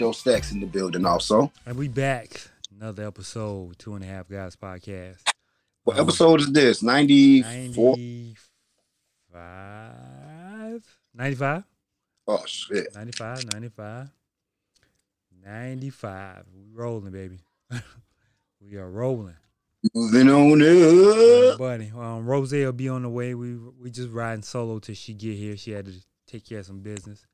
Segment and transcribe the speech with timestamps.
[0.00, 1.52] Doe Stacks in the building also.
[1.66, 2.40] And we back.
[2.74, 5.18] Another episode, Two and a Half Guys podcast.
[5.84, 6.82] What Um, episode is this?
[6.82, 7.96] 94?
[7.98, 10.82] 95?
[11.14, 11.64] 95?
[12.28, 12.94] Oh shit.
[12.94, 14.08] 95, 95.
[15.44, 16.44] 95.
[16.54, 17.40] We rolling, baby.
[18.62, 19.36] we are rolling.
[19.94, 20.62] Moving on
[21.52, 21.58] up.
[21.58, 23.34] Buddy, um, Rose will be on the way.
[23.34, 25.58] We we just riding solo till she get here.
[25.58, 25.92] She had to
[26.26, 27.26] take care of some business.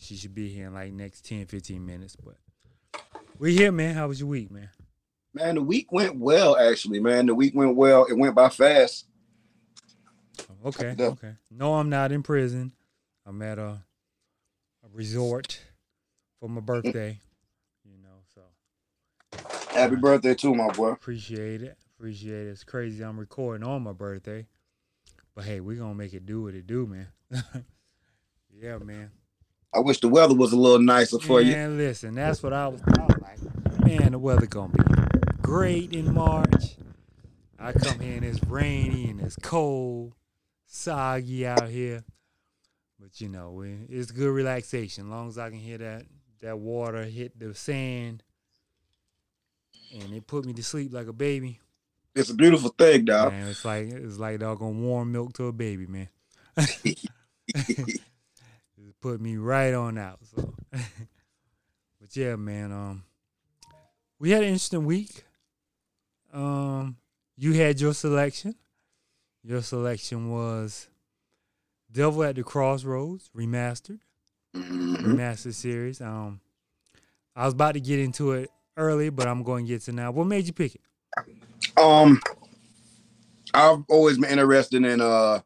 [0.00, 2.16] She should be here in like next 10, 15 minutes.
[2.16, 2.36] But
[3.38, 3.94] we here, man.
[3.94, 4.70] How was your week, man?
[5.34, 7.26] Man, the week went well actually, man.
[7.26, 8.04] The week went well.
[8.06, 9.06] It went by fast.
[10.50, 11.06] Oh, okay, Yeah.
[11.08, 11.34] okay.
[11.50, 12.72] No, I'm not in prison.
[13.26, 13.62] I'm at a,
[14.82, 15.60] a resort
[16.40, 17.20] for my birthday.
[17.84, 18.42] You know, so
[19.72, 20.90] Happy birthday too, my boy.
[20.90, 21.76] appreciate it.
[21.98, 22.50] Appreciate it.
[22.50, 23.02] It's crazy.
[23.02, 24.46] I'm recording on my birthday,
[25.34, 27.08] but hey, we're gonna make it do what it do, man.
[28.54, 29.10] yeah, man.
[29.72, 31.52] I wish the weather was a little nicer for you.
[31.52, 33.84] Man, listen, that's what I was, I was like.
[33.84, 34.82] Man, the weather gonna be
[35.40, 36.76] great in March.
[37.58, 40.14] I come here and it's rainy and it's cold,
[40.66, 42.04] soggy out here.
[42.98, 45.04] But you know, it's good relaxation.
[45.04, 46.04] As long as I can hear that
[46.40, 48.22] that water hit the sand,
[49.92, 51.60] and it put me to sleep like a baby.
[52.14, 53.32] It's a beautiful thing, dog.
[53.32, 56.08] Man, it's like it's like doggone warm milk to a baby, man.
[59.00, 60.18] Put me right on out.
[60.34, 62.70] So, but yeah, man.
[62.72, 63.04] Um,
[64.18, 65.24] we had an interesting week.
[66.32, 66.96] Um,
[67.36, 68.54] you had your selection.
[69.42, 70.88] Your selection was
[71.90, 74.00] Devil at the Crossroads remastered,
[74.54, 74.96] Mhm.
[74.98, 76.00] remastered series.
[76.02, 76.40] Um,
[77.34, 80.10] I was about to get into it early, but I'm going to get to now.
[80.10, 81.78] What made you pick it?
[81.78, 82.20] Um,
[83.54, 85.40] I've always been interested in uh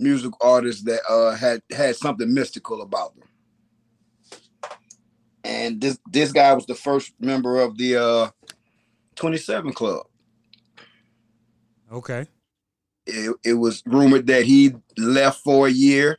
[0.00, 3.28] music artists that uh had had something mystical about them.
[5.44, 8.30] And this this guy was the first member of the uh
[9.16, 10.06] 27 Club.
[11.92, 12.26] Okay.
[13.06, 16.18] It, it was rumored that he left for a year,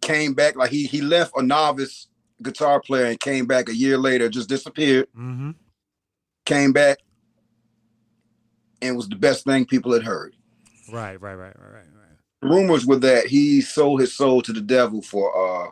[0.00, 2.08] came back like he he left a novice
[2.42, 5.52] guitar player and came back a year later, just disappeared, Mm-hmm.
[6.44, 6.98] came back,
[8.82, 10.34] and was the best thing people had heard.
[10.92, 11.20] Right.
[11.20, 11.34] Right.
[11.34, 11.56] Right.
[11.58, 11.72] Right.
[11.72, 11.84] Right.
[12.42, 15.70] Rumors were that he sold his soul to the devil for uh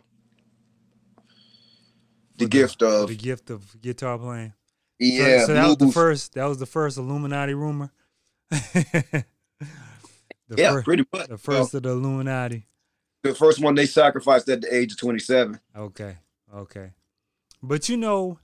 [2.38, 4.53] the For gift of the gift of guitar playing.
[4.99, 6.34] Yeah So, that was the first.
[6.34, 7.93] That was the first Illuminati rumor.
[8.50, 9.25] the
[10.56, 12.66] yeah fir- pretty much the first of the Illuminati.
[13.22, 16.16] the first one they sacrificed at the age of 27 Okay,
[16.55, 16.93] okay.
[17.62, 18.38] But you know,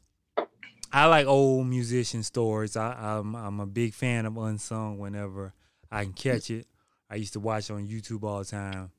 [0.93, 2.77] I like old musician stories.
[2.77, 4.99] I, I'm I'm a big fan of unsung.
[4.99, 5.53] Whenever
[5.91, 6.67] I can catch it,
[7.13, 8.91] I used to watch on YouTube all the time.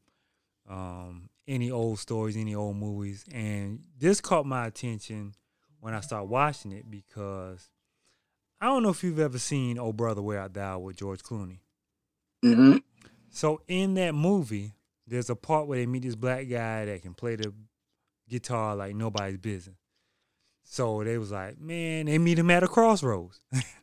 [0.69, 5.33] Um, any old stories, any old movies, and this caught my attention
[5.79, 7.69] when I started watching it because
[8.61, 11.59] I don't know if you've ever seen "Oh Brother Where Art Thou" with George Clooney.
[12.43, 12.77] hmm
[13.31, 14.73] So in that movie,
[15.07, 17.51] there's a part where they meet this black guy that can play the
[18.29, 19.75] guitar like nobody's business.
[20.63, 23.41] So they was like, man, they meet him at a crossroads.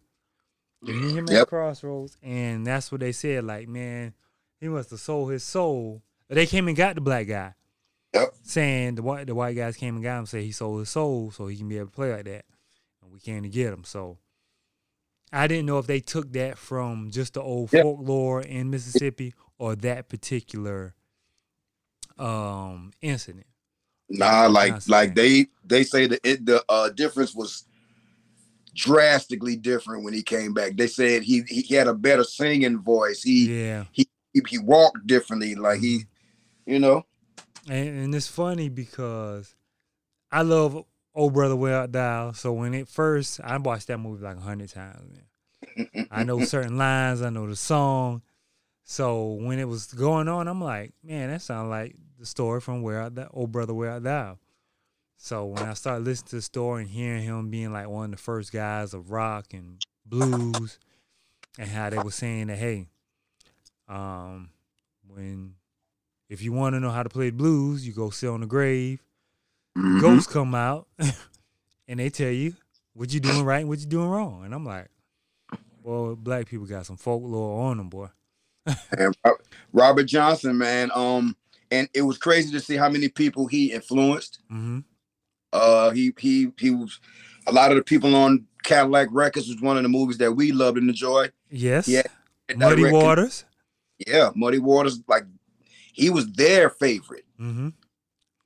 [0.82, 1.48] meet him at Yep.
[1.48, 3.44] crossroads, and that's what they said.
[3.44, 4.14] Like, man,
[4.60, 6.02] he must have sold his soul.
[6.28, 7.54] They came and got the black guy,
[8.14, 8.34] Yep.
[8.42, 11.30] saying the white the white guys came and got him, say he sold his soul
[11.30, 12.44] so he can be able to play like that,
[13.02, 13.84] and we came to get him.
[13.84, 14.18] So
[15.32, 17.82] I didn't know if they took that from just the old Yep.
[17.82, 20.94] folklore in Mississippi or that particular
[22.18, 23.46] um incident.
[24.08, 27.64] nah like like they they say that it the uh difference was
[28.74, 33.22] drastically different when he came back they said he he had a better singing voice
[33.22, 33.84] he Yeah.
[33.92, 36.72] he, he walked differently like he mm-hmm.
[36.72, 37.04] you know
[37.68, 39.54] And, and it's funny because
[40.32, 40.84] I love
[41.14, 42.32] Oh Brother Where Art Thou.
[42.32, 45.10] So when it first, I watched that movie like a hundred times.
[45.76, 46.06] Man.
[46.10, 47.20] I know certain lines.
[47.20, 48.22] I know the song.
[48.84, 52.82] So when it was going on, I'm like, man, that sounds like the story from
[52.82, 54.38] Where Art Thou, Oh Brother Where Art Thou.
[55.22, 58.10] So when I started listening to the story and hearing him being like one of
[58.12, 59.76] the first guys of rock and
[60.06, 60.78] blues,
[61.58, 62.86] and how they were saying that, hey,
[63.86, 64.48] um,
[65.06, 65.56] when
[66.30, 69.02] if you want to know how to play blues, you go sit on the grave.
[69.76, 70.00] Mhm.
[70.00, 70.88] Ghosts come out,
[71.86, 72.54] and they tell you
[72.94, 74.44] what you doing right and what you doing wrong.
[74.44, 74.88] And I'm like,
[75.82, 78.08] well, black people got some folklore on them, boy.
[78.96, 79.14] and
[79.72, 81.34] Robert Johnson man um
[81.70, 84.80] and it was crazy to see how many people he influenced Mm-hmm.
[85.52, 87.00] Uh, he he he was
[87.46, 90.52] a lot of the people on Cadillac Records was one of the movies that we
[90.52, 91.32] loved and enjoyed.
[91.50, 91.88] Yes.
[91.88, 92.02] Yeah.
[92.56, 93.44] Muddy Directed- Waters.
[94.06, 95.00] Yeah, Muddy Waters.
[95.08, 95.24] Like
[95.92, 97.24] he was their favorite.
[97.40, 97.68] Mm-hmm.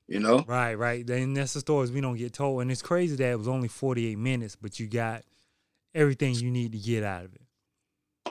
[0.07, 1.09] You know, Right, right.
[1.09, 2.61] And that's the stories we don't get told.
[2.61, 5.23] And it's crazy that it was only 48 minutes, but you got
[5.95, 7.41] everything you need to get out of it.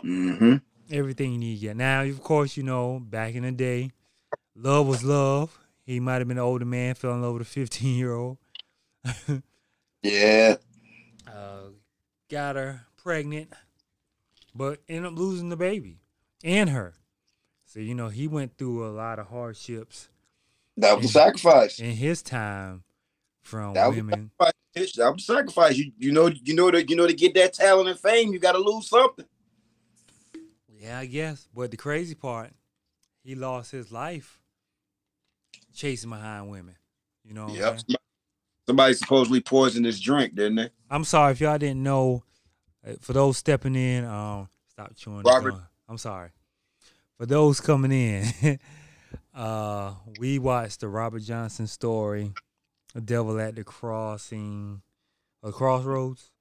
[0.03, 0.55] Mm-hmm.
[0.91, 1.75] Everything you need to get.
[1.77, 3.89] Now, of course, you know, back in the day,
[4.55, 5.57] love was love.
[5.83, 8.37] He might have been an older man, fell in love with a 15 year old.
[10.03, 10.55] yeah,
[11.27, 11.69] uh,
[12.29, 13.51] got her pregnant,
[14.55, 15.99] but ended up losing the baby
[16.43, 16.95] and her.
[17.65, 20.09] So, you know, he went through a lot of hardships
[20.77, 21.79] that was a sacrifice.
[21.79, 22.83] in his time
[23.41, 24.31] from That was women.
[24.75, 25.77] Bitch, That was a sacrifice.
[25.77, 28.39] You you know you know that you know to get that talent and fame, you
[28.39, 29.25] got to lose something.
[30.67, 31.47] Yeah, I guess.
[31.53, 32.51] But the crazy part,
[33.23, 34.39] he lost his life
[35.73, 36.75] chasing behind women.
[37.23, 37.79] You know Yep.
[38.67, 40.69] Somebody supposedly poisoned his drink, didn't they?
[40.89, 42.23] I'm sorry if y'all didn't know.
[42.87, 45.21] uh, For those stepping in, um, stop chewing.
[45.23, 45.55] Robert.
[45.89, 46.29] I'm sorry.
[47.17, 48.59] For those coming in,
[49.35, 52.33] uh, we watched the Robert Johnson story,
[52.93, 54.81] "The Devil at the Crossing,"
[55.41, 56.31] or Crossroads.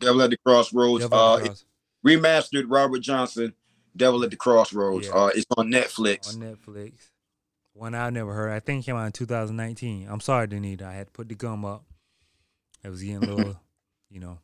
[0.00, 1.04] Devil at the Crossroads.
[1.04, 1.06] Uh,
[1.36, 1.64] at the Cross-
[2.04, 3.52] remastered Robert Johnson,
[3.96, 5.06] Devil at the Crossroads.
[5.08, 5.12] Yeah.
[5.14, 6.34] Uh, it's on Netflix.
[6.34, 6.92] on Netflix.
[7.76, 8.52] One I never heard.
[8.52, 10.08] I think it came out in 2019.
[10.10, 10.82] I'm sorry, Danita.
[10.82, 11.84] I had to put the gum up.
[12.82, 13.60] It was getting a little,
[14.10, 14.38] you know,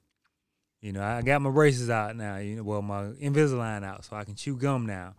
[0.83, 1.03] you know.
[1.03, 2.37] I got my braces out now.
[2.37, 5.15] You know, well, my Invisalign out, so I can chew gum now.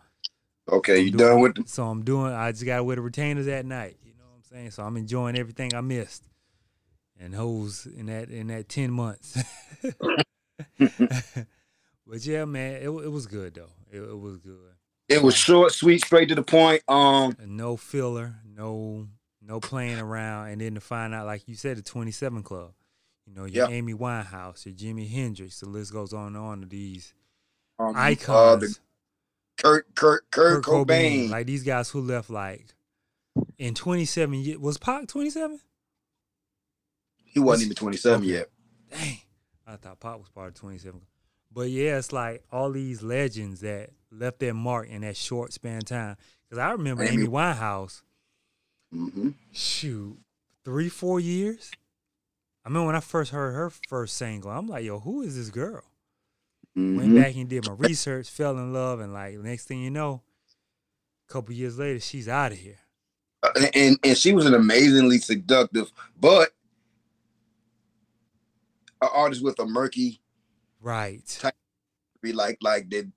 [0.71, 2.33] Okay, I'm you doing- done with the So I'm doing.
[2.33, 3.98] I just got to wear the retainers at night.
[4.04, 4.71] You know what I'm saying?
[4.71, 6.27] So I'm enjoying everything I missed,
[7.19, 9.42] and hoes in that in that ten months.
[10.77, 13.71] but yeah, man, it it was good though.
[13.92, 14.72] It, it was good.
[15.13, 16.81] It was short, sweet, straight to the point.
[16.88, 19.07] Um, no filler, no
[19.42, 22.71] no playing around, and then to find out, like you said, the Twenty Seven Club.
[23.25, 23.75] You know, your Yeah.
[23.75, 25.60] Amy Winehouse, your Jimi Hendrix.
[25.60, 27.13] The list goes on and on of these
[27.80, 28.27] um, icons.
[28.30, 28.75] Uh, the
[29.57, 31.30] Kurt, Kurt, Kurt, Cobain.
[31.30, 32.65] like these guys who left like
[33.57, 34.57] in twenty seven years.
[34.57, 35.60] Was Pac twenty seven?
[37.25, 38.27] he wasn't even 27 Okay.
[38.31, 38.50] yet.
[38.92, 39.18] Dang,
[39.65, 41.01] I thought Pop was part of twenty seven.
[41.51, 45.80] But yeah, it's like all these legends that left their mark in that short span
[45.80, 46.18] of time.
[46.44, 48.01] Because I remember Amy- Amy Winehouse.
[48.92, 50.18] hmm shoot,
[50.65, 51.75] three, four years.
[52.65, 55.50] I remember when I first heard her first single, I'm like, yo, who is this
[55.50, 55.83] girl?
[56.75, 59.92] Went hmm back and did my research, fell in love, and like next thing you
[59.92, 60.21] know,
[61.30, 62.80] a couple years later, she's out of here.
[63.44, 66.51] Uh, and and she was an amazingly seductive, but
[69.01, 70.19] an artist with a murky,
[70.81, 71.42] Right.
[72.21, 73.12] Be like like the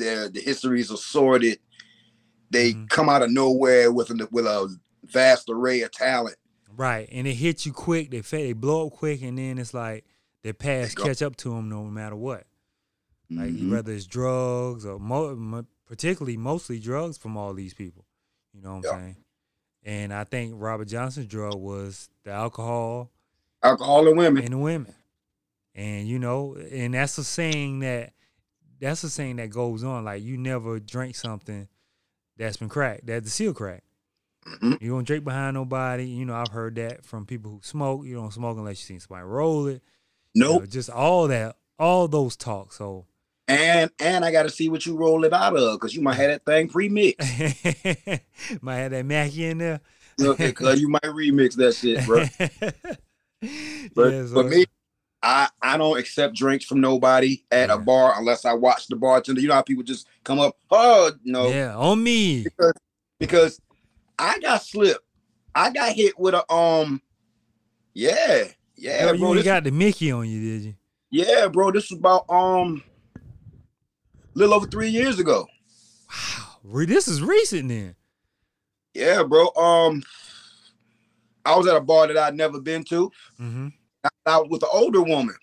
[0.00, 1.60] their the histories are sorted.
[2.50, 2.88] They Mhm.
[2.88, 6.36] come out of nowhere with a with a vast array of talent.
[6.76, 7.08] Right.
[7.12, 8.10] And it hits you quick.
[8.10, 10.04] They they blow up quick, and then it's like
[10.42, 12.46] their past catch up to them no matter what.
[13.30, 13.70] Like Mhm.
[13.70, 18.04] whether it's drugs or mo- mo- particularly mostly drugs from all these people.
[18.52, 18.98] You know what I'm Yeah.
[19.04, 19.16] saying?
[19.82, 23.10] And I think Robert Johnson's drug was the alcohol
[23.62, 24.42] Alcohol and women.
[24.44, 24.94] and the women.
[25.74, 28.12] And you know, and that's a saying that
[28.80, 30.04] that's a saying that goes on.
[30.04, 31.68] Like you never drink something
[32.36, 33.82] that's been cracked, that's the seal crack.
[34.46, 34.80] Mhm.
[34.80, 36.06] You don't drink behind nobody.
[36.06, 38.06] You know, I've heard that from people who smoke.
[38.06, 39.82] You don't smoke unless you seen somebody roll it.
[40.32, 40.68] You know, Nope.
[40.70, 42.78] just all that, all those talks.
[42.78, 43.04] So
[43.48, 46.14] And and I got to see what you roll it out of because you might
[46.14, 47.28] have that thing pre-mixed.
[48.62, 49.80] might have that Mackie in there.
[50.20, 52.24] okay, cause you might remix that shit, bro.
[53.94, 54.64] But Yeah, for me,
[55.22, 57.74] I I don't accept drinks from nobody at Yeah.
[57.74, 59.40] a bar unless I watch the bartender.
[59.40, 62.46] You know how people just come up, oh no, yeah, on me.
[63.18, 63.60] because
[64.18, 65.04] I got slipped.
[65.54, 67.02] I got hit with a um,
[67.92, 68.44] yeah,
[68.76, 69.34] yeah, you bro.
[69.34, 70.74] This, got the Mickey on you, did you?
[71.10, 71.70] yeah, bro.
[71.70, 72.82] This was about um,
[73.14, 75.46] a little over three years ago.
[76.64, 77.94] Wow, this is recent then.
[78.94, 79.48] Yeah, bro.
[79.54, 80.02] Um,
[81.44, 83.10] I was at a bar that I'd never been to.
[83.40, 83.68] Mm-hmm.
[84.26, 85.34] I, was with an older woman.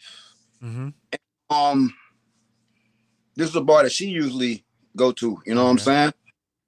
[0.64, 0.90] Mm-hmm.
[1.56, 1.94] um
[3.36, 6.12] this is a bar that she usually go to you know what i'm saying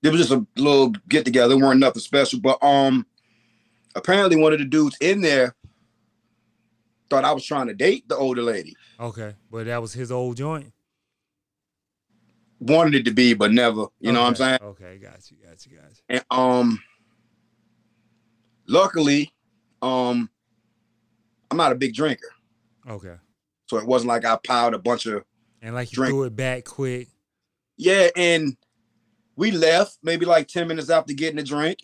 [0.04, 3.04] it was just a little get together it weren't nothing special but um
[3.96, 5.56] apparently one of the dudes in there
[7.10, 10.38] thought i was trying to date the older lady Okay, but that was his old
[10.38, 10.72] joint.
[12.60, 15.66] wanted it to be but never you know what i'm saying Okay, got you, got
[15.66, 15.96] you, got you.
[16.10, 16.80] and um
[18.68, 19.34] luckily
[19.82, 20.30] um
[21.52, 22.30] i'm not a big drinker
[22.90, 23.16] Okay,
[23.68, 25.24] so it wasn't like i piled a bunch of
[25.62, 26.12] and like you Drink.
[26.12, 27.08] threw it back quick.
[27.78, 28.58] Yeah, and
[29.36, 31.80] we left maybe like 10 minutes after getting a drink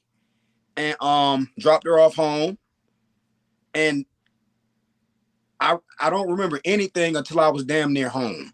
[0.78, 2.58] and um dropped her off home.
[3.74, 4.06] And
[5.60, 8.54] I I don't remember anything until I was damn near home.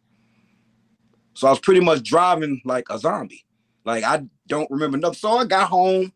[1.34, 3.46] So I was pretty much driving like a zombie.
[3.86, 5.16] Like I don't remember nothing.
[5.16, 6.14] So I got home,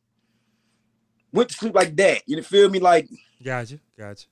[1.31, 2.21] went to sleep like that.
[2.27, 2.79] You feel me?
[2.79, 3.07] Like
[3.43, 3.79] Gotcha.
[3.97, 4.27] Gotcha.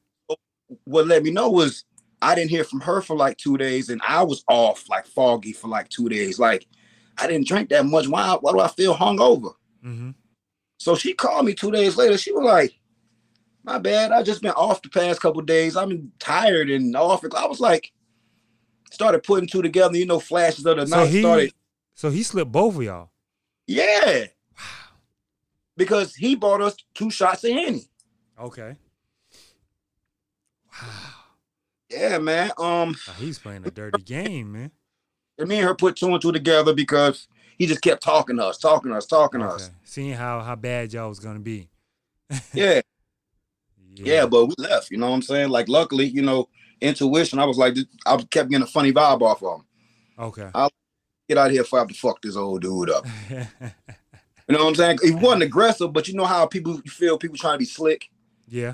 [0.85, 1.83] What let me know was
[2.21, 5.51] I didn't hear from her for like two days, and I was off like foggy
[5.53, 6.39] for like two days.
[6.39, 6.65] Like
[7.17, 8.07] I didn't drink that much.
[8.07, 8.37] Why?
[8.39, 9.53] Why do I feel hungover?
[9.85, 10.11] Mm-hmm.
[10.77, 12.17] So she called me two days later.
[12.17, 12.73] She was like,
[13.63, 14.11] "My bad.
[14.11, 15.75] I just been off the past couple days.
[15.75, 17.91] Been tired and off." I was like,
[18.91, 19.97] started putting two together.
[19.97, 21.09] You know, flashes of the So night.
[21.09, 21.53] he, Started,
[21.95, 23.09] so he slipped both of y'all.
[23.67, 24.25] yeah,
[24.57, 24.63] Wow.
[25.77, 27.89] because he bought us two shots of henny.
[28.39, 28.75] Okay.
[31.89, 32.51] Yeah, man.
[32.57, 34.71] Um, he's playing a dirty game, man.
[35.37, 37.27] and me and her put two and two together because
[37.59, 39.69] he just kept talking to us, talking to us, talking to us.
[39.83, 41.69] Seeing how how bad y'all was gonna be.
[42.53, 42.81] Yeah,
[43.95, 44.89] yeah, but we left.
[44.89, 45.49] You know what I'm saying?
[45.49, 46.49] Like, luckily, you know,
[46.81, 47.37] intuition.
[47.37, 47.75] I was like,
[48.07, 49.65] I kept getting a funny vibe off of him.
[50.17, 50.49] Okay.
[50.55, 50.71] I'll
[51.29, 53.05] get out of here if I have to fuck this old dude up.
[54.49, 54.97] You know what I'm saying?
[55.01, 58.09] He wasn't aggressive, but you know how people you feel people trying to be slick.
[58.49, 58.73] yeah.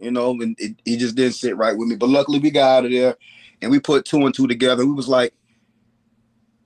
[0.00, 1.96] You know, and it, he just didn't sit right with me.
[1.96, 3.16] But luckily, we got out of there,
[3.60, 4.86] and we put two and two together.
[4.86, 5.34] We was like,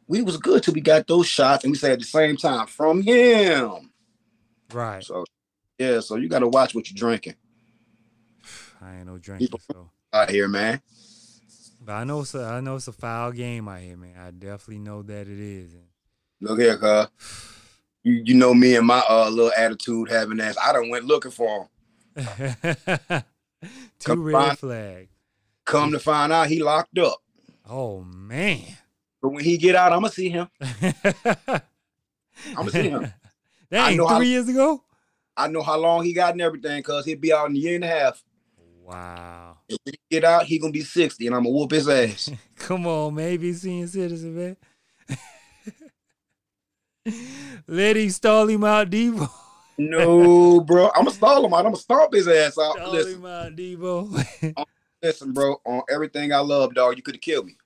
[0.06, 2.66] we was good till we got those shots, and we said at the same time
[2.66, 3.90] from him.
[4.72, 5.02] Right.
[5.02, 5.24] So,
[5.78, 6.00] yeah.
[6.00, 7.34] So you got to watch what you're drinking
[8.84, 9.90] I ain't no drinker, so.
[10.12, 10.80] out here, man.
[11.80, 14.14] But I know it's a, I know it's a foul game out here, man.
[14.18, 15.74] I definitely know that it is.
[16.40, 17.08] Look here, cuz.
[18.02, 20.56] You, you know me and my uh little attitude having ass.
[20.62, 21.68] I done went looking for him.
[23.98, 24.56] Two Come red on.
[24.56, 25.10] flags.
[25.64, 27.18] Come to find out, he locked up.
[27.68, 28.60] Oh man.
[29.22, 30.48] But when he get out, I'ma see him.
[32.56, 33.12] I'ma see him.
[33.70, 34.82] That ain't three how- years ago.
[35.36, 37.74] I know how long he got and everything, cause he'll be out in a year
[37.74, 38.22] and a half.
[38.82, 39.56] Wow.
[39.68, 42.30] If he get out, he gonna be 60 and I'm gonna whoop his ass.
[42.56, 44.56] Come on, maybe senior citizen, man.
[47.66, 49.28] Let him stall him out, Debo.
[49.78, 50.86] No, bro.
[50.94, 51.58] I'm gonna stall him out.
[51.58, 52.76] I'm gonna stomp his ass out.
[52.76, 54.64] Stall Listen, him out, Debo.
[55.02, 55.60] listen, bro.
[55.64, 57.56] On everything I love, dog, you could have killed me.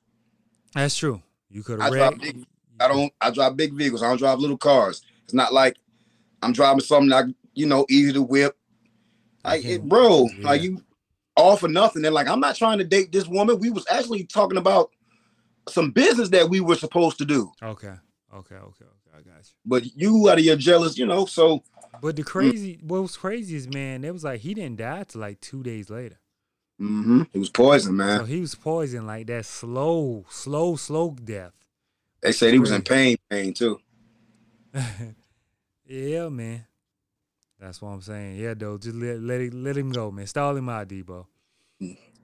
[0.74, 1.22] That's true.
[1.50, 2.20] You could I have wrecked.
[2.20, 2.46] big-
[2.80, 3.12] I don't.
[3.20, 4.02] I drive big vehicles.
[4.02, 5.02] I don't drive little cars.
[5.24, 5.76] It's not like
[6.42, 8.56] I'm driving something like you know easy to whip.
[9.44, 9.88] Like, it, Mhm.
[9.88, 10.46] bro, Yeah.
[10.46, 10.82] like you
[11.36, 12.04] all for nothing.
[12.04, 13.58] And like, I'm not trying to date this woman.
[13.60, 14.90] We was actually talking about
[15.68, 17.50] some business that we were supposed to do.
[17.62, 17.88] Okay.
[17.88, 18.54] Okay.
[18.54, 18.54] Okay.
[18.56, 18.84] Okay.
[19.16, 19.54] I got you.
[19.64, 21.24] But you out of your jealous, you know.
[21.26, 21.62] So
[22.00, 25.20] But the crazy, what was crazy is, man, it was like he didn't die till
[25.20, 26.18] like two days later.
[26.80, 27.22] Mm-hmm.
[27.32, 28.20] it was poisoned, man.
[28.20, 31.52] So he was poisoned like that slow, slow, slow death.
[32.20, 33.80] they said he was in pain, pain too.
[35.84, 36.64] yeah, man.
[37.58, 38.36] That's what I'm saying.
[38.36, 40.28] Yeah, though, just let let it, let him go, man.
[40.28, 41.26] Stall him out, Debo.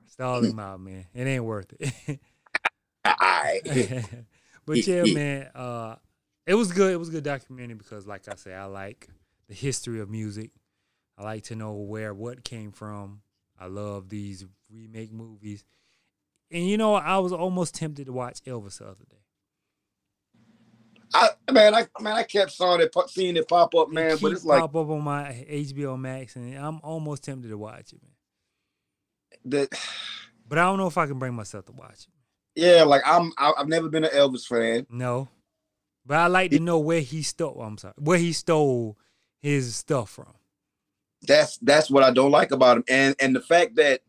[0.06, 1.06] Stall him out, man.
[1.12, 2.20] It ain't worth it.
[4.66, 5.96] But yeah, man, uh,
[6.46, 6.92] it was good.
[6.92, 9.08] It was a good documentary because, like I said, I like
[9.48, 10.50] the history of music.
[11.18, 13.22] I like to know where what came from.
[13.58, 15.64] I love these remake movies.
[16.50, 19.16] And you know, I was almost tempted to watch Elvis the other day.
[21.14, 24.10] I man, I man, I kept saw it, seeing it pop up, It man.
[24.10, 27.58] But keep it's like pop up on my HBO Max, and I'm almost tempted to
[27.58, 29.68] watch it, man.
[29.68, 29.78] that.
[30.46, 32.06] But I don't know if I can bring myself to watch
[32.56, 32.60] it.
[32.60, 33.32] Yeah, like I'm.
[33.38, 34.86] I've never been an Elvis fan.
[34.90, 35.28] No,
[36.04, 37.62] but I like to know where he stole.
[37.62, 38.98] I'm sorry, where he stole
[39.44, 40.32] his stuff from.
[41.22, 44.00] That's that's what I don't like about him, and and the fact that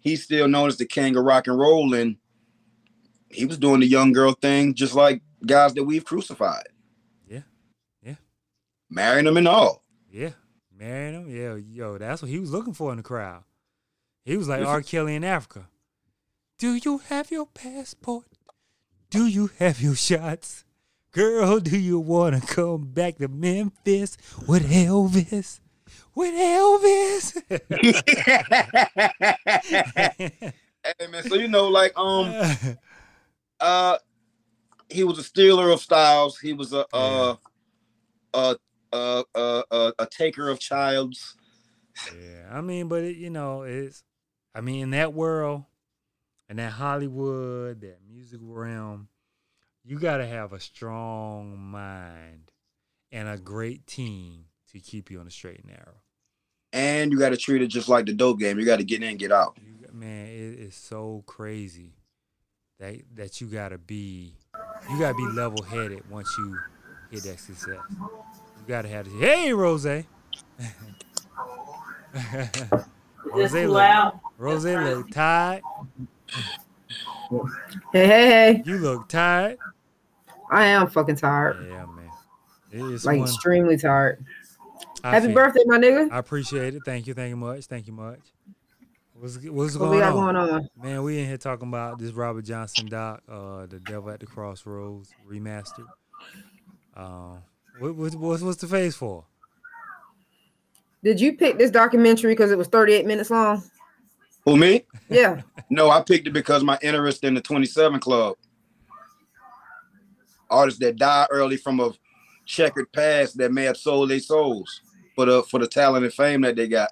[0.00, 2.16] he's still known as the king of rock and roll, and
[3.30, 6.66] he was doing the young girl thing, just like guys that we've crucified.
[7.28, 7.42] Yeah.
[8.02, 8.16] Yeah.
[8.90, 9.84] marrying them and all.
[10.10, 10.30] Yeah,
[10.76, 11.30] marrying them.
[11.34, 13.44] Yeah, yo, that's what he was looking for in the crowd.
[14.24, 14.64] He was like.
[14.64, 14.82] R.
[14.82, 15.68] Kelly in Africa.
[16.58, 18.26] Do you have your passport?
[19.10, 20.64] Do you have your shots?
[21.12, 24.16] Girl, do you want to come back to Memphis
[24.46, 25.60] with Elvis?
[26.14, 27.42] With Elvis?
[30.98, 32.34] Hey man, so you know, like um,
[33.60, 33.98] uh,
[34.88, 36.40] he was a stealer of styles.
[36.40, 37.36] He was a uh,
[38.34, 38.54] uh,
[38.92, 41.36] uh, uh, uh, a taker of childs.
[42.12, 44.02] Yeah, I mean, but it, you know, it's.
[44.56, 45.66] I mean, in that world,
[46.48, 49.06] in that Hollywood, that musical realm,
[49.84, 52.50] you got to have a strong mind
[53.10, 56.02] and a great team to keep you on the straight and narrow.
[56.72, 58.58] And you got to treat it just like the dope game.
[58.58, 59.58] You got to get in, get out.
[59.60, 61.92] You, man, it is so crazy
[62.80, 64.36] that that you got to be,
[64.90, 66.58] you got to be level headed once you
[67.10, 67.78] hit that success.
[67.90, 69.14] You got to have this.
[69.20, 69.84] Hey, Rose.
[69.86, 70.04] Rose
[73.34, 74.20] It's look, loud.
[74.38, 75.62] Rose look tired.
[77.92, 78.62] Hey, hey, hey.
[78.64, 79.58] You look tired.
[80.52, 81.66] I am fucking tired.
[81.68, 82.10] Yeah, man.
[82.70, 83.26] It is Like one.
[83.28, 84.24] extremely tired.
[85.02, 86.12] I Happy feel- birthday, my nigga.
[86.12, 86.82] I appreciate it.
[86.84, 87.14] Thank you.
[87.14, 87.64] Thank you much.
[87.66, 88.20] Thank you much.
[89.14, 90.34] What's what's What going we got on?
[90.34, 90.68] going on?
[90.82, 94.26] Man, we in here talking about this Robert Johnson doc, uh, The Devil at the
[94.26, 95.86] Crossroads remastered.
[96.96, 97.38] Um,
[97.78, 99.24] what, what, what's what's the phase for?
[101.02, 103.62] Did you pick this documentary because it was 38 minutes long?
[104.44, 104.84] Who me?
[105.08, 105.42] Yeah.
[105.70, 108.36] No, I picked it because my interest in the 27 Club.
[110.52, 111.92] Artists that died early from a
[112.44, 114.80] checkered past that may have sold their souls
[115.14, 116.90] for the for the talent and fame that they got.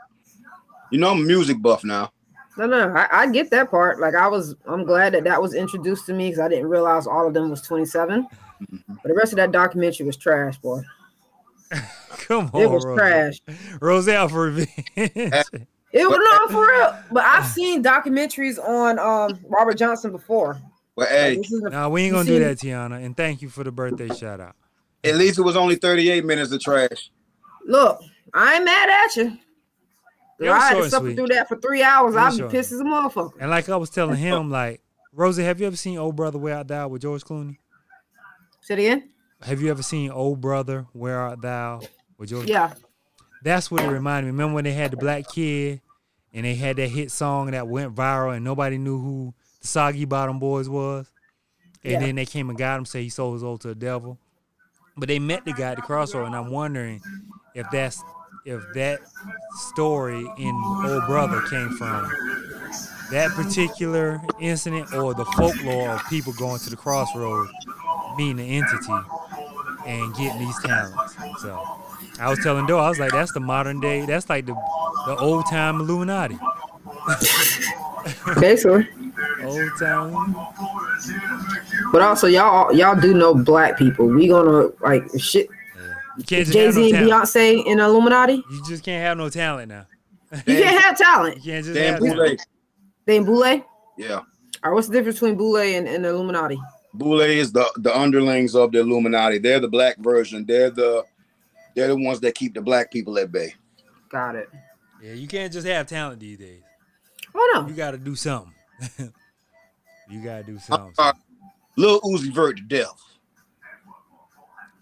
[0.91, 2.13] You know, I'm a music buff now.
[2.57, 4.01] No, no, I, I get that part.
[4.01, 7.07] Like I was, I'm glad that that was introduced to me because I didn't realize
[7.07, 8.27] all of them was 27.
[8.89, 10.83] But the rest of that documentary was trash, boy.
[12.11, 12.99] Come on, It was Rose.
[12.99, 13.41] trash.
[13.81, 14.69] Rose out for revenge.
[15.93, 16.97] It was not for real.
[17.11, 20.61] But I've seen documentaries on um Robert Johnson before.
[21.01, 23.03] But hey, This is the- nah, we ain't gonna do that, Tiana.
[23.03, 24.55] And thank you for the birthday shout out.
[25.03, 27.11] at least it was only 38 minutes of trash.
[27.67, 28.03] Look,
[28.35, 29.39] I ain't mad at you.
[30.39, 31.17] Yeah, it was I had to and suffer sweet.
[31.17, 32.15] through that for three hours.
[32.17, 32.51] I'd was be short.
[32.53, 33.33] pissed as a motherfucker.
[33.41, 34.83] And like I was telling him, like
[35.15, 37.57] Rosie, have you ever seen Old Brother Where I Thou with George Clooney?
[38.61, 39.09] Say it again?
[39.41, 41.81] Have you ever seen Old Brother Where Art Thou
[42.19, 42.47] with George?
[42.47, 42.75] Yeah.
[43.43, 44.33] That's what it reminded me.
[44.33, 45.81] Remember when they had the black kid
[46.35, 50.05] and they had that hit song that went viral and nobody knew who the Soggy
[50.05, 51.11] Bottom Boys was?
[51.83, 51.99] And Yeah.
[52.01, 54.19] then they came and got him, say he sold his soul to the devil.
[54.97, 57.01] But they met the guy at the crossroad, and I'm wondering
[57.55, 58.03] if that's
[58.45, 59.01] if that
[59.73, 62.11] story in Old Brother came from
[63.11, 67.49] that particular incident or the folklore of people going to the crossroad,
[68.17, 68.93] meeting the entity
[69.87, 71.17] and getting these talents.
[71.41, 71.63] So
[72.19, 74.55] I was telling Doe, I was like, that's the modern day, that's like the
[75.07, 76.39] the old time Illuminati.
[78.41, 78.89] Basically.
[79.43, 80.13] Old time.
[81.93, 84.07] But also y'all y'all do know black people.
[84.07, 85.49] We gonna like shit
[86.19, 87.09] You Jay have no Z and.
[87.09, 88.35] Beyonce in Illuminati.
[88.35, 89.87] You just can't have no talent now.
[90.47, 91.35] You can't have You talent.
[91.45, 92.17] can't just Dan have talent.
[92.17, 92.37] Boule.
[93.07, 93.65] They in Boule?
[93.99, 94.21] Yeah.
[94.63, 96.61] All right, what's the difference between Boule and, and Illuminati?
[96.95, 99.39] Boule is the the underlings of the Illuminati.
[99.39, 100.45] They're the black version.
[100.47, 101.05] They're the
[101.75, 103.55] they're the ones that keep the black people at bay.
[104.11, 104.49] Got it.
[105.03, 106.63] Yeah, you can't just have talent these days.
[107.35, 108.53] Oh You got to do something.
[110.09, 110.95] you got to do something.
[110.99, 111.13] Uh,
[111.77, 113.01] Lil Uzi Vert to death.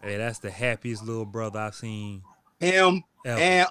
[0.03, 2.23] Hey, that's the happiest little brother I've seen
[2.61, 3.41] Him ever.
[3.41, 3.69] and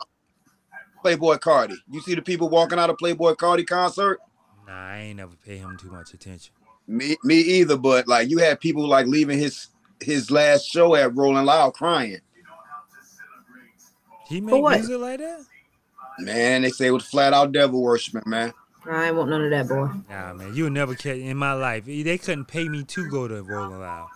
[1.03, 1.77] Playboi Carti.
[1.89, 4.19] You see the people walking out of Playboi Carti concert?
[4.65, 6.53] nah, I ain't never pay him too much attention.
[6.87, 7.77] Me, me either.
[7.77, 9.67] But like you had people like leaving his
[10.01, 12.19] his last show at Rolling Loud crying.
[14.27, 14.77] He made what?
[14.77, 15.45] music like that?
[16.19, 18.53] Man, they say it was flat out devil worshiping, man.
[18.89, 19.89] I ain't want none of that, boy.
[20.09, 21.83] Nah, man, you'll never catch in my life.
[21.87, 24.07] Eh, they couldn't pay me to go to Rolling Loud.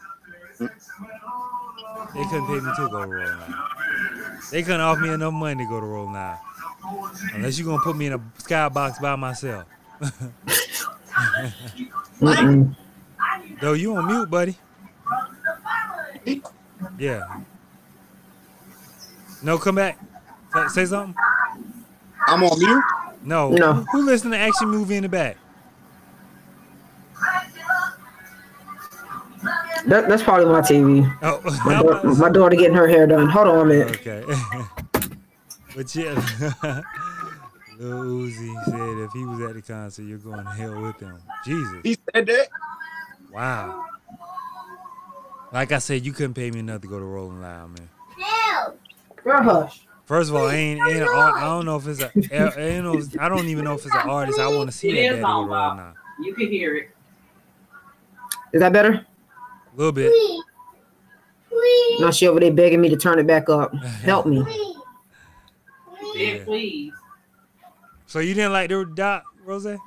[0.60, 0.68] They
[2.24, 3.54] couldn't pay me to go to Rolling Loud.
[4.52, 6.40] They couldn't offer me enough money to go to Rolling Loud.
[7.34, 9.66] Unless you're gonna put me in a skybox by myself.
[13.62, 14.58] Though you on mute, buddy.
[16.98, 17.42] Yeah.
[19.44, 20.00] No, come back.
[20.54, 21.16] Say, say something.
[22.28, 22.84] I'm on mute.
[23.24, 23.50] No.
[23.52, 23.74] No.
[23.74, 25.38] Who, who listening to action movie in the back?
[29.86, 31.18] That, that's probably my TV.
[31.24, 33.28] Oh, My, da- to my daughter getting her hair done.
[33.30, 33.96] Hold on a minute.
[33.96, 34.24] Okay.
[35.76, 36.14] but yeah,
[37.80, 41.18] Lil Uzi said if he was at the concert, you're going to hell with him.
[41.44, 41.80] Jesus.
[41.84, 42.50] He said that.
[43.34, 43.86] Wow.
[45.52, 47.90] Like I said, you couldn't pay me enough to go to Rolling Loud, man.
[49.24, 49.82] Girl, hush.
[50.12, 52.76] First of all, ain't ain't an art, I don't know if it's a eh, eh,
[52.76, 54.96] ain't no, I don't even know if it's an artist I want to see It
[54.96, 55.78] that is bad to go to on, Rolling Bob.
[55.78, 55.94] Loud.
[56.20, 56.92] You can hear it.
[58.52, 59.08] Is that better?
[59.74, 60.12] A little bit.
[62.02, 63.74] Now she over there begging me to turn it back up.
[64.04, 64.44] Help me.
[66.14, 66.34] Yeah.
[66.34, 66.92] Yeah, please.
[68.06, 69.78] So you didn't like the doc, Rose?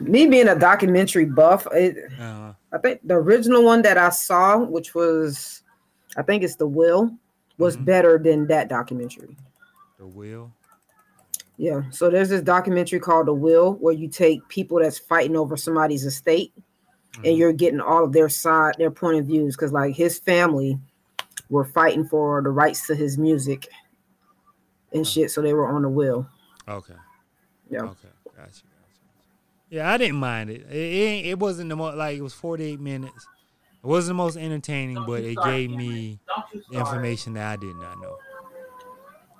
[0.00, 2.52] Me being a documentary buff, it, huh.
[2.70, 5.62] I think the original one that I saw, which was,
[6.18, 7.18] I think it's The Will,
[7.58, 7.84] was Mhm.
[7.84, 9.36] better than that documentary.
[9.98, 10.52] The Will.
[11.56, 11.82] Yeah.
[11.90, 16.04] So there's this documentary called The Will where you take people that's fighting over somebody's
[16.04, 16.52] estate
[17.12, 17.28] Mhm.
[17.28, 19.56] and you're getting all of their side, their point of views.
[19.56, 20.78] Cause like his family
[21.48, 23.68] were fighting for the rights to his music
[24.92, 25.30] and shit.
[25.30, 26.26] So they were on the will.
[26.68, 26.94] Okay.
[27.70, 27.82] Yeah.
[27.84, 28.08] Okay.
[28.36, 28.36] Gotcha.
[28.36, 28.62] Gotcha.
[29.70, 30.62] Yeah, I didn't mind it.
[30.70, 33.26] It, it, it wasn't the most like it was 48 minutes.
[33.86, 36.88] It wasn't the most entertaining, but it gave me Don't you start.
[36.88, 38.16] information that I did not know.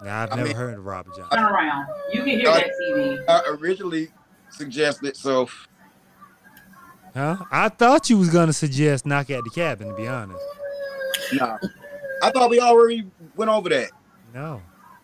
[0.05, 1.37] Now I've I never mean- heard of Robert Johnson.
[1.37, 1.87] Turn around.
[2.13, 3.25] You can hear that TV.
[3.29, 4.09] I originally
[4.51, 5.49] suggested so
[7.13, 7.39] Huh?
[7.51, 9.89] I thought you was gonna suggest knock at the cabin.
[9.89, 10.39] To be honest.
[11.33, 11.59] nah.
[12.23, 13.91] I thought we already went over that.
[14.33, 14.63] No.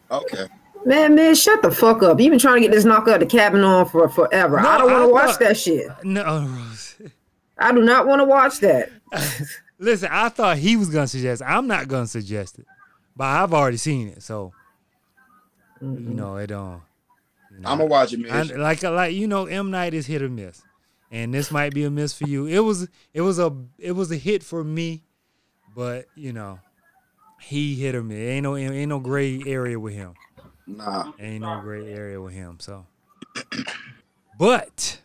[0.08, 0.46] Okay.
[0.86, 2.20] Man, man, shut the fuck up.
[2.20, 4.60] You've been trying to get this knock out the cabin on for forever.
[4.62, 5.88] No, I don't want to watch that shit.
[6.04, 6.22] No,
[6.68, 6.94] Rose.
[7.62, 8.90] I do not want to watch that.
[9.78, 11.42] Listen, I thought he was gonna suggest.
[11.42, 11.44] it.
[11.46, 12.66] I'm not gonna suggest it,
[13.16, 14.52] but I've already seen it, so
[15.82, 16.08] mm-hmm.
[16.08, 16.82] you know it don't.
[17.50, 18.60] You know, I'm gonna watch it, I, man.
[18.60, 20.62] like like you know, M Night is hit or miss,
[21.10, 22.46] and this might be a miss for you.
[22.46, 25.02] It was it was a it was a hit for me,
[25.74, 26.60] but you know,
[27.40, 28.18] he hit or miss.
[28.18, 30.14] Ain't no ain't no gray area with him.
[30.66, 31.12] Nah.
[31.18, 32.58] Ain't no gray area with him.
[32.60, 32.86] So,
[34.38, 35.00] but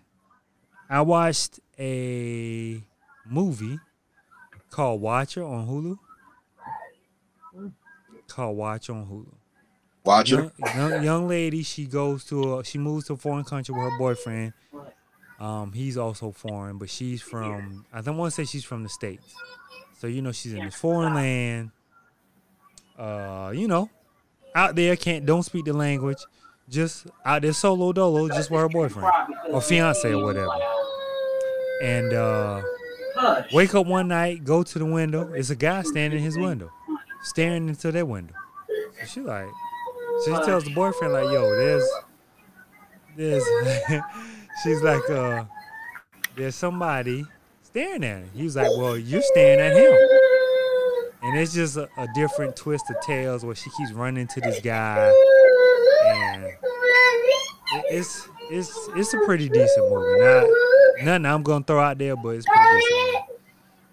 [0.89, 2.83] I watched a
[3.25, 3.79] movie
[4.69, 7.71] called Watcher on Hulu.
[8.27, 9.33] Called Watch on Hulu.
[10.03, 10.51] Watcher.
[10.57, 13.91] Young, young, young lady, she goes to a, she moves to a foreign country with
[13.91, 14.53] her boyfriend.
[15.39, 18.89] Um, he's also foreign, but she's from I don't want to say she's from the
[18.89, 19.35] states.
[19.99, 21.71] So you know she's in this foreign land.
[22.97, 23.89] Uh, you know,
[24.55, 26.17] out there can't don't speak the language,
[26.69, 29.11] just out there solo dolo, just with her boyfriend
[29.49, 30.49] or fiance or whatever.
[31.81, 32.61] And uh,
[33.53, 35.31] wake up one night, go to the window.
[35.33, 36.71] It's a guy standing in his window,
[37.23, 38.33] staring into that window.
[38.99, 39.47] So she like,
[40.25, 41.87] she tells the boyfriend like, "Yo, there's,
[43.15, 43.43] there's,"
[44.63, 45.45] she's like, "Uh,
[46.35, 47.25] there's somebody
[47.61, 49.93] staring at him." He was like, "Well, you're staring at him,"
[51.23, 54.59] and it's just a, a different twist of tales where she keeps running to this
[54.61, 55.13] guy,
[56.07, 56.55] and it-
[57.91, 60.19] it's it's it's a pretty decent movie.
[60.23, 60.45] Not
[61.03, 63.25] nothing I'm gonna throw out there, but it's pretty decent.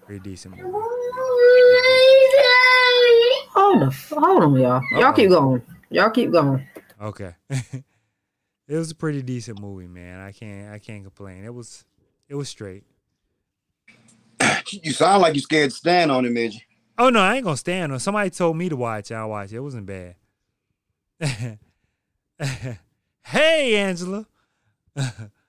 [0.06, 0.70] Pretty decent movie.
[3.54, 4.82] Hold on, hold on, y'all.
[4.92, 5.62] Y'all keep going.
[5.90, 6.66] Y'all keep going.
[7.00, 7.34] Okay.
[7.50, 7.84] it
[8.68, 10.20] was a pretty decent movie, man.
[10.20, 11.44] I can't I can't complain.
[11.44, 11.84] It was
[12.28, 12.84] it was straight.
[14.70, 16.66] You sound like you scared to stand on it, Midge.
[16.98, 17.98] Oh no, I ain't gonna stand on.
[18.00, 19.10] Somebody told me to watch.
[19.10, 19.14] it.
[19.14, 19.56] I watched it.
[19.56, 20.16] It wasn't bad.
[23.22, 24.26] hey, Angela.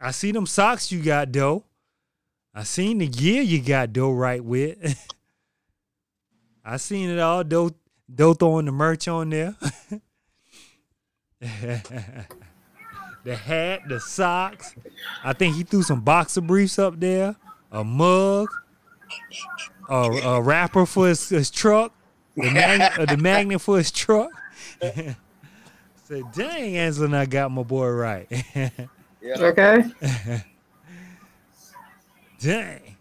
[0.00, 1.64] I see them socks you got, though.
[2.54, 5.08] I seen the gear you got, though, right with.
[6.64, 7.70] I seen it all, though,
[8.08, 9.56] though throwing the merch on there.
[11.40, 14.74] the hat, the socks.
[15.22, 17.36] I think he threw some boxer briefs up there,
[17.70, 18.48] a mug
[19.90, 21.92] a, a wrapper for his, his truck,
[22.36, 24.30] the, mag, uh, the magnet for his truck.
[24.80, 28.28] Said, dang, Angela, I got my boy right.
[29.22, 29.38] Yeah.
[29.38, 29.84] Okay.
[32.40, 32.96] dang.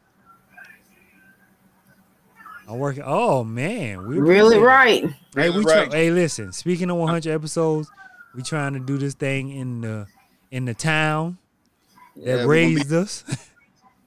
[2.67, 3.03] I'm working.
[3.05, 5.03] Oh man, we Really appreciate right.
[5.35, 6.51] Hey, we Really try, hey, listen.
[6.51, 7.89] Speaking of 100 episodes,
[8.35, 10.07] we trying to do this thing in the
[10.51, 11.37] in the town
[12.15, 13.23] that Yeah, we gonna be- raised us.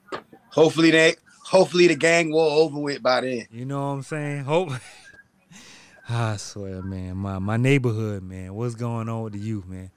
[0.50, 3.46] Hopefully they hopefully the gang war over with by then.
[3.50, 4.44] You know what I'm saying?
[4.44, 4.70] Hope.
[6.08, 8.54] I swear, man, my my neighborhood, man.
[8.54, 9.90] What's going on with the youth, man?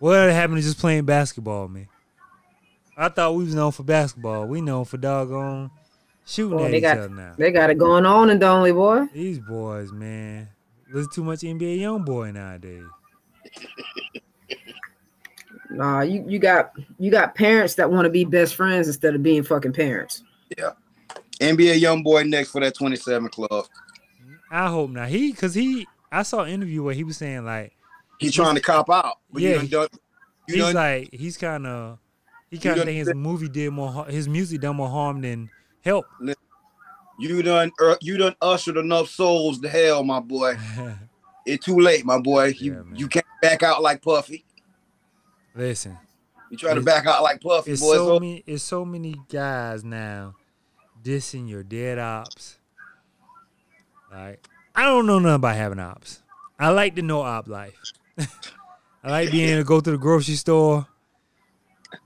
[0.00, 1.88] What happened to just playing basketball, man?
[2.96, 4.46] I thought we was known for basketball.
[4.46, 5.70] We known for doggone
[6.26, 7.34] shooting Boy, at they each got- other now.
[7.36, 9.06] They got it going on in Donley, boy.
[9.12, 10.48] These boys, man.
[10.92, 12.84] Listen too much NBA YoungBoy nowadays.
[15.70, 19.24] Nah, you, you got you got parents that want to be best friends instead of
[19.24, 20.22] being fucking parents.
[20.56, 20.70] Yeah.
[21.40, 23.66] NBA YoungBoy next for that 27 club.
[24.52, 25.08] I hope not.
[25.08, 27.73] He, cause he, I saw an interview where he was saying like,
[28.18, 29.18] He's trying to cop out.
[29.30, 29.88] But Yeah, you done,
[30.48, 31.98] you he's done, like, he's kind of,
[32.50, 35.50] he kind of think his movie did more, his music done more harm than
[35.82, 36.06] help.
[37.18, 40.56] you done er, you done ushered enough souls to hell, my boy.
[41.46, 42.54] It's too late, my boy.
[42.58, 44.46] You Yeah, you can't back out like Puffy.
[45.54, 45.98] Listen,
[46.50, 47.96] You try to back out like Puffy, it's boy.
[47.96, 50.36] so So, many, it's so many guys now
[51.02, 52.58] dissing your dead ops.
[54.10, 56.22] Like, I don't know nothing about having ops.
[56.58, 57.78] I like the no op life.
[58.18, 60.86] I like being able to go to the grocery store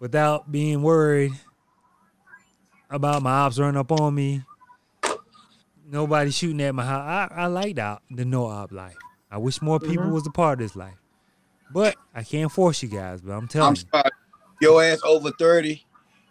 [0.01, 1.33] without being worried
[2.91, 4.43] about my ops running up on me.
[5.91, 7.31] Nobody shooting at my house.
[7.33, 8.97] I, I like the, op- the no op life.
[9.31, 10.13] I wish more people Mhm.
[10.13, 10.97] was a part of this life.
[11.71, 13.83] But I can't force you guys, but I'm telling I'm you.
[13.93, 14.11] sorry.
[14.61, 15.85] Your ass over 30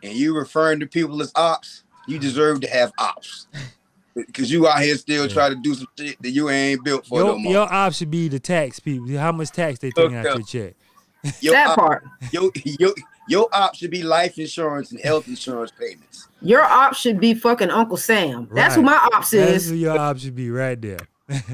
[0.03, 3.47] and you referring to people as ops, you deserve to have ops.
[4.25, 5.33] Because you out here still Yeah.
[5.33, 7.51] trying to do some shit that you ain't built for Your, more.
[7.51, 9.07] your op should be the tax people.
[9.17, 10.37] How much tax they taking out Okay.
[10.39, 10.75] your check?
[11.41, 12.03] Your, that op, part.
[12.31, 12.93] your, your,
[13.27, 16.27] your op should be life insurance and health insurance payments.
[16.41, 18.47] Your op should be fucking Uncle Sam.
[18.53, 19.69] That's who my ops That's is.
[19.71, 20.99] who your op should be right there.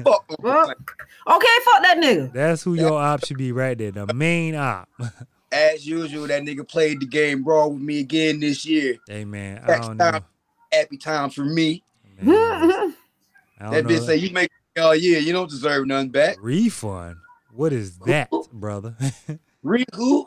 [0.04, 0.24] Fuck.
[0.38, 2.32] Well, okay, fuck that nigga.
[2.32, 3.90] That's who your op should be right there.
[3.90, 4.88] The main op.
[5.50, 8.96] As usual, that nigga played the game raw with me again this year.
[9.08, 10.20] hey man, I don't know.
[10.72, 11.83] Happy time for me.
[12.22, 12.94] Man,
[13.58, 16.36] That bitch say you make all year, you don't deserve nothing back.
[16.40, 17.16] refund.
[17.52, 18.96] What is that, brother?
[19.64, 20.26] Riku,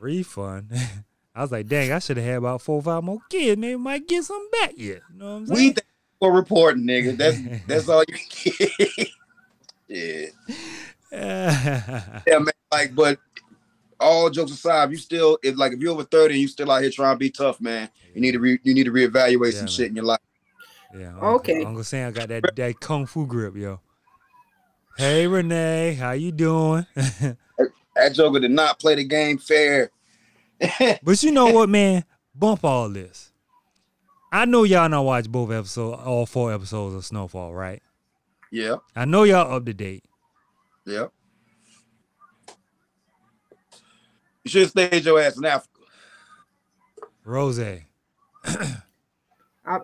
[0.00, 0.70] refund.
[1.34, 3.60] I was like, dang, I should have had about four or five more kids.
[3.60, 5.02] Maybe might get some back yet.
[5.12, 5.56] You know what I'm saying?
[5.56, 5.74] we you
[6.20, 7.16] for reporting, nigga.
[7.16, 9.08] That's that's all you get.
[9.88, 10.26] yeah.
[11.12, 12.20] Yeah.
[12.26, 12.52] Yeah, man.
[12.72, 13.18] Like, but
[14.00, 16.82] all jokes aside, you still if like if you're over 30 and you still out
[16.82, 19.58] here trying to be tough, man, you need to re, you need to reevaluate Yeah,
[19.58, 19.68] some man.
[19.68, 20.18] shit in your life.
[20.96, 21.16] Yeah.
[21.16, 21.54] Okay.
[21.54, 23.80] Uncle, Uncle Sam got that that kung fu grip, yo.
[24.96, 26.86] Hey Renee, how you doing?
[27.96, 29.90] That Joker did not play the game fair.
[31.02, 32.04] but you know what, man?
[32.34, 33.32] Bump all this.
[34.32, 37.80] I know y'all not watch both episodes, all four episodes of Snowfall, right?
[38.50, 40.04] yeah, I know y'all up to date.
[40.84, 41.06] yeah.
[44.42, 45.80] You should have stayed your ass in Africa.
[47.24, 47.60] Rose.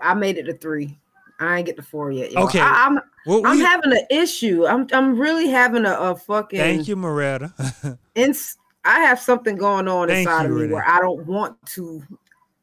[0.03, 0.99] I, I made it to three.
[1.39, 2.33] I ain't get to four yet.
[2.33, 2.45] y'all.
[2.45, 2.61] Okay.
[2.61, 4.67] I, am Well, I'm we- having an issue.
[4.67, 6.59] I'm I'm really having a, a fucking.
[6.59, 7.99] thank you, Moretta.
[8.15, 10.75] ins- I have something going on Thank inside you, of me Renee.
[10.75, 12.03] where I don't want to.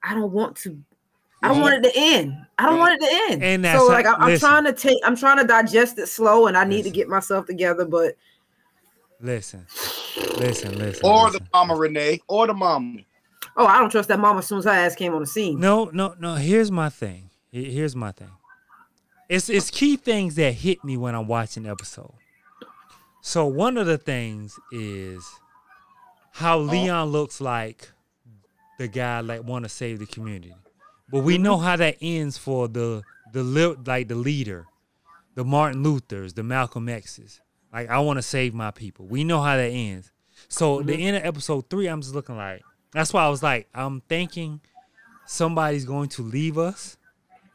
[0.03, 0.77] I don't want to.
[1.43, 1.63] I don't Yeah.
[1.63, 2.33] want it to end.
[2.57, 2.79] I don't Yeah.
[2.81, 3.43] want it to end.
[3.43, 4.47] And that's so how- like I'm, I'm listen.
[4.47, 4.97] trying to take.
[5.03, 7.83] I'm trying to digest it slow, and I need to get myself together.
[7.85, 8.15] But
[9.21, 9.65] listen,
[10.37, 11.01] listen, listen.
[11.03, 12.99] Or the mama Renee, or the mama.
[13.57, 15.59] Oh, I don't trust that mama as soon as her ass came on the scene.
[15.59, 16.35] No, no, no.
[16.35, 17.29] Here's my thing.
[17.51, 18.31] Here's my thing.
[19.29, 22.13] It's it's key things that hit me when I'm watching episode.
[23.21, 25.27] So one of the things is
[26.31, 26.61] how oh.
[26.61, 27.89] Leon looks like
[28.77, 30.55] the guy like want to save the community,
[31.09, 31.43] but we mm-hmm.
[31.43, 33.01] know how that ends for the
[33.33, 34.65] the like the leader,
[35.35, 37.41] the Martin Luther's, the Malcolm X's.
[37.73, 39.07] Like I want to save my people.
[39.07, 40.11] We know how that ends.
[40.47, 41.01] So the mm-hmm.
[41.01, 42.61] end of episode three, I'm just looking like.
[42.97, 44.59] That's why I was like, I'm thinking
[45.27, 46.97] somebody's going to leave us,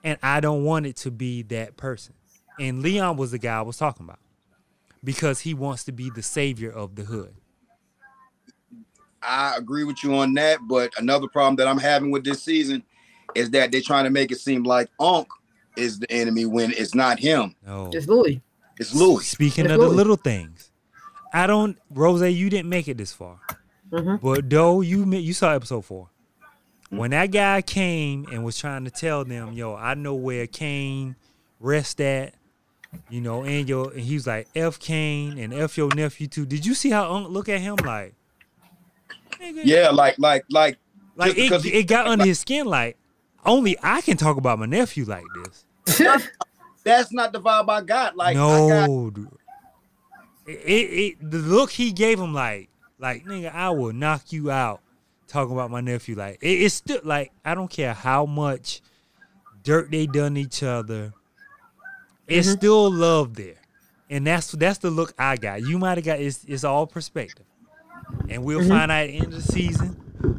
[0.05, 2.15] and I don't want it to be that person.
[2.61, 4.21] And Leon was the guy I was talking about
[5.03, 7.35] because he wants to be the savior of the hood.
[9.21, 12.85] I agree with you on that, but another problem that I'm having with this season
[13.35, 15.27] is that they're trying to make it seem like Unc
[15.77, 17.57] is the enemy when it's not him.
[17.67, 18.41] No, It's Louie.
[18.79, 19.25] It's Louie.
[19.25, 20.71] Speaking It's of the little things,
[21.33, 21.77] I don't.
[21.91, 23.41] Rose, you didn't make it this far,
[23.93, 24.21] Mhm.
[24.21, 26.09] but though you you saw episode four.
[26.87, 26.97] Mm-hmm.
[26.97, 31.17] When that guy came and was trying to tell them, "Yo, I know where Kane
[31.61, 32.35] rest at,"
[33.09, 36.45] you know, and your and he was like, "F Kane and F your nephew too."
[36.47, 38.15] Did you see how Unc look at him like?
[39.41, 40.79] Yeah, like like like
[41.17, 42.67] like it, he- it got under his skin.
[42.67, 42.97] Like
[43.45, 45.99] only I can talk about my nephew like this.
[46.85, 48.17] that's not the vibe I got.
[48.17, 49.29] Like I got, no, dude.
[50.47, 50.71] It, it,
[51.21, 52.69] it the look he gave him like
[53.03, 54.81] like nigga, I will knock you out.
[55.29, 58.81] Talking about my nephew, like it, it's still like I don't care how much
[59.63, 61.13] dirt they done each other.
[62.27, 62.57] It's Mhm.
[62.59, 63.57] still love there,
[64.11, 65.63] and that's that's the look I got.
[65.63, 67.47] You might have got it's it's all perspective,
[68.29, 68.69] and we'll Mhm.
[68.69, 69.97] find out at the end of the season.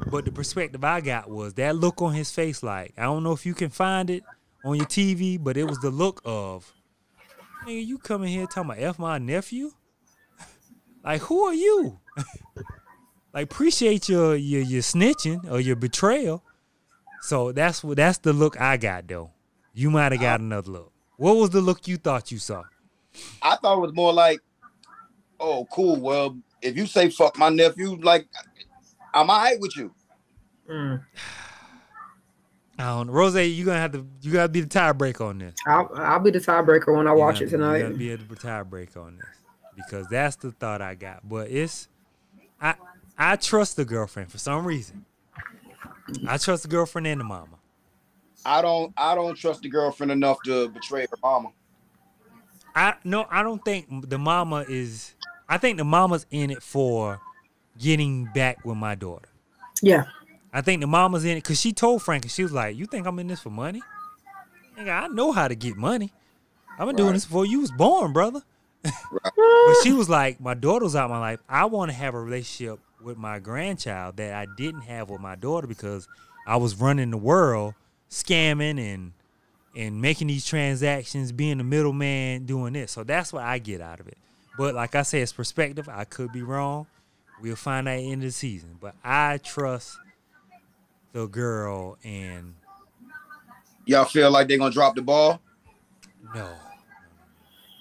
[0.10, 2.62] But the perspective I got was that look on his face.
[2.62, 4.24] Like I don't know if you can find it
[4.64, 6.72] on your TV, but it was the look of
[7.66, 9.72] nigga, you coming here talking about F my nephew?
[11.04, 12.00] like, who are you?
[13.34, 16.44] like, appreciate your, your your snitching or your betrayal.
[17.22, 19.32] So that's what that's the look I got though.
[19.74, 20.92] You might have got another look.
[21.18, 22.64] What was the look you thought you saw?
[23.42, 24.40] I thought it was more like,
[25.40, 25.96] oh, cool.
[26.00, 28.28] Well, if you say fuck my nephew, like
[29.14, 29.94] I'm all right with you.
[30.70, 31.04] Mm.
[32.80, 33.14] I don't know.
[33.14, 35.54] Rose, you gonna have to you gotta be the tiebreaker on this.
[35.68, 37.78] I'll, I'll be the tiebreaker when I You watch gotta- it tonight.
[37.78, 39.26] You gotta be able to tiebreaker on this
[39.76, 41.28] because that's the thought I got.
[41.28, 41.88] But it's
[42.64, 42.76] I
[43.18, 45.06] I trust the girlfriend for some reason.
[46.28, 47.58] I trust the girlfriend and the mama.
[48.46, 51.50] I don't I don't trust the girlfriend enough to betray her mama.
[52.76, 55.14] I no, I don't think the mama is.
[55.48, 57.20] I think the mama's in it for
[57.78, 59.30] getting back with my daughter.
[59.82, 60.06] Yeah.
[60.52, 62.86] I think the mama's in it because she told Frank, and she was like, "You
[62.86, 63.82] think I'm in this for money?
[64.78, 66.12] Nigga, I know how to get money.
[66.80, 68.42] I've been doing this before you was born, brother."
[68.84, 71.40] But she was like, "My daughter's out my life.
[71.48, 75.36] I want to have a relationship with my grandchild that I didn't have with my
[75.36, 76.08] daughter because
[76.48, 77.74] I was running the world,
[78.10, 79.14] scamming and
[79.76, 82.92] and making these transactions, being the middleman, doing this.
[82.92, 84.18] So that's what I get out of it.
[84.58, 85.90] But like I said, it's perspective.
[85.90, 86.86] I could be wrong.
[87.42, 88.78] We'll find out at the end of the season.
[88.80, 89.98] But I trust
[91.12, 92.54] the girl and
[93.86, 95.42] Y'all feel like they're gonna drop the ball?
[96.36, 96.50] no.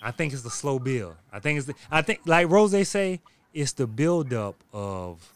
[0.03, 1.15] I think it's the slow build.
[1.33, 3.21] I think it's the I think like Rose say,
[3.55, 5.33] it's the build up of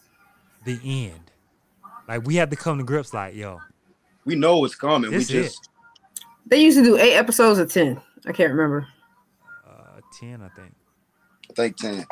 [0.65, 1.31] the end.
[2.09, 3.61] Like we have to come to grips like, yo,
[4.25, 5.11] We know it's coming.
[5.11, 5.69] This we just
[6.47, 8.01] They used to do eight episodes of ten.
[8.27, 8.87] I can't remember.
[9.67, 10.75] Uh ten, I think.
[11.51, 12.05] I think ten.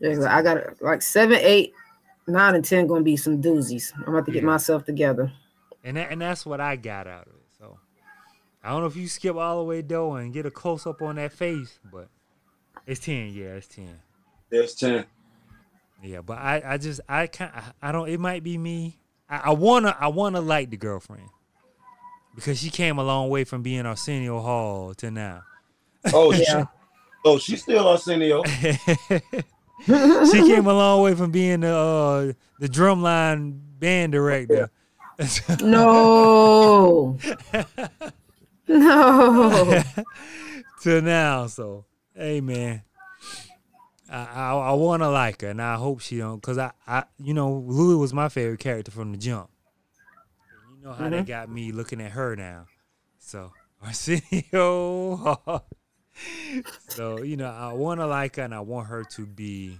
[0.00, 1.72] Yeah, 'cause I got like seven, eight,
[2.26, 3.92] nine, and ten gonna be some doozies.
[3.96, 4.48] I'm about to get Yeah.
[4.48, 5.32] myself together.
[5.84, 7.41] And that, and that's what I got out of it.
[8.62, 10.86] So I don't know if you skip all the way though and get a close
[10.86, 12.08] up on that face, but
[12.86, 13.32] it's ten.
[13.32, 13.98] Yeah, it's ten.
[14.50, 15.04] There's ten.
[16.02, 18.98] Yeah, but I, I just I can't I don't it might be me.
[19.28, 21.28] I, I wanna I wanna like the girlfriend.
[22.34, 25.42] Because she came a long way from being Arsenio Hall to now.
[26.12, 26.58] Oh Yeah.
[26.60, 26.66] shit.
[27.24, 28.42] Oh, she's still Arsenio.
[28.44, 28.72] she
[29.86, 34.70] came a long way from being the uh, the drumline band director.
[35.62, 37.16] No.
[38.72, 39.82] No.
[40.82, 41.46] to now.
[41.46, 42.82] So, hey man,
[44.10, 47.04] I I, I want to like her, and I hope she don't, cause I I
[47.18, 49.50] you know Louie was my favorite character from the jump.
[50.68, 52.66] And you know how they got me looking at her now.
[53.18, 55.62] So Arsenio.
[56.88, 59.78] so you know I want to like her, and I want her to be.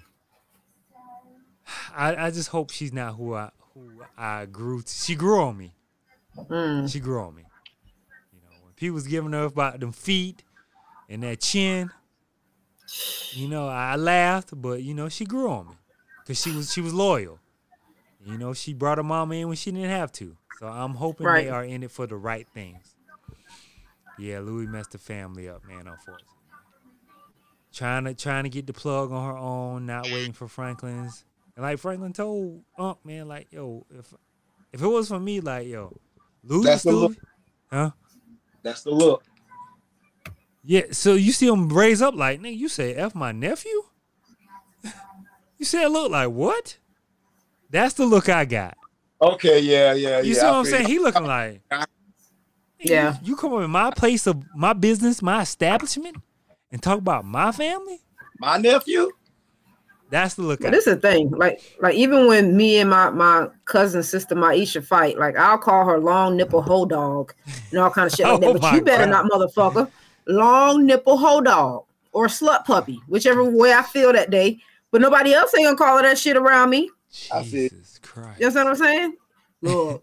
[1.94, 4.83] I I just hope she's not who I who I grew.
[4.83, 4.88] To.
[4.92, 5.74] She grew on me.
[6.37, 6.90] Mm.
[6.90, 7.42] She grew on me.
[8.82, 10.42] You know, when people was giving her about them feet
[11.08, 11.90] and that chin,
[13.34, 15.76] you know, I laughed, but you know, she grew on me
[16.22, 17.38] because she was she was loyal.
[18.24, 20.36] You know, she brought her mama in when she didn't have to.
[20.58, 21.44] So I'm hoping Right.
[21.44, 22.94] they are in it for the right things.
[24.16, 25.86] Yeah, Louie messed the family up, man.
[25.86, 26.26] Unfortunately,
[27.72, 31.24] trying to trying to get the plug on her own, not waiting for Franklin's.
[31.56, 34.12] And like Franklin told Unc, man, like yo, if
[34.72, 35.96] if it was for me, like yo,
[36.44, 37.14] Louie That's the still,
[37.70, 37.90] huh?
[38.62, 39.25] That's the look.
[40.64, 43.83] Yeah, so you see him raise up like, nigga, you say F my nephew?
[45.59, 46.79] you said look like what?
[47.68, 48.77] That's the look I got.
[49.20, 50.40] Okay, yeah, yeah, You yeah.
[50.40, 50.87] see what I'm saying?
[50.87, 51.62] He looking like
[52.79, 53.18] Yeah.
[53.22, 56.16] You, you come in my place of my business, my establishment,
[56.70, 58.01] and talk about my family?
[58.38, 59.11] My nephew?
[60.12, 62.90] That's the look I But this is the thing, like, like even when me and
[62.90, 67.33] my my cousin sister Maisha fight, like I'll call her long nipple hoe dog
[67.70, 68.48] and all kind of shit like that.
[68.51, 69.11] Oh But my you better God.
[69.11, 69.90] not, motherfucker,
[70.29, 74.59] long nipple hoe dog or slut puppy, whichever way I feel that day.
[74.90, 76.90] But nobody else ain't gonna call her that shit around me.
[77.33, 77.70] I see.
[77.70, 78.38] Jesus Christ.
[78.38, 79.16] You understand what I'm saying?
[79.62, 80.03] Look,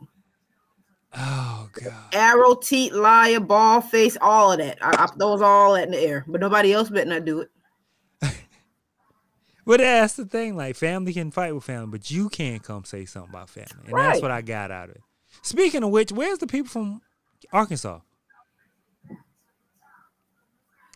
[1.13, 1.93] oh, oh God.
[2.13, 4.79] arrow, teeth, liar, ball face, all of that.
[4.81, 6.25] I, I throws all that in the air.
[6.27, 7.51] But nobody else better not do it.
[9.69, 13.05] But that's the thing, like family can fight with family, but you can't come say
[13.05, 13.69] something about family.
[13.85, 15.01] And that's what I got out of it.
[15.43, 17.01] Speaking of which, where's the people from
[17.53, 17.99] Arkansas?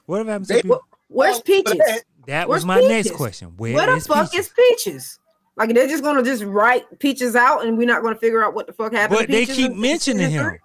[0.07, 0.81] Whatever happened to They- people?
[1.07, 1.77] Where's Peaches?
[2.25, 3.53] That was where's my next question.
[3.57, 4.47] Where, Where the is fuck Peaches?
[4.47, 5.19] is Peaches?
[5.55, 8.65] Like they're just gonna just write Peaches out, and we're not gonna figure out what
[8.65, 9.19] the fuck happened.
[9.19, 10.57] But to they keep mentioning him.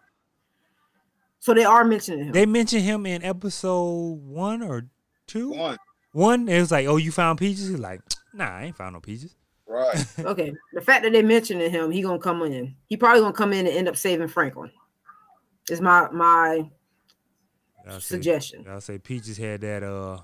[1.40, 2.32] So they are mentioning him.
[2.32, 4.86] They mentioned him in episode one or
[5.26, 5.50] two.
[5.50, 5.76] One.
[6.12, 8.00] One, it was like, "Oh, you found peaches." He's like,
[8.32, 10.06] "Nah, I ain't found no peaches." Right.
[10.20, 12.74] okay, the fact that they mentioning him, he gonna come in.
[12.88, 14.70] He probably gonna come in and end up saving Franklin.
[15.70, 16.70] Is my my
[17.86, 18.66] I'll say, suggestion.
[18.68, 20.18] I'll say peaches had that uh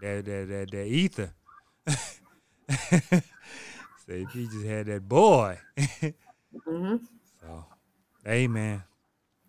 [0.00, 1.32] that that that, that ether.
[4.06, 5.58] say peaches had that boy.
[6.66, 6.96] hmm
[7.40, 7.66] so,
[8.24, 8.82] hey man,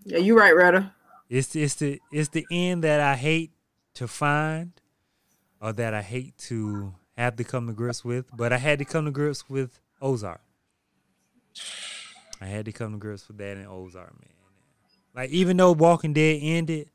[0.03, 0.91] Yeah, you right, Retta.
[1.29, 3.51] it's it's the it's the end that I hate
[3.95, 4.71] to find,
[5.65, 8.25] or that I hate to have to come to grips with.
[8.37, 10.41] But I had to come to grips with Ozark.
[12.39, 14.29] I had to come to grips with that in Ozark, man.
[15.15, 16.89] Like even though Walking Dead ended,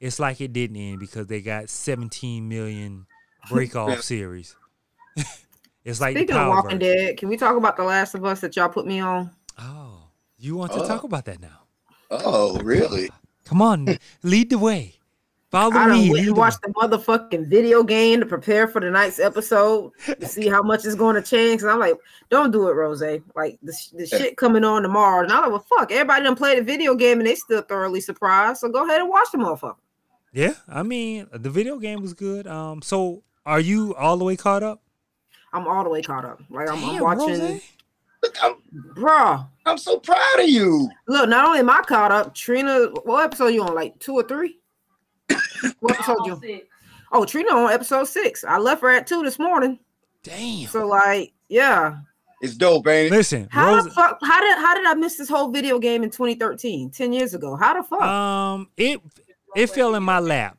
[0.00, 3.06] it's like it didn't end because they got 17 million
[3.48, 4.56] break off series.
[5.84, 8.24] it's like Speaking the of Power Walking Dead, can we talk about the Last of
[8.24, 9.30] Us that y'all put me on?
[9.56, 10.88] Oh, you want to Oh.
[10.88, 11.60] talk about that now?
[12.10, 13.08] Oh, really?
[13.44, 14.96] Come on, lead the way.
[15.50, 16.08] Follow I me.
[16.08, 20.60] don't went lead the motherfucking video game to prepare for tonight's episode to see how
[20.60, 21.62] much is going to change.
[21.62, 21.94] And I'm like,
[22.30, 23.00] don't do it, Rose.
[23.00, 25.22] Like the, the shit coming on tomorrow.
[25.22, 28.00] And I'm like, well, fuck, everybody done played the video game and they still thoroughly
[28.00, 28.58] surprised.
[28.60, 29.76] So go ahead and watch the motherfucker.
[30.32, 32.46] Yeah, I mean the video game was good.
[32.46, 34.82] Um, so are you all the way caught up?
[35.52, 36.42] I'm all the way caught up.
[36.50, 37.62] Like I'm, I'm Damn, watching, Rose.
[38.22, 38.56] Look, I'm,
[38.94, 39.48] bruh.
[39.64, 40.90] I'm so proud of you.
[41.06, 43.74] Look, not only am I caught up, Trina, what episode you on?
[43.74, 44.58] Like two or three?
[45.80, 46.38] What episode you?
[46.40, 46.66] Six.
[47.12, 48.44] Oh, Trina on episode six.
[48.44, 49.78] I left her at two this morning.
[50.22, 50.66] Damn.
[50.68, 51.98] So like, yeah.
[52.42, 53.16] It's dope, ain't it?
[53.16, 53.84] Listen, How Rose.
[53.84, 54.18] the fuck?
[54.22, 57.56] How did how did I miss this whole video game in 2013, 10 years ago?
[57.56, 58.02] How the fuck?
[58.02, 59.00] Um, it
[59.54, 60.58] it fell in my lap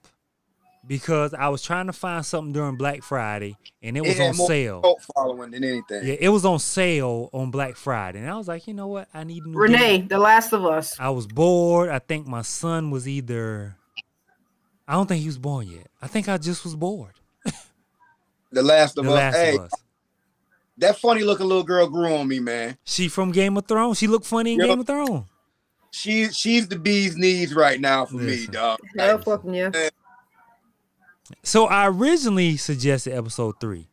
[0.87, 4.29] because I was trying to find something during Black Friday and it was It had
[4.31, 4.95] on more sale.
[5.15, 6.03] Following than anything.
[6.07, 9.07] Yeah, it was on sale on Black Friday, and I was like, you know what?
[9.13, 10.07] I need new Renee, game.
[10.07, 10.99] The Last of Us.
[10.99, 11.89] I was bored.
[11.89, 13.76] I think my son was either.
[14.87, 15.87] I don't think he was born yet.
[16.01, 17.13] I think I just was bored.
[18.51, 19.15] The Last of The Us.
[19.15, 19.71] Last hey, of Us.
[20.77, 22.77] that funny looking little girl grew on me, man.
[22.85, 23.97] She from Game of Thrones.
[23.97, 24.67] She look funny in Yep.
[24.69, 25.25] Game of Thrones.
[25.91, 28.79] She she's the bee's knees right now for me, dog.
[28.97, 29.71] Hell fucking yeah.
[31.43, 33.89] So I originally suggested episode three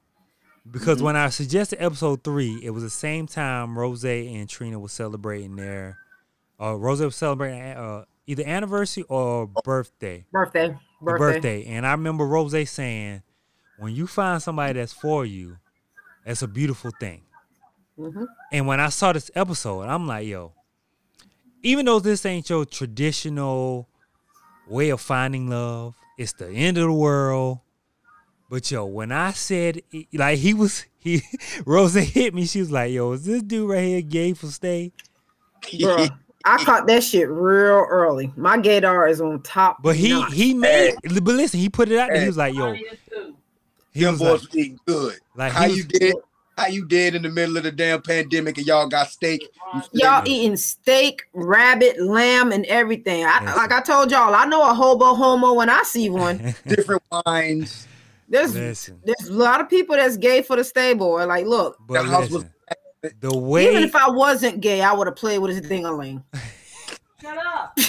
[0.71, 1.05] because Mm-hmm.
[1.07, 5.57] when I suggested episode three, it was the same time Rose and Trina was celebrating
[5.57, 5.99] their,
[6.61, 10.77] uh, Rose was celebrating uh, either anniversary or birthday, Birthday.
[11.05, 11.61] The Birthday.
[11.61, 11.65] birthday.
[11.67, 13.23] And I remember Rose saying,
[13.79, 15.59] "When you find somebody that's for you,
[16.25, 17.23] that's a beautiful thing."
[17.99, 18.27] Mhm.
[18.53, 20.53] And when I saw this episode, I'm like, "Yo,
[21.63, 23.89] even though this ain't your traditional
[24.69, 27.61] way of finding love, it's the end of the world."
[28.51, 29.83] But yo, when I said
[30.13, 31.23] like he was he
[31.67, 34.93] Rose hit me, she was like, "Yo, is this dude right here gay for stay?"
[35.63, 38.33] Bruh, I caught that shit real early.
[38.37, 39.83] My gaydar is on top.
[39.83, 40.33] But he notch.
[40.33, 42.21] he made but listen, he put it out there.
[42.21, 42.85] He was like, "Yo," Mine
[43.93, 45.19] he Them was boys like, eating good.
[45.37, 46.15] like how he you was, did?
[46.57, 49.49] How you did in the middle of the damn pandemic and y'all got steak?
[49.93, 53.25] Y'all eating steak, rabbit, lamb, and everything.
[53.25, 53.57] I, Yes.
[53.57, 56.55] like I told y'all, I know a hobo homo when I see one.
[56.67, 57.89] different wines.
[58.29, 61.15] There's listen, there's a lot of people that's gay for the stable.
[61.27, 62.51] Like, look, but The house was- listen,
[63.21, 66.23] the way even if I wasn't gay, I would have played with his dingaling.
[67.21, 67.77] Shut up.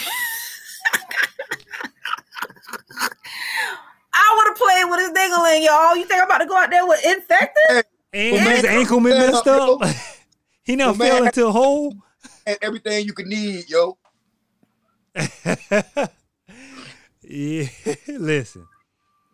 [4.14, 5.96] I would have played with his dingaling, y'all.
[5.96, 7.86] You think I'm about to go out there with infected?
[8.14, 9.76] and Well, his man, ankle been man, messed yo.
[9.78, 9.96] up,
[10.64, 11.28] he not Well, fell man.
[11.28, 11.94] into a hole.
[12.48, 13.98] and everything you could need, yo.
[17.22, 17.68] yeah,
[18.08, 18.68] listen.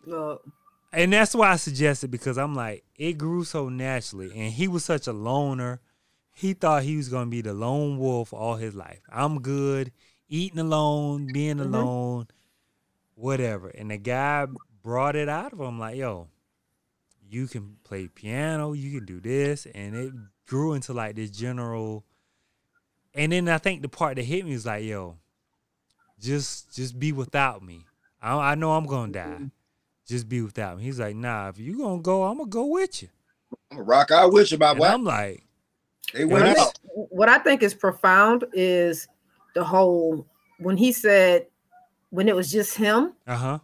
[0.04, 0.42] Look,
[0.92, 4.84] and that's why I suggested because I'm like, it grew so naturally, and he was
[4.84, 5.80] such a loner.
[6.34, 9.00] He thought he was gonna be the lone wolf all his life.
[9.10, 9.92] I'm good,
[10.28, 11.62] eating alone, being Mhm.
[11.66, 12.28] alone,
[13.14, 13.68] whatever.
[13.68, 14.46] And the guy
[14.82, 16.28] brought it out of him, like, yo,
[17.28, 20.12] you can play piano, you can do this, and it
[20.46, 22.04] grew into like this general.
[23.14, 25.18] And then I think the part that hit me was like, yo,
[26.18, 27.84] just just be without me.
[28.20, 29.50] I, I know I'm gonna die
[30.12, 30.84] just be without me.
[30.84, 33.08] He's like, nah, if you gonna go, I'm gonna go with you.
[33.70, 34.84] I'm gonna rock out with you, my boy.
[34.86, 35.42] I'm like,
[36.12, 36.78] They what went I, out.
[36.84, 39.08] what I think is profound is
[39.54, 40.26] the whole
[40.58, 41.46] when he said
[42.10, 43.58] when it was just him uh huh,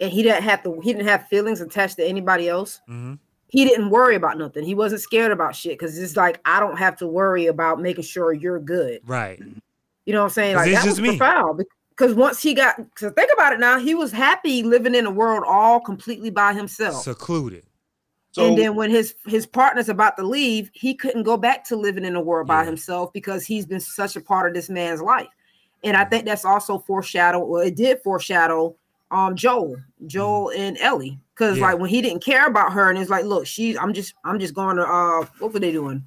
[0.00, 2.80] and he didn't have to he didn't have feelings attached to anybody else.
[2.86, 3.14] hmm
[3.48, 4.62] He didn't worry about nothing.
[4.62, 8.04] He wasn't scared about shit because it's like I don't have to worry about making
[8.04, 9.00] sure you're good.
[9.06, 9.38] right,
[10.04, 10.56] You know what I'm saying?
[10.56, 11.16] Like it's that just was me.
[11.16, 11.64] profound
[11.96, 15.10] because once he got because think about it now, he was happy living in a
[15.10, 17.02] world all completely by himself.
[17.02, 17.64] secluded.
[18.32, 21.76] So and then when his his partner's about to leave, he couldn't go back to
[21.76, 25.00] living in a world by himself because he's been such a part of this man's
[25.00, 25.28] life.
[25.84, 27.46] And I think that's also foreshadowed.
[27.46, 28.76] Well, it did foreshadow
[29.10, 29.76] um Joel,
[30.06, 31.62] Joel and Ellie, because Mm-hmm.
[31.62, 31.70] Yeah.
[31.70, 34.38] like when he didn't care about her, and it's like, look, she's I'm just I'm
[34.38, 36.04] just going to uh what were they doing?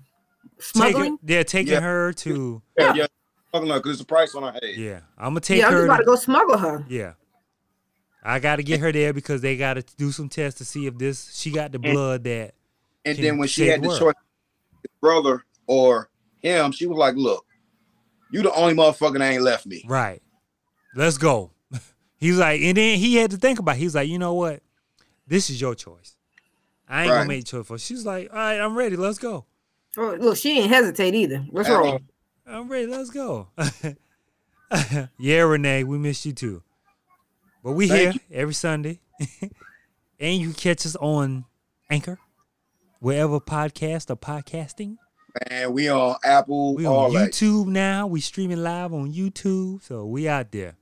[0.60, 1.04] Smuggling.
[1.04, 1.80] Taking, they're taking Yeah.
[1.80, 2.62] her to.
[2.78, 3.08] yeah, yeah,
[3.52, 4.76] fucking like, 'cause it's a price on her head.
[4.76, 5.86] Yeah, I'm gonna take Yeah, I'm just her.
[5.86, 6.86] about To, to go smuggle her.
[6.90, 7.14] yeah,
[8.24, 10.86] I got to get her there because they got to do some tests to see
[10.86, 12.54] if this she got the And- blood that.
[13.06, 14.14] And then when she had the the choice,
[15.02, 17.46] brother or him, she was like, "Look,
[18.32, 20.22] you the only motherfucker that ain't left me." Right,
[20.96, 21.52] let's go.
[22.18, 23.78] He's like, and then he had to think about.
[23.78, 23.80] It.
[23.80, 24.62] He's like, you know what?
[25.26, 26.16] This is your choice.
[26.88, 27.18] I ain't Right.
[27.20, 27.78] gonna make choice for.
[27.78, 28.96] She's like, all right, I'm ready.
[28.98, 29.46] Let's go.
[29.98, 31.46] Oh, look, she ain't hesitate either.
[31.52, 31.88] Let's At roll.
[31.94, 32.00] all.
[32.50, 32.88] I'm ready.
[32.88, 33.48] Let's go.
[35.20, 36.64] yeah, Renee, we missed you too.
[37.64, 39.00] But we Thank here every Sunday,
[40.20, 41.46] and you catch us on
[41.90, 42.18] Anchor,
[43.00, 44.98] wherever podcast or podcasting.
[45.48, 47.32] And we on Apple, We all on that.
[47.32, 48.08] YouTube now.
[48.08, 50.76] We streaming live on YouTube, so we out there.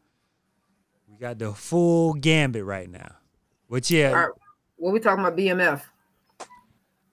[1.10, 3.16] We got the full gambit right now.
[3.70, 4.30] But yeah, All right.
[4.78, 5.82] What we talking about BMF?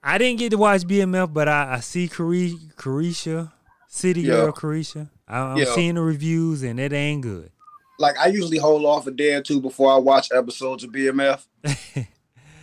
[0.01, 3.51] I didn't get to watch BMF, but I, I see Cari- Caresha,
[3.95, 4.33] City Yeah.
[4.33, 5.09] Girl Caresha.
[5.27, 5.73] I, I'm Yeah.
[5.73, 7.49] seeing the reviews, and it ain't good.
[7.97, 11.45] Like I usually hold off a day or two before I watch episodes of BMF.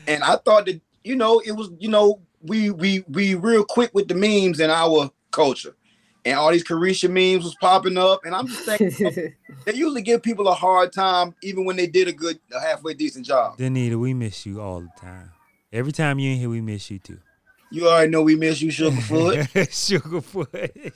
[0.07, 3.91] and I thought that you know it was you know we we we real quick
[3.95, 5.75] with the memes in our culture,
[6.27, 9.33] and all these Caresha memes was popping up, and I'm just thinking
[9.65, 12.93] they usually give people a hard time even when they did a good a halfway
[12.93, 13.57] decent job.
[13.57, 15.31] Danita, we miss you all the time.
[15.73, 17.21] Every time you in here, we miss you too.
[17.73, 19.49] You already know we miss you, Sugarfoot.
[19.71, 20.93] Sugarfoot.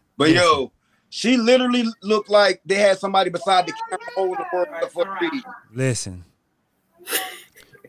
[0.16, 0.72] but yo,
[1.10, 5.04] she literally looked like they had somebody beside the camera holding the word up for
[5.04, 5.42] the feed.
[5.74, 6.24] Listen,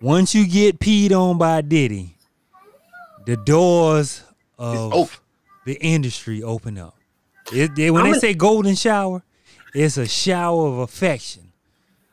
[0.02, 2.18] once you get peed on by Diddy,
[3.26, 4.24] the doors
[4.58, 5.16] of open.
[5.66, 6.96] the industry open up.
[7.54, 9.24] It, they- when I'm they a- say golden shower,
[9.74, 11.47] it's a shower of affection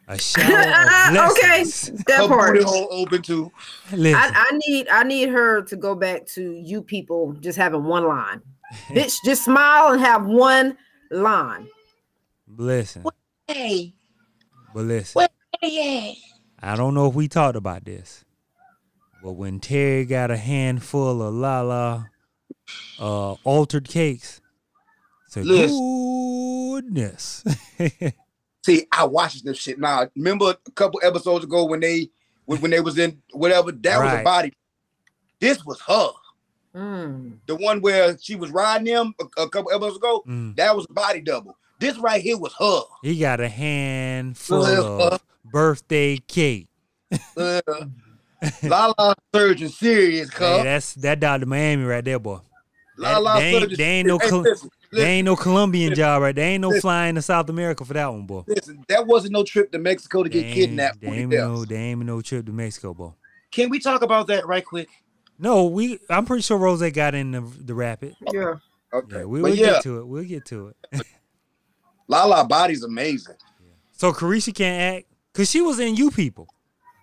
[0.07, 1.64] A shower of Okay.
[2.07, 2.62] That Her part.
[2.62, 3.50] hole open too.
[3.92, 7.84] Listen, I, I need I need her to go back to you people just having
[7.84, 8.42] one line.
[8.88, 10.76] Bitch, just smile and have one
[11.11, 11.68] line.
[12.46, 13.05] listen,
[13.48, 13.94] Hey,
[14.74, 15.20] but listen.
[15.20, 15.32] What?
[15.62, 18.24] I don't know if we talked about this,
[19.22, 22.11] but when Terry got a handful of Lala
[22.98, 24.40] uh, altered cakes,
[25.28, 26.74] said, Listen.
[26.74, 27.44] goodness.
[28.64, 30.08] See, I watched this shit now.
[30.16, 32.08] Remember a couple episodes ago when they
[32.46, 34.52] when, when they was in whatever that was a body.
[35.38, 36.08] This was her.
[36.74, 37.38] Mm.
[37.46, 40.24] The one where she was riding him a, a couple episodes ago.
[40.26, 40.56] Mm.
[40.56, 41.58] That was a body double.
[41.78, 42.80] This right here was her.
[43.02, 46.68] He got a handful Uh, of birthday cake.
[47.36, 47.60] Uh,
[48.62, 50.40] Lala surgeon serious, cuz.
[50.46, 51.46] Hey, that's that Dr.
[51.46, 52.38] Miami right there, boy.
[52.98, 53.76] that- Lala they ain't- surgeon.
[53.78, 54.44] they ain't no Hey, cl-
[54.95, 56.34] listen, They ain't no Colombian job, right?
[56.34, 56.80] They ain't no Listen.
[56.80, 58.45] flying to South America for that one, boy.
[58.47, 61.01] listen, that wasn't no trip to Mexico to get kidnapped.
[61.01, 61.68] They for ain't no, death.
[61.68, 63.12] they ain't no trip to Mexico, boy.
[63.51, 64.88] Can we talk about that right quick?
[65.38, 65.99] No, we.
[66.09, 68.16] I'm pretty sure Rose got in the, the rapid.
[68.32, 68.55] Yeah.
[68.92, 70.07] Okay, Yeah, we, but will yeah, get to it.
[70.07, 71.07] We'll get to it.
[72.09, 73.34] Lala body's amazing.
[73.92, 76.49] So Caresha can't act because she was in You People.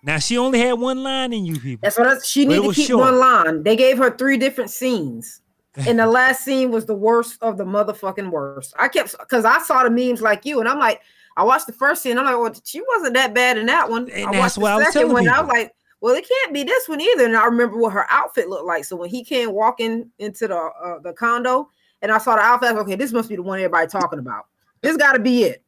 [0.02, 1.80] Now she only had one line in You People.
[1.82, 3.00] That's what I, she But needed to keep short.
[3.04, 3.62] one line.
[3.62, 5.41] They gave her three different scenes.
[5.76, 8.74] And the last scene was the worst of the motherfucking worst.
[8.78, 11.00] I kept because I saw the memes like you, and I'm like,
[11.36, 12.18] I watched the first scene.
[12.18, 14.10] I'm like, well, she wasn't that bad in that one.
[14.10, 15.26] And I that's watched what I the was second one.
[15.26, 17.24] and I was like, well, it can't be this one either.
[17.24, 18.84] And I remember what her outfit looked like.
[18.84, 21.70] So when he came walking into the uh, the condo,
[22.02, 23.86] and I saw the outfit, I was like, okay, this must be the one everybody
[23.86, 24.46] talking about.
[24.82, 25.62] This got to be it.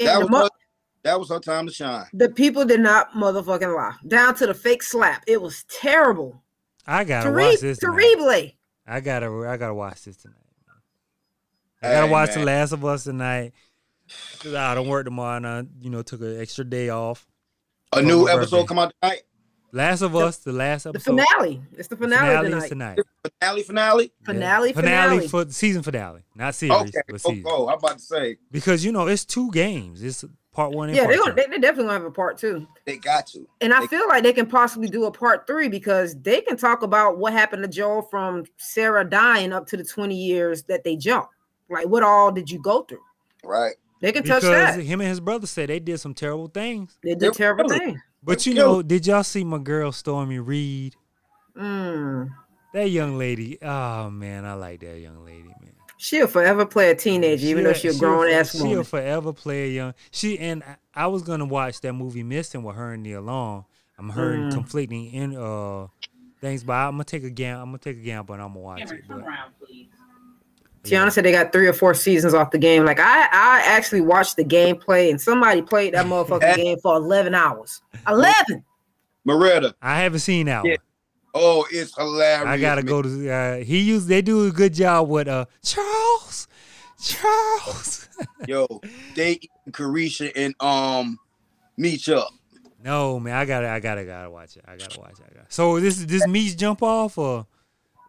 [0.00, 0.48] And That was, mo- her,
[1.04, 2.06] that was her time to shine.
[2.14, 3.94] the people did not motherfucking lie.
[4.08, 5.22] Down to the fake slap.
[5.26, 6.42] It was terrible.
[6.86, 7.78] I gotta Terri- watch this.
[7.78, 8.55] Tonight.
[8.86, 8.96] Terrible.
[8.96, 9.48] I gotta.
[9.50, 10.36] I gotta watch this tonight.
[11.82, 12.38] I gotta Hey, watch man.
[12.40, 13.52] The Last of Us tonight.
[14.40, 17.26] Cause I don't work tomorrow, and I, you know, took an extra day off.
[17.92, 18.66] A new episode birthday.
[18.68, 19.22] come out tonight.
[19.72, 21.18] Last of Us, the last The episode.
[21.20, 21.60] finale.
[21.76, 22.68] It's the the finale, is tonight.
[22.68, 22.98] tonight.
[23.40, 24.12] Finale, finale.
[24.24, 25.28] Finale, finale finale.
[25.28, 27.00] for season finale, not series, Okay.
[27.08, 27.44] but Oh, season.
[27.46, 30.02] oh, I'm about to say Because you know it's two games.
[30.02, 30.24] It's
[30.56, 32.66] part one and Yeah, part they're they, they definitely gonna have a part two.
[32.86, 33.46] they got to.
[33.60, 36.56] And I They- feel like they can possibly do a part three because they can
[36.56, 40.82] talk about what happened to Joel from Sarah dying up to the 20 years that
[40.82, 41.28] they jumped.
[41.68, 43.02] Like, what all did you go through?
[43.44, 43.74] Right.
[44.00, 44.82] They can touch because that.
[44.82, 46.98] him and his brother said they did some terrible things.
[47.02, 48.00] They They did terrible really- things.
[48.22, 50.96] But you know, did y'all see my girl Storm Reid?
[51.56, 52.28] Mm.
[52.74, 53.58] That young lady.
[53.62, 55.72] Oh man, I like that young lady, man.
[55.98, 58.70] She'll forever play a teenager, even though she's a she'll- grown ass woman.
[58.70, 59.94] She'll forever play a young.
[60.10, 63.64] She and I- I was gonna watch that movie Missing with her and Nia Long.
[63.98, 64.52] I'm hearing Mm.
[64.52, 65.86] conflicting in uh
[66.40, 67.62] things, but I'm gonna take a gamble.
[67.62, 69.08] I'm gonna take a gamble and I'm gonna watch Cameron, it.
[69.08, 69.88] come But, around, please.
[70.84, 72.84] Tiana said they got three or four seasons off the game.
[72.84, 77.34] Like I, I actually watched the gameplay, and somebody played that motherfucking game for 11
[77.34, 77.80] hours.
[78.06, 78.62] 11.
[79.26, 79.72] Moretta.
[79.82, 80.76] I haven't seen that Yeah.
[81.36, 81.44] One.
[81.44, 82.46] Oh, it's hilarious.
[82.46, 82.86] I gotta man.
[82.86, 83.30] go to.
[83.30, 84.08] Uh, he used.
[84.08, 86.48] They do a good job with uh Charles.
[87.02, 88.08] Charles.
[88.48, 88.66] Yo,
[89.14, 91.18] they and Caresha and um
[91.76, 92.30] meet up.
[92.82, 93.68] no man, I gotta.
[93.68, 94.04] I gotta.
[94.04, 94.64] Gotta watch it.
[94.66, 95.26] I gotta watch it.
[95.30, 95.46] I gotta.
[95.48, 97.46] So this is this meets jump off or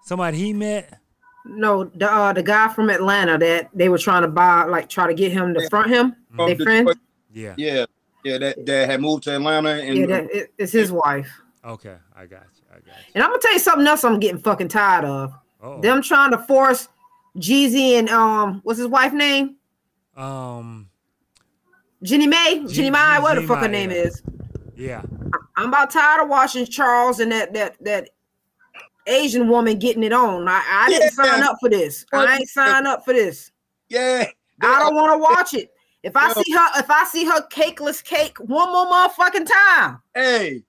[0.04, 1.00] somebody he met.
[1.46, 5.08] No, the uh, the guy from Atlanta that they were trying to buy, like try
[5.08, 6.16] to get him to front him.
[6.36, 6.88] From They friend.
[6.88, 6.98] Detroit.
[7.34, 7.54] Yeah.
[7.58, 7.86] Yeah,
[8.24, 11.30] yeah, that, that had moved to Atlanta and Yeah, that, it, it's his wife.
[11.64, 12.57] Okay, I got you.
[12.78, 14.04] I got And I'm gonna tell you something else.
[14.04, 15.34] I'm getting fucking tired of.
[15.60, 15.82] Oh.
[15.82, 16.88] them trying to force
[17.38, 19.56] Jeezy and um, what's his wife name?
[20.16, 20.90] Um.
[22.04, 23.98] Jeannie Mai, G- Jeannie Mai, what the fuck her name yeah.
[23.98, 24.22] is.
[24.76, 25.02] Yeah.
[25.56, 28.10] I'm about tired of watching Charles and that that that
[29.08, 30.48] Asian woman getting it on.
[30.48, 32.06] I, I didn't sign up for this.
[32.14, 33.52] I ain't sign up for this.
[33.90, 34.26] yeah.
[34.62, 35.72] I don't want to watch it.
[36.04, 36.42] If I Yo.
[36.42, 40.64] see her, if I see her cakeless cake one more motherfucking time, Hey,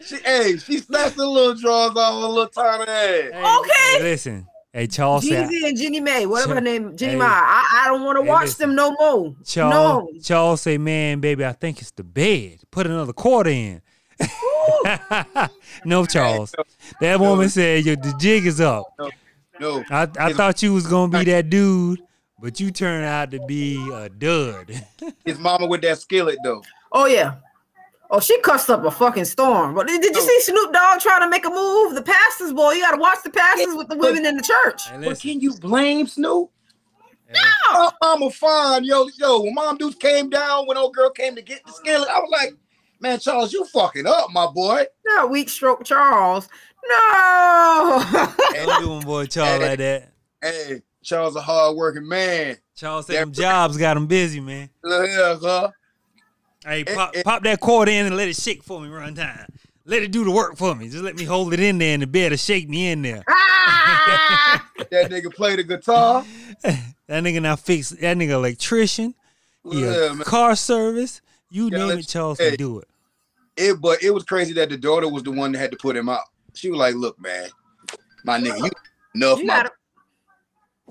[0.00, 3.32] she, hey, she snatched the little drawers off her little tiny head.
[3.32, 4.02] Hey, Okay.
[4.02, 4.46] Listen.
[4.72, 5.48] Hey, Charles said.
[5.48, 7.18] Jeezy and Jeannie Mai, whatever her name, Jenny hey.
[7.18, 7.24] Mai.
[7.26, 8.68] I, I don't want to Hey, watch listen.
[8.68, 9.34] them no more.
[9.44, 9.72] Charles,
[10.14, 10.20] No.
[10.22, 12.58] Charles say, man, baby, I think it's the bed.
[12.70, 13.80] Put another quarter in.
[15.84, 16.54] no, Charles.
[17.00, 18.84] That woman said, Yo, the jig is up.
[19.60, 22.00] No, I, I thought you was gonna be that dude,
[22.40, 24.84] but you turned out to be a dud.
[25.24, 26.62] his mama with that skillet though.
[26.92, 27.36] Oh yeah.
[28.10, 29.74] Oh, she cussed up a fucking storm.
[29.74, 30.24] But did, did you Oh.
[30.26, 31.94] see Snoop Dogg trying to make a move?
[31.94, 34.88] The pastors, boy, you gotta watch the pastors with the women in the church.
[34.88, 36.50] Hey, But can you blame Snoop?
[37.28, 37.40] hey,
[37.70, 39.40] Oh, uh, mama fine, yo, yo.
[39.40, 42.30] When Mom Deuce came down, when old girl came to get the skillet, I was
[42.30, 42.54] like,
[43.00, 44.84] man, Charles, you fucking up, my boy.
[45.04, 46.48] Not weak stroke Charles.
[46.88, 48.04] No.
[48.52, 50.12] don't do him, boy, Charles like that.
[50.40, 52.56] Hey, Charles a hard working man.
[52.76, 54.70] Charles said them jobs got him busy, man.
[54.84, 55.70] Look here, huh?
[56.66, 59.46] Hey, pop, it- pop that cord in and let it shake for me run time.
[59.84, 60.88] Let it do the work for me.
[60.88, 63.22] Just let me hold it in there in the bed to shake me in there.
[63.28, 64.68] Ah!
[64.90, 66.24] that nigga play the guitar.
[66.62, 69.14] that nigga now fix that nigga electrician.
[69.70, 71.20] He Yeah, car service.
[71.50, 72.48] You Yeah, name let- it, Charles hey.
[72.50, 72.88] can do it.
[73.56, 75.96] It, but it was crazy that the daughter was the one that had to put
[75.96, 76.24] him out.
[76.54, 77.48] She was like, "Look, man,
[78.24, 78.70] my nigga, you
[79.14, 79.70] enough, you my gotta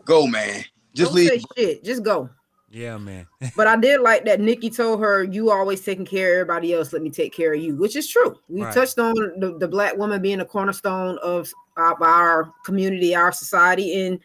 [0.05, 0.63] go, man.
[0.95, 1.83] Just don't leave." say shit.
[1.83, 2.29] Just go.
[2.75, 3.25] Yeah, man.
[3.55, 6.91] But I did like that Nikki told her, "You always taking care of everybody else.
[6.91, 8.35] Let me take care of you," which is true.
[8.49, 8.73] We Right.
[8.73, 14.05] touched on the, the black woman being a cornerstone of, of our community, our society,
[14.05, 14.19] and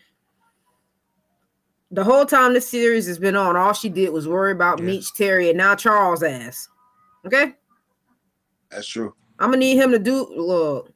[1.93, 4.87] the whole time this series has been on, all she did was worry about Yeah.
[4.87, 6.69] Meech Terry and now Charles' ass.
[7.25, 7.55] Okay,
[8.69, 9.15] That's true.
[9.39, 10.93] I'm gonna need him to do look.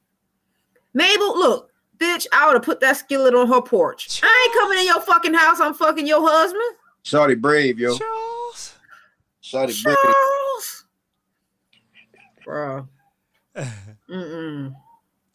[0.93, 4.19] Mabel, look, bitch, I would have put that skillet on her porch.
[4.23, 5.61] I ain't coming in your fucking house.
[5.61, 6.75] I'm fucking your husband,
[7.05, 7.95] Shorty brave, yo.
[7.95, 8.73] Charles.
[9.39, 9.95] Shorty brave.
[10.01, 10.85] Charles.
[12.43, 12.87] Bro.
[14.09, 14.75] Mm-mm.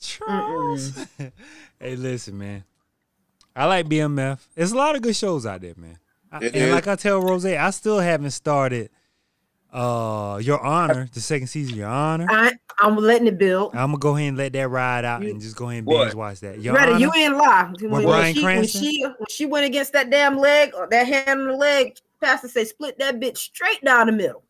[0.00, 1.06] Charles.
[1.80, 2.64] hey, listen, man.
[3.54, 4.40] I like BMF.
[4.56, 5.98] There's a lot of good shows out there, man.
[6.32, 6.72] I- and is.
[6.72, 8.90] like I tell Rose, I still haven't started
[9.72, 12.26] uh Your Honor, the second season, Your Honor.
[12.28, 13.74] I, I'm letting it build.
[13.74, 15.86] I'm gonna go ahead and let that ride out You- and just go ahead and
[15.86, 16.04] What?
[16.04, 16.60] binge watch that.
[16.60, 17.72] Your Ready, Honor, you ain't lie.
[17.80, 21.40] When, Bryan she, when she when she went against that damn leg or that hand
[21.40, 24.42] on the leg, Pastor say split that bitch straight down the middle.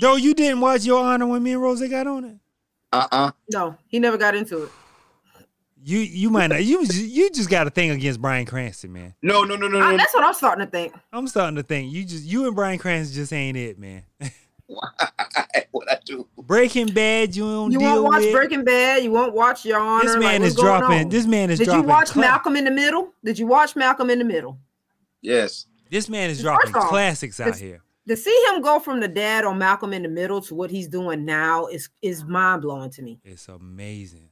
[0.00, 2.36] though you didn't watch Your Honor when me and Rose got on it.
[2.92, 3.30] Uh-uh.
[3.52, 4.70] No, he never got into it.
[5.88, 9.14] You you might not you you just got a thing against Bryan Cranston, man.
[9.22, 9.96] No, no, no, no, I- no.
[9.96, 10.92] that's what I'm starting to think.
[11.12, 14.02] I'm starting to think you just you and Bryan Cranston just ain't it, man.
[15.70, 16.26] what I do?
[16.36, 18.32] Breaking Bad, you don't You deal won't watch with.
[18.32, 19.04] Breaking Bad.
[19.04, 20.04] You won't watch Your Honor.
[20.04, 20.98] this man what's is dropping.
[21.04, 21.08] on?
[21.08, 21.88] This man is Did you dropping.
[21.88, 23.12] watch cla- Malcolm in the Middle?
[23.24, 24.58] Did you watch Malcolm in the Middle?
[25.22, 25.66] Yes.
[25.88, 27.80] This man is dropping off, classics out here.
[28.08, 30.88] To see him go from the dad on Malcolm in the Middle to what he's
[30.88, 33.20] doing now is is mind blowing to me.
[33.24, 34.25] It's amazing.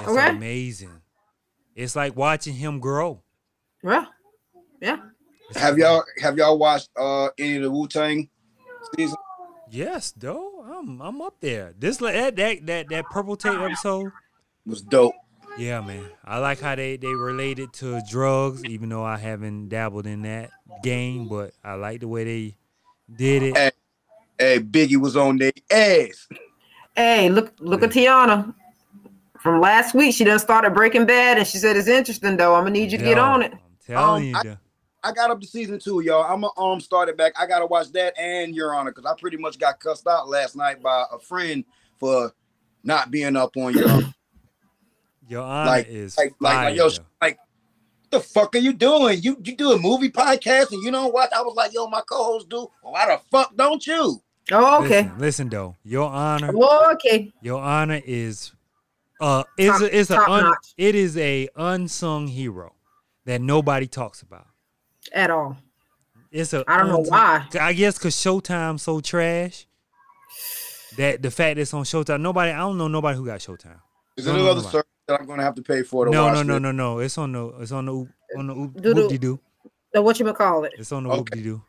[0.00, 0.30] It's Okay.
[0.30, 1.00] amazing.
[1.74, 3.22] It's like watching him grow.
[3.82, 4.06] Well,
[4.80, 4.98] yeah.
[5.50, 8.28] It's Have y'all have y'all watched uh any of the Wu Tang
[8.96, 9.16] season?
[9.70, 10.62] Yes, though.
[10.64, 11.72] I'm I'm up there.
[11.78, 14.10] This like that that that, that purple tape episode.
[14.66, 15.14] Was dope.
[15.58, 16.04] Yeah, man.
[16.24, 20.50] I like how they they related to drugs, even though I haven't dabbled in that
[20.82, 22.56] game, but I like the way they
[23.14, 23.56] did it.
[23.56, 23.70] Hey.
[24.38, 26.26] Hey, Biggie was on their ass.
[26.96, 28.54] Hey, look look at Tiana.
[29.42, 32.54] From last week, she done started Breaking Bad, and she said it's interesting though.
[32.54, 33.52] I'm gonna need you to get on it.
[33.52, 34.50] I'm telling Um, you.
[34.52, 34.58] I-
[35.04, 36.22] I got up to season two, y'all.
[36.22, 37.32] I'm gonna um start it back.
[37.36, 40.54] I gotta watch that and Your Honor because I pretty much got cussed out last
[40.54, 41.64] night by a friend
[41.98, 42.32] for
[42.84, 44.14] not being up on Your Honor.
[45.28, 46.64] Your honor like- is like, like, fire.
[46.70, 46.96] like, yo, though.
[47.20, 47.38] like,
[48.10, 49.20] the fuck are you doing?
[49.22, 51.30] You you do a movie podcast and you don't watch?
[51.34, 52.68] I was like, yo, my co-host do.
[52.84, 54.22] Well, why the fuck don't you?
[54.52, 55.02] Oh, okay.
[55.02, 55.74] Listen, listen though.
[55.82, 57.32] Your honor, Oh, okay.
[57.42, 58.52] your honor is
[59.22, 62.74] uh is Top- a, is a un, it is a unsung hero
[63.24, 64.46] that nobody talks about.
[65.12, 65.56] At all.
[66.30, 67.46] It's a I don't know why.
[67.60, 69.66] I guess cause Showtime's so trash.
[70.98, 73.80] That the fact it's on Showtime, nobody I don't know nobody who got Showtime.
[74.16, 76.24] Is No, it no, another service that I'm gonna have to pay for to No,
[76.24, 76.34] watch?
[76.34, 76.62] no, no, this?
[76.62, 76.98] no, no.
[76.98, 77.92] It's on the it's on the
[78.36, 78.94] on the Doo-doo.
[78.94, 79.40] whoop de doo.
[79.94, 80.72] So what you call it?
[80.78, 81.18] It's on the Okay.
[81.18, 81.62] whoop de doo.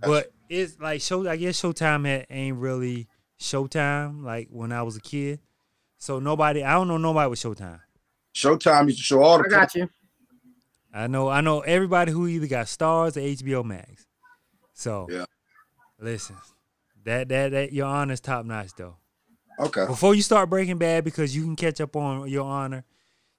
[0.00, 1.28] But it's like show.
[1.28, 3.08] I guess Showtime had, ain't really
[3.38, 5.40] Showtime like when I was a kid.
[6.00, 7.78] So nobody, I don't know nobody with Showtime.
[8.34, 9.88] Showtime used to show all the I got you.
[10.92, 14.06] I know, I know everybody who either got Starz or HBO Max.
[14.72, 15.26] So Yeah.
[16.00, 16.36] listen,
[17.04, 18.96] that that that your honor's top notch though.
[19.58, 19.86] Okay.
[19.86, 22.82] Before you start Breaking Bad, because you can catch up on Your Honor,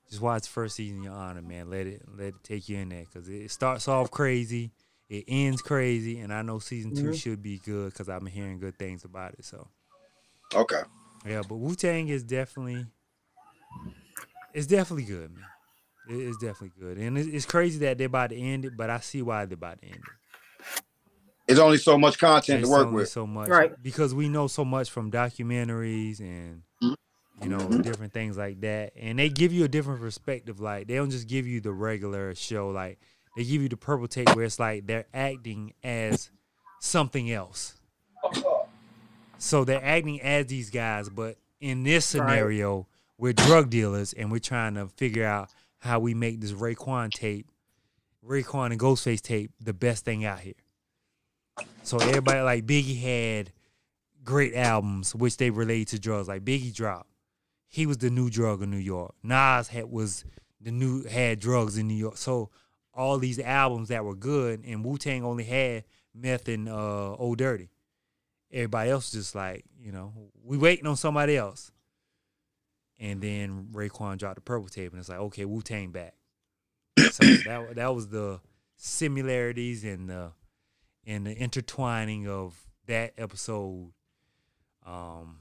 [0.08, 1.68] just watch the first season Your Honor, man.
[1.68, 4.72] Let it let it take you in there, because it starts off crazy,
[5.10, 7.16] it ends crazy, and I know season 2 Mhm.
[7.16, 9.46] should be good because I've been hearing good things about it.
[9.46, 9.68] So
[10.54, 10.84] Okay.
[11.26, 12.88] Yeah, but Wu Tang is definitely,
[14.54, 15.46] it's definitely good, man.
[16.04, 19.00] It's definitely good, and it's, it's crazy that they're about to end it, but I
[19.00, 20.14] see why they're about to end it.
[21.48, 23.10] It's only so much content There's to work only with.
[23.10, 23.72] so much, Right.
[23.84, 26.64] Because we know so much from documentaries and
[27.42, 27.82] you know Mhm.
[27.84, 30.60] different things like that, and they give you a different perspective.
[30.60, 32.70] Like they don't just give you the regular show.
[32.70, 33.00] Like
[33.36, 36.32] they give you the purple tape where it's like they're acting as
[36.80, 37.76] something else.
[39.42, 42.28] So they're acting as these guys, but in this Right.
[42.28, 42.88] scenario,
[43.18, 47.48] we're drug dealers and we're trying to figure out how we make this Raekwon tape,
[48.24, 50.54] Raekwon and Ghostface tape, the best thing out here.
[51.84, 53.52] So everybody like Biggie had
[54.24, 56.28] great albums which they related to drugs.
[56.28, 57.10] Like Biggie dropped,
[57.68, 59.16] he was the new drug in New York.
[59.24, 60.24] Nas had was
[60.60, 62.18] the new had drugs in New York.
[62.18, 62.52] So
[62.94, 67.40] all these albums that were good, and Wu Tang only had meth and uh, Old
[67.40, 67.70] Dirty,
[68.52, 71.72] everybody else just like, you know, we waiting on somebody else.
[73.00, 76.14] And then Raekwon dropped the purple tape, and it's like, okay, Wu Tang back.
[77.12, 78.40] so that that was the
[78.78, 80.32] similarities and the
[81.06, 83.92] and the intertwining of that episode.
[84.86, 85.40] Um,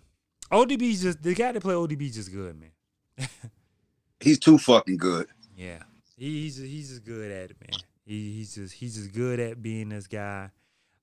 [0.51, 3.29] ODB just the guy that play ODB just good, man.
[4.21, 5.27] He's too fucking good.
[5.57, 5.83] Yeah,
[6.17, 7.81] he, he's he's just good at it, man.
[8.05, 10.51] He, he's just he's just good at being this guy.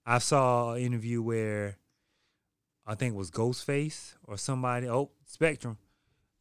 [0.06, 1.78] I saw an interview where
[2.88, 4.88] I think it was Ghostface or somebody.
[4.88, 5.78] Oh, Spectrum.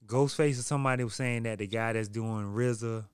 [0.06, 3.04] Ghostface or somebody was saying that the guy that's doing RZA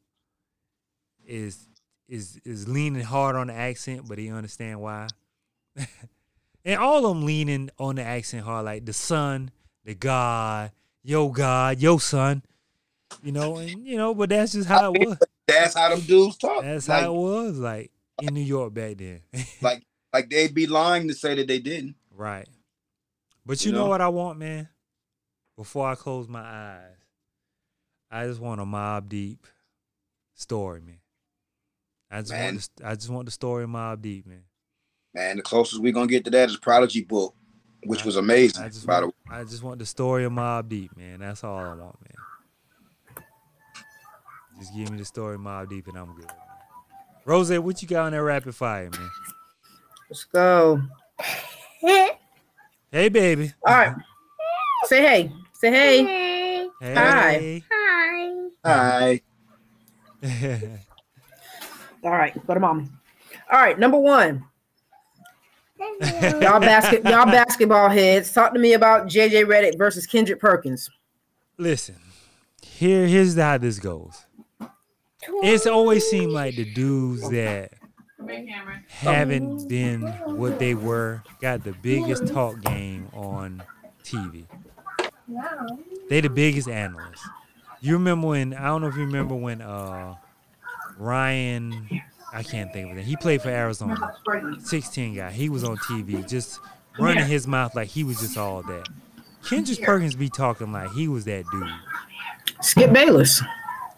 [1.27, 1.67] is
[2.09, 5.09] is is leaning hard on the accent, but he understand why.
[6.65, 9.51] and all of them leaning on the accent hard, like the son,
[9.85, 10.71] the God,
[11.03, 12.43] yo God, yo son.
[13.23, 15.19] You know, and you know, but that's just how it was.
[15.47, 16.63] That's how them dudes talk.
[16.63, 19.21] That's like, how it was, like in New York back then.
[19.63, 21.95] like like they'd be lying to say that they didn't.
[22.15, 22.47] right.
[23.45, 23.91] But you, You know know?
[23.91, 24.69] what I want, man?
[25.57, 26.97] Before I close my eyes,
[28.11, 29.47] I just want a Mobb Deep
[30.35, 30.99] story, man.
[32.11, 32.55] I just Man.
[32.55, 34.45] want the, I just want the story of Mobb Deep, man.
[35.15, 37.35] Man, the closest we're gonna get to that is Prodigy book,
[37.85, 38.63] which I- was amazing.
[38.65, 41.21] I just by the want, I just want the story of Mobb Deep, man.
[41.21, 43.25] That's all I want, man.
[44.59, 46.27] Just give me the story of Mobb Deep and I'm good.
[46.27, 46.37] Man.
[47.25, 49.11] Rose, what you got on that rapid fire, man?
[50.11, 50.83] Let's go.
[52.93, 53.51] Hey, baby.
[53.67, 53.97] All right.
[54.85, 55.33] Say hey.
[55.55, 56.05] Say hey.
[56.79, 56.95] Hey.
[56.95, 57.63] Hi.
[58.63, 59.21] Hi.
[60.23, 60.53] Hi.
[62.05, 62.47] All right.
[62.47, 62.91] Go to mommy.
[63.51, 63.79] All right.
[63.79, 64.45] Number one.
[65.81, 68.31] Y'all basket y'all basketball heads.
[68.31, 70.91] Talk to me about JJ Redick versus Kendrick Perkins.
[71.57, 71.97] Listen,
[72.63, 74.27] here here's how this goes.
[75.43, 77.73] It's always seemed like the dudes that
[78.89, 80.03] haven't been
[80.37, 83.63] what they were got the biggest talk game on
[84.05, 84.45] TV.
[86.09, 87.27] They the biggest analysts.
[87.81, 90.15] You remember when I don't know if you remember when uh
[90.99, 91.89] Ryan
[92.33, 93.05] I can't think of it.
[93.05, 94.15] He played for Arizona.
[94.61, 95.31] 16 guy.
[95.31, 96.61] He was on TV just
[96.99, 98.89] running his mouth like he was just all that.
[99.45, 101.69] Kendrick Perkins be talking like he was that dude.
[102.61, 103.43] Skip Bayless.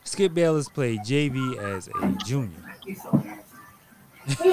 [0.05, 2.59] Skip Bayless played JV as a junior.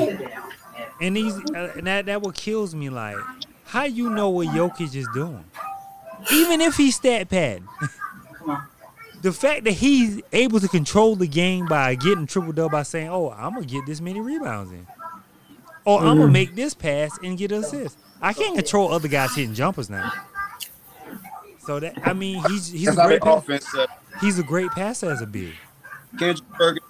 [1.02, 3.18] and he's uh, and that that what kills me like
[3.72, 5.46] how you know what Jokic is doing.
[6.30, 7.64] Even if he's stat pad.
[9.22, 13.08] the fact that he's able to control the game by getting triple double by saying,
[13.08, 14.86] "Oh, I'm gonna get this many rebounds in,"
[15.86, 17.98] or I'm gonna make this pass and get an assist.
[18.22, 20.12] I can't control other guys hitting jumpers now.
[21.60, 23.76] So that I mean, he's he's a That's how great pass, offense.
[23.76, 23.88] Uh,
[24.20, 25.54] he's a great passer as a big.
[26.20, 26.86] Kendrick Perkins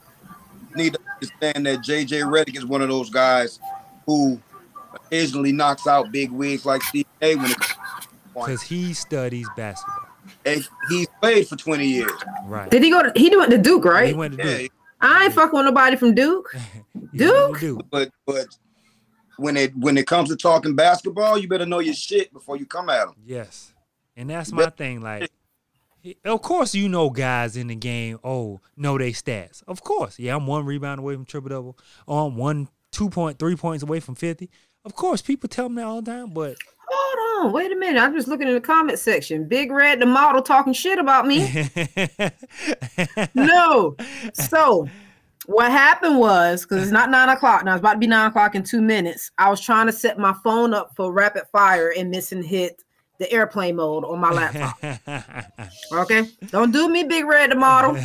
[0.76, 3.60] need to understand that JJ Redick is one of those guys
[4.06, 4.40] who
[4.94, 7.36] occasionally knocks out big wigs like Steve A.
[7.36, 7.54] When
[8.34, 10.08] because he studies basketball.
[10.46, 12.12] and he's played for 20 years.
[12.46, 12.70] Right.
[12.70, 14.08] Did he go to he went to Duke, right?
[14.08, 14.18] He right?
[14.18, 14.72] went to Yeah, Duke.
[15.02, 16.54] I ain't fucking with nobody from Duke.
[17.12, 17.60] He Duke?
[17.60, 17.86] Duke.
[17.92, 18.48] but but
[19.36, 22.66] when it when it comes to talking basketball, you better know your shit before you
[22.66, 23.16] come at them.
[23.26, 23.74] Yes.
[24.16, 25.02] And that's my thing.
[25.02, 25.28] Like, he-
[26.26, 29.64] of course, you know guys in the game, oh, know they stats.
[29.68, 30.20] Of course.
[30.20, 31.78] Yeah, I'm one rebound away from triple double.
[32.08, 34.50] Oh, I'm one, two point, three points away from 50.
[34.84, 36.58] Of course, people tell me that all the time, but
[36.94, 38.02] Hold on, wait a minute.
[38.02, 39.48] I'm just looking in the comment section.
[39.48, 41.70] Big Red, the model, talking shit about me.
[43.34, 43.96] no.
[44.34, 44.88] So
[45.46, 48.56] what happened was because it's not nine o'clock now, it's about to be nine o'clock
[48.56, 49.32] in two minutes.
[49.38, 52.84] I was trying to set my phone up for rapid fire and missing hit
[53.22, 54.78] the airplane mode on my laptop.
[55.94, 57.96] Okay, don't do me, Big Red, the model.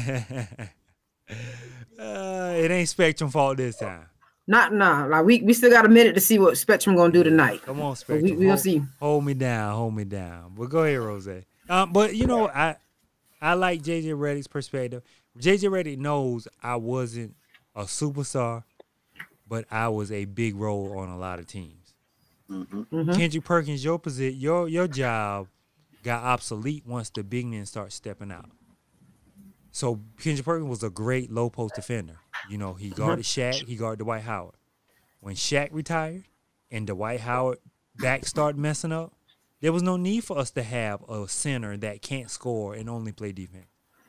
[1.99, 4.05] Uh, it ain't Spectrum fault this time.
[4.47, 5.07] Not nah.
[5.07, 7.63] Like we, we still got a minute to see what Spectrum gonna do tonight.
[7.63, 8.23] Come on, But Spectrum.
[8.23, 8.83] we we gonna hold, see.
[9.01, 10.53] hold me down, hold me down.
[10.57, 11.27] But go ahead, Rose.
[11.71, 12.77] Um, but you know, I
[13.41, 15.03] I like JJ Redick's perspective.
[15.39, 17.35] JJ Redick knows I wasn't
[17.75, 18.65] a superstar,
[19.49, 21.76] but I was a big role on a lot of teams.
[22.51, 23.17] Mhm.
[23.17, 25.49] Kendrick Perkins, your position, your your job
[26.03, 28.51] got obsolete once the big men start stepping out.
[29.73, 32.19] So Kendrick Perkins was a great low post defender.
[32.49, 33.61] You know, he guarded mm-hmm.
[33.63, 34.55] Shaq, he guarded Dwight Howard.
[35.21, 36.25] When Shaq retired
[36.71, 37.59] and Dwight Howard
[37.97, 39.13] back started messing up,
[39.61, 43.13] there was no need for us to have a center that can't score and only
[43.13, 43.67] play defense.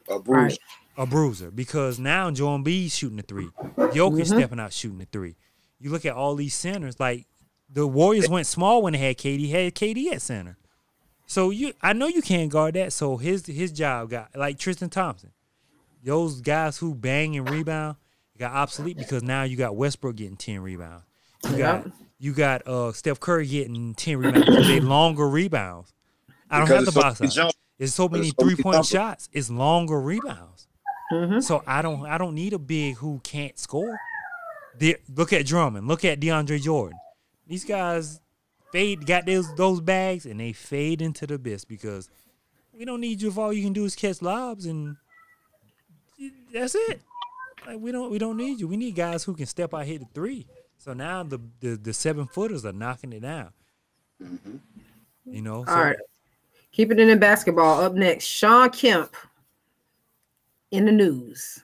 [0.10, 0.38] A bruise.
[0.38, 0.60] Right.
[0.98, 1.52] A bruiser.
[1.52, 3.50] Because now Joel Embiid's shooting the three.
[3.78, 4.24] Jokic mm-hmm.
[4.24, 5.36] stepping out shooting the three.
[5.80, 7.28] You look at all these centers, like
[7.70, 10.58] the Warriors went small when they had KD, had KD at center.
[11.26, 12.94] So you I know you can't guard that.
[12.94, 15.32] So his his job got like Tristan Thompson.
[16.04, 17.98] Those guys who bang and rebound
[18.38, 21.04] got obsolete because now you got Westbrook getting 10 rebounds.
[21.50, 21.88] You got
[22.20, 25.94] You got uh Steph Curry getting 10 rebounds they longer rebounds.
[26.50, 27.30] I don't Because have to box out.
[27.32, 29.28] jump- It's so many three point shots.
[29.34, 30.68] It's longer rebounds.
[31.12, 31.44] Mhm.
[31.44, 34.00] So I don't I don't need a big who can't score.
[34.78, 35.88] The- look at Drummond.
[35.90, 36.98] Look at DeAndre Jordan.
[37.48, 38.20] These guys
[38.72, 42.10] fade got those those bags and they fade into the abyss because
[42.78, 44.98] we don't need you if all you can do is catch lobs and
[46.54, 47.02] that's it.
[47.66, 48.68] Like we don't we don't need you.
[48.68, 50.48] We need guys who can step out hit the three.
[50.78, 53.52] So now the the, the seven footers are knocking it down.
[54.22, 54.58] Mm-hmm.
[55.26, 55.98] You know, so All right.
[56.72, 57.82] Keeping it in basketball.
[57.82, 59.16] Up next, Shawn Kemp
[60.72, 61.64] in the news.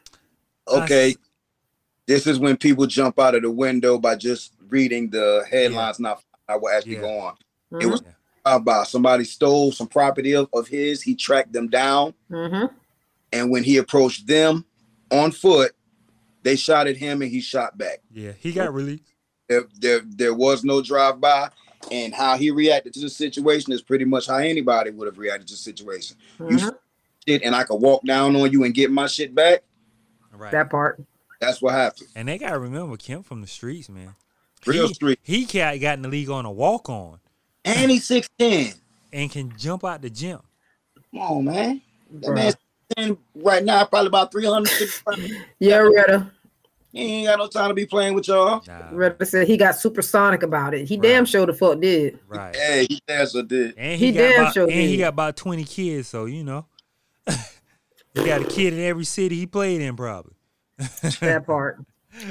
[0.67, 1.15] Okay.
[2.05, 6.21] This is when people jump out of the window by just reading the headlines, not
[6.21, 7.01] finding out what actually Yeah.
[7.01, 7.36] go on.
[7.80, 7.91] It Mhm.
[7.91, 8.01] was
[8.43, 11.01] about somebody stole some property of, of his.
[11.03, 12.69] He tracked them down, Mhm.
[13.32, 14.65] and when he approached them
[15.11, 15.74] on foot,
[16.41, 18.01] they shot at him, and he shot back.
[18.11, 19.03] yeah, he got released.
[19.47, 21.49] There, there, there was no drive by,
[21.91, 25.47] and how he reacted to the situation is pretty much how anybody would have reacted
[25.49, 26.17] to the situation.
[26.39, 26.76] You Mhm.
[27.28, 29.63] shit, and I could walk down on you and get my shit back.
[30.36, 30.51] Right.
[30.51, 31.01] That part.
[31.39, 32.07] That's what happened.
[32.15, 34.15] and they gotta remember Kemp from the streets, man.
[34.68, 35.20] Real he, street.
[35.24, 37.20] He got, got in the league on a walk on
[37.66, 38.74] And he's six ten.
[39.11, 40.39] and can jump out the gym.
[41.11, 41.82] Come on, man.
[42.11, 42.36] That Bruh.
[42.36, 42.55] man's
[42.97, 44.72] 10 right now, probably about 300.
[45.59, 46.32] Yeah, Retta.
[46.91, 48.61] he ain't got no time to be playing with y'all.
[48.68, 50.88] Nah, Retta said he got supersonic about it.
[50.88, 51.03] He Right.
[51.03, 52.20] damn sure the fuck did.
[52.28, 52.55] right.
[52.55, 53.74] Hey, he damn a did.
[53.78, 56.66] And he, He damn about, sure and he got about twenty kids, so you know.
[58.14, 60.34] he got a kid in every city he played in, probably.
[61.22, 61.80] That part.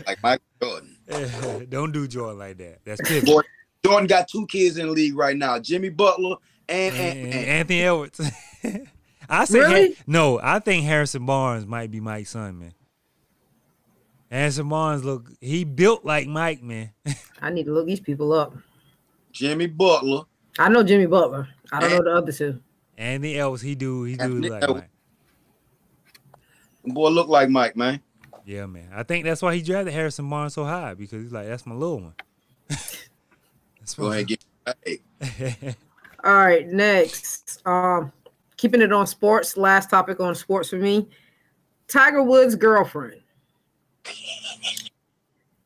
[0.06, 0.91] Like Michael Jordan.
[1.68, 2.78] Don't do Jordan like that.
[2.84, 3.26] That's pivot.
[3.26, 3.42] Boy,
[3.84, 5.58] Jordan got two kids in the league right now.
[5.58, 6.36] Jimmy Butler
[6.68, 8.20] and, and, and, and Anthony Edwards.
[9.28, 9.96] I say Really?
[10.06, 10.38] no.
[10.42, 12.74] I think Harrison Barnes might be Mike's son, man.
[14.30, 16.92] Harrison Barnes look he built like Mike, man.
[17.42, 18.54] I need to look these people up.
[19.32, 20.22] Jimmy Butler.
[20.58, 21.48] I know Jimmy Butler.
[21.70, 22.60] I don't know the other two.
[22.96, 24.86] Anthony Edwards, he do he do Anthony like Edwards.
[26.84, 26.94] Mike.
[26.94, 28.00] Boy, look like Mike, man.
[28.44, 28.88] Yeah, man.
[28.92, 31.74] I think that's why he drafted Harrison Barnes so high because he's like, that's my
[31.74, 32.14] little one.
[32.68, 34.44] that's Go ahead get
[34.84, 35.00] hey.
[36.24, 37.66] All right, next.
[37.66, 38.12] Um,
[38.56, 39.56] keeping it on sports.
[39.56, 41.08] Last topic on sports for me.
[41.88, 43.20] Tiger Woods' girlfriend.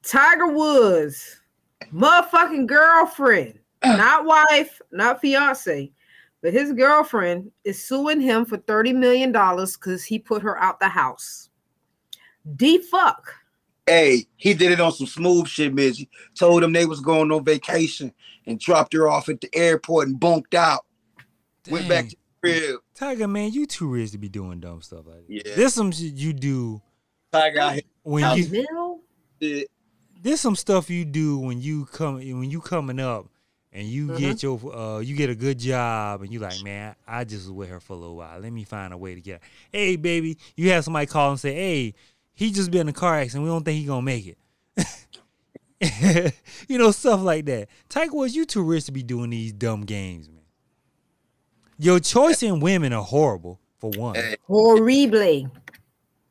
[0.03, 1.41] Tiger Woods,
[1.93, 5.91] motherfucking girlfriend, not wife, not fiance,
[6.43, 10.81] but his girlfriend is suing him for thirty million dollars because he put her out
[10.81, 11.45] the house.
[12.55, 13.34] D fuck.
[13.86, 16.09] hey, he did it on some smooth shit, Midgie.
[16.38, 18.12] Told him they was going on vacation
[18.47, 20.84] and dropped her off at the airport and bunked out.
[21.70, 22.80] Went back to the crib.
[22.94, 25.32] Tiger, man, you too rich to be doing dumb stuff like that.
[25.47, 25.55] Yeah.
[25.57, 26.80] This some shit you do
[27.32, 29.01] Tiger out when you Mill?
[29.40, 29.64] here.
[30.22, 33.26] this some stuff you do when you come when you coming up
[33.72, 34.18] and you Mhm.
[34.18, 37.53] get your uh you get a good job and you like man I just was
[37.53, 39.49] with her for a little while let me find a way to get her.
[39.72, 41.94] hey baby you have somebody call and say hey
[42.37, 44.39] he just been in a car accident we don't think he gonna make it
[46.68, 49.82] you know stuff like that Tiger Woods you too rich to be doing these dumb
[49.84, 50.43] games man
[51.78, 54.14] your choice in women are horrible for one
[54.47, 55.43] Horribly.
[55.43, 55.61] Horrible.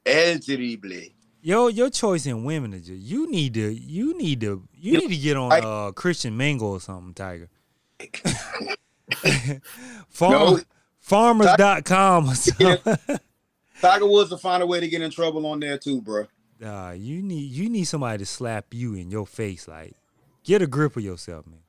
[0.07, 1.01] El Terrible.
[1.41, 4.97] Yo, your choice in women is just you need to you need to you You-
[5.01, 7.49] need to get on I- uh Christian Mingle or something, Tiger.
[10.09, 10.59] Farm, No.
[10.99, 12.77] farmers.com or something.
[13.81, 16.27] Tiger Woods will find a way to get in trouble on there too, bro.
[16.59, 19.93] Nah, you need you need somebody to slap you in your face like
[20.43, 21.59] get a grip of yourself, man.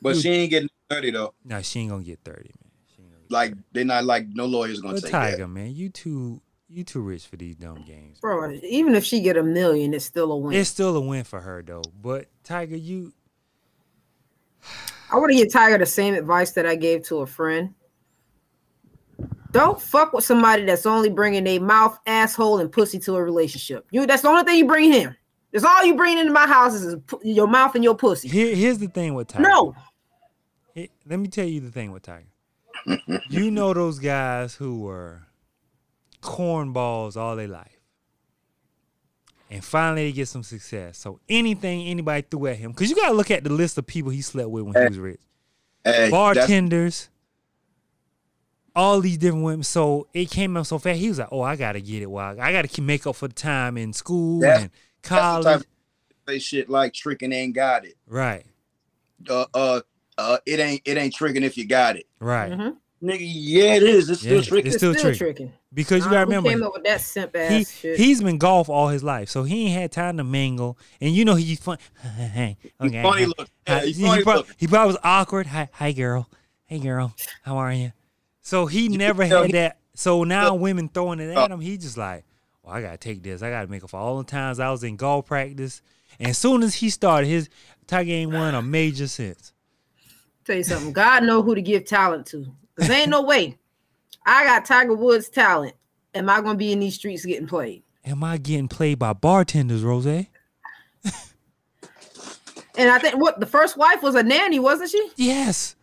[0.00, 0.22] But Dude.
[0.22, 1.34] she ain't getting 30 though.
[1.44, 2.70] Nah, she ain't gonna get 30, man.
[2.94, 5.48] She ain't gonna get Like they're not like no lawyer's gonna But take Tiger, that.
[5.48, 8.20] man, you too you too rich for these dumb games.
[8.20, 10.54] Bro, even if she get a million, it's still a win.
[10.54, 11.82] It's still a win for her though.
[12.00, 13.12] But Tiger, you
[15.10, 17.74] I want to give Tiger the same advice that I gave to a friend.
[19.50, 23.86] Don't fuck with somebody that's only bringing a mouth, asshole, and pussy to a relationship.
[23.90, 25.16] You that's the only thing you bring him.
[25.52, 28.28] That's all you bring into my house is your mouth and your pussy.
[28.28, 29.48] here, here's the thing with Tiger.
[29.48, 29.74] No,
[30.74, 32.26] Hey, let me tell you the thing with Tiger.
[33.30, 35.22] you know those guys who were
[36.22, 37.72] cornballs all their life.
[39.50, 40.98] And finally they get some success.
[40.98, 44.10] So anything anybody threw at him, because you gotta look at the list of people
[44.10, 45.20] he slept with when he was rich.
[45.84, 47.08] Hey, that's- Bartenders,
[48.76, 49.62] all these different women.
[49.64, 50.98] So it came up so fast.
[51.00, 52.10] He was like, Oh, I gotta get it.
[52.10, 54.70] Well, I gotta keep make up for the time in school That's- and
[55.02, 55.46] that's the type college.
[55.62, 55.66] of
[56.28, 57.96] say shit like tricking ain't got it.
[58.06, 58.44] right,
[59.28, 59.80] Uh, uh,
[60.18, 62.06] uh, it ain't it ain't tricking if you got it.
[62.20, 62.52] right.
[62.52, 62.76] Mhm.
[63.00, 64.10] Nigga, yeah, it is.
[64.10, 64.66] It's still Yeah, tricky.
[64.66, 65.18] it's It's still still, tricky.
[65.18, 65.52] tricking.
[65.72, 67.96] because you gotta don't know who remember came up with that simp ass he shit.
[67.96, 70.76] he's been golf all his life, so he ain't had time to mingle.
[71.00, 71.78] And you know he's fun.
[72.04, 73.46] okay, He's funny looking.
[73.68, 74.54] Yeah, Hi- he's he, funny prob- looking.
[74.58, 75.46] he probably was awkward.
[75.46, 76.28] Hi, hi, girl.
[76.66, 77.14] Hey, girl.
[77.44, 77.92] How are you?
[78.48, 79.76] So he never had he- that.
[79.94, 81.44] So now women throwing it Oh.
[81.44, 82.24] at him, he just like,
[82.62, 83.42] well, I gotta take this.
[83.42, 85.82] I gotta make up for all the times I was in golf practice.
[86.18, 87.50] And as soon as he started, his
[87.86, 89.52] Tiger ain't won a major sense.
[90.46, 90.94] Tell you something.
[90.94, 92.46] God know who to give talent to.
[92.78, 93.58] Cause ain't no way.
[94.24, 95.74] I got Tiger Woods talent.
[96.14, 97.82] Am I gonna be in these streets getting played?
[98.06, 100.06] Am I getting played by bartenders, Rose?
[100.06, 100.26] And
[102.78, 105.10] I think what the first wife was a nanny, wasn't she?
[105.16, 105.74] Yes.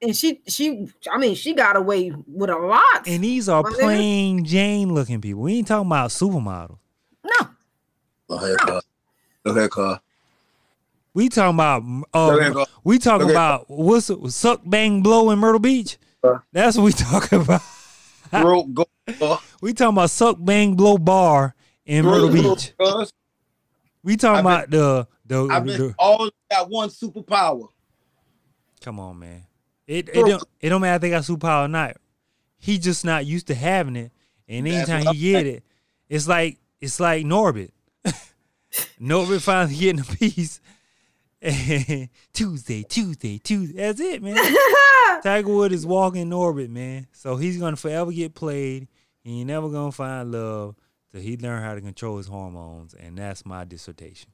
[0.00, 3.06] And she she I mean she got away with a lot.
[3.06, 3.78] And these are My nigga.
[3.80, 5.42] plain Jane looking people.
[5.42, 6.78] We ain't talking about supermodels.
[7.24, 7.48] no,
[8.28, 8.82] Go ahead, Carl.
[9.44, 10.00] Go ahead, Carl.
[11.14, 11.82] We talking about
[12.14, 12.66] uh, Go ahead, Carl.
[12.84, 13.32] we talking Okay.
[13.34, 15.98] about what's it, suck bang blow in Myrtle Beach.
[16.22, 16.38] Uh.
[16.52, 17.62] That's what we talking about.
[18.30, 18.86] Broke, go.
[19.18, 19.42] Carl.
[19.60, 22.72] We talking about suck bang blow bar in Myrtle Beach.
[24.04, 27.68] We talking I've been- about the the, I've been the- all got one superpower.
[28.80, 29.42] come on man.
[29.88, 31.96] It it don't it don't matter if they got superpower or not.
[32.58, 34.12] He just not used to having it,
[34.46, 35.64] and anytime he get it,
[36.08, 37.70] it's like it's like Norbit.
[39.00, 40.60] Norbit finally getting a piece.
[42.32, 43.76] Tuesday, Tuesday, Tuesday.
[43.76, 44.36] That's it, man.
[45.22, 47.06] Tiger Wood is walking in orbit, man.
[47.12, 48.88] So he's gonna forever get played.
[49.24, 50.76] and He ain't never gonna find love
[51.10, 54.30] till he learn how to control his hormones, and that's my dissertation.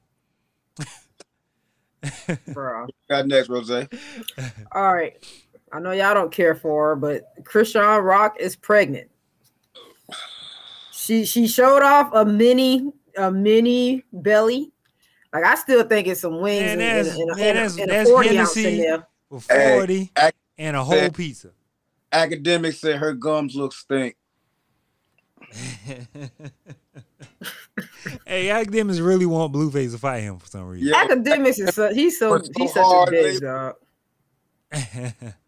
[2.47, 2.87] bro.
[3.09, 3.71] Got next, Rose.
[3.71, 5.15] All right.
[5.75, 9.09] I know y'all don't care for her, but Chrisean Rock is pregnant.
[10.93, 14.71] She she showed off a mini a mini belly.
[15.33, 17.57] Like I still think it's some wings Man, and, and, that's- and, a- man, and
[17.57, 19.07] a- that's- and a that's 40 ounce in there.
[19.29, 21.09] For Hey, forty ac- and a whole hey.
[21.09, 21.49] pizza.
[22.13, 24.15] Akademiks said her gums look stink.
[28.25, 30.87] hey, Akademiks really want Blueface to fight him for some reason.
[30.87, 31.05] Yeah.
[31.05, 33.75] Akademiks is so, he's so Worked so he's such a bitch, dog.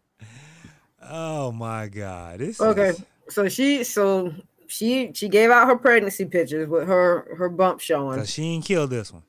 [1.10, 2.38] oh my god!
[2.40, 4.32] This Okay, is- so she so
[4.66, 8.24] she she gave out her pregnancy pictures with her her bump showing.
[8.24, 9.22] She ain't killed this one.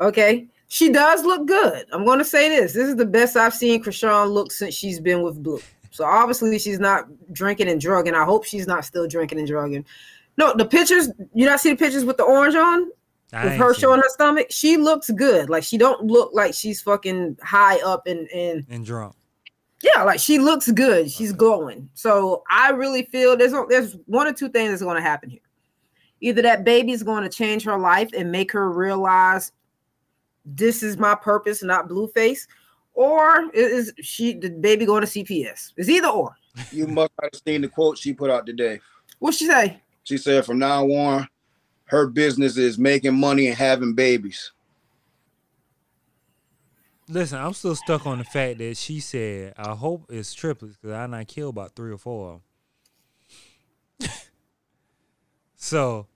[0.00, 0.46] Okay.
[0.70, 1.86] She does look good.
[1.92, 2.74] I'm going to say this.
[2.74, 5.60] This is the best I've seen Chrisean look since she's been with Blue.
[5.90, 8.14] So obviously she's not drinking and drugging.
[8.14, 9.86] I hope she's not still drinking and drugging.
[10.36, 12.90] No, the pictures, you not see the pictures with the orange on?
[13.32, 14.02] I With her showing it.
[14.02, 14.48] her stomach?
[14.50, 15.48] She looks good.
[15.48, 19.14] Like she don't look like she's fucking high up and and and drunk.
[19.82, 21.10] Yeah, like she looks good.
[21.10, 21.88] She's glowing.
[21.94, 25.40] So I really feel there's there's one or two things that's going to happen here.
[26.20, 29.52] Either that baby's going to change her life and make her realize
[30.44, 32.48] this is my purpose, not Blueface,
[32.94, 35.72] or is she the baby going to CPS?
[35.76, 36.34] It's either or.
[36.72, 38.80] You must have seen the quote she put out today.
[39.20, 39.80] What she say?
[40.02, 41.28] She said, from now on,
[41.84, 44.52] her business is making money and having babies.
[47.08, 50.94] Listen, I'm still stuck on the fact that she said, "I hope it's triplets because
[50.94, 52.40] I not killed about three or four
[54.00, 54.10] of them."
[55.56, 56.06] so,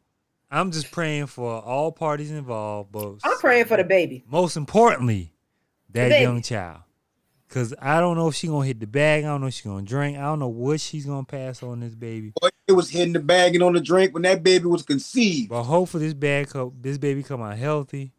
[0.51, 4.23] I'm just praying for all parties involved, but I'm praying for the baby.
[4.29, 5.33] most importantly,
[5.91, 6.81] that young child.
[7.49, 9.25] Cause I don't know if she gonna hit the bag.
[9.25, 10.17] I don't know if she gonna drink.
[10.17, 12.33] I don't know what she's gonna pass on this baby.
[12.41, 15.51] Boy, it was hitting the bag and on the drink when that baby was conceived.
[15.51, 18.13] But hopefully this bag, co- this baby come out healthy,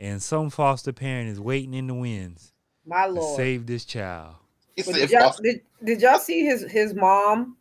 [0.00, 2.52] and some foster parent is waiting in the winds
[2.86, 3.36] My to lord.
[3.36, 4.34] save this child.
[4.74, 7.56] He But said, did, y'all, did, did y'all see his his mom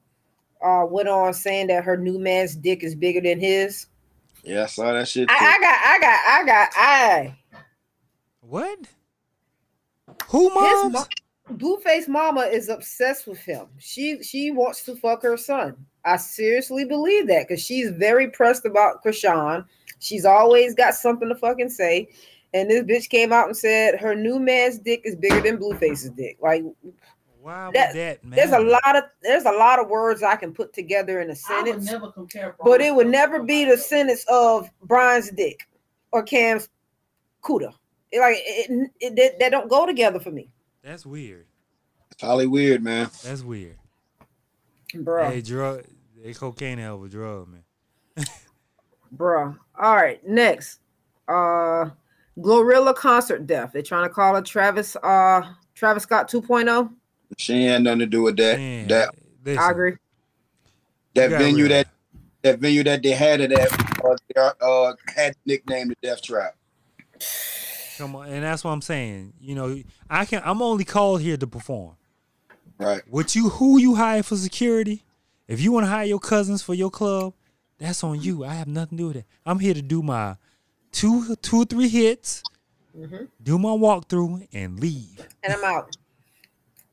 [0.63, 3.87] uh went on saying that her new man's dick is bigger than his?
[4.43, 5.29] Yeah, I saw that shit.
[5.29, 5.45] I, too.
[5.45, 7.37] I got I got I got I
[8.39, 8.79] What?
[10.29, 10.93] Who his moms?
[10.93, 11.05] mo-
[11.57, 13.65] Blueface mama is obsessed with him.
[13.79, 15.75] She she wants to fuck her son.
[16.05, 19.65] I seriously believe that because she's very pressed about Chrisean.
[19.99, 22.09] She's always got something to fucking say.
[22.53, 26.09] And this bitch came out and said her new man's dick is bigger than Blueface's
[26.11, 26.37] dick.
[26.41, 26.63] Like
[27.41, 28.41] Why would that- that, matter?
[28.41, 31.33] there's a lot of there's a lot of words I can put together in a
[31.49, 32.55] I would sentence, never compare.
[32.63, 35.67] but it would never be the sentence of Brian's dick
[36.11, 36.69] or Cam's
[37.43, 37.71] cooter.
[38.11, 40.49] It, like it, it, they, they don't go together for me,
[40.81, 41.45] That's weird.
[42.11, 43.11] It's Holly weird, man.
[43.23, 43.77] That's weird.
[44.95, 45.29] bro.
[45.29, 45.85] Hey, drug.
[46.23, 47.63] Hey, cocaine hell of a drug, man.
[49.15, 49.57] Bruh.
[49.79, 50.79] All right, next.
[51.27, 51.89] Uh
[52.37, 53.71] GloRilla concert death.
[53.73, 55.41] They're trying to call it Travis uh
[55.75, 56.41] Travis Scott oh?
[56.41, 56.93] 2.0.
[57.37, 58.57] She ain't had nothing to do with that.
[58.57, 59.09] Man, that
[59.43, 59.95] listen, I agree.
[61.13, 61.87] that venue realize- that
[62.41, 63.71] that venue that they had it at
[64.03, 66.55] uh, they, uh, had nicknamed the Death Trap.
[67.97, 69.33] Come on, and that's what I'm saying.
[69.41, 70.41] You know, I can.
[70.45, 71.97] I'm only called here to perform.
[72.77, 73.01] Right.
[73.09, 75.03] What you who you hire for security?
[75.49, 77.33] If you want to hire your cousins for your club,
[77.79, 78.43] that's on you.
[78.45, 79.25] I have nothing to do with it.
[79.45, 80.35] I'm here to do my
[80.91, 82.43] two two or three hits,
[82.95, 83.27] Mhm.
[83.41, 85.27] do my walkthrough, and leave.
[85.43, 85.95] And I'm out.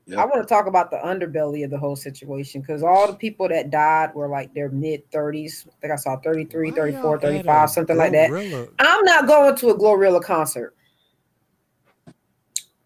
[0.09, 0.18] Yep.
[0.20, 3.49] I want to talk about the underbelly of the whole situation because all the people
[3.49, 5.66] that died were like their mid 30s.
[5.66, 8.30] I think I saw 33, Why 34, 35, a something like that.
[8.78, 10.75] I'm not going to a GloRilla concert.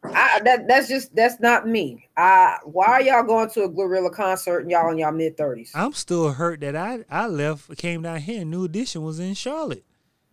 [0.02, 2.08] I that that's just that's not me.
[2.16, 5.70] I why are y'all going to a GloRilla concert and y'all in y'all mid 30s?
[5.74, 9.34] I'm still hurt that I I left, came down here, and New Edition was in
[9.34, 9.84] Charlotte.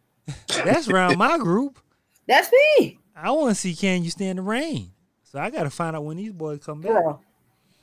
[0.48, 1.80] That's around my group.
[2.28, 2.50] That's
[2.80, 4.92] me, I want to see Can You Stand the Rain.
[5.24, 6.92] So I got to find out when these boys come back.
[6.92, 7.20] bro.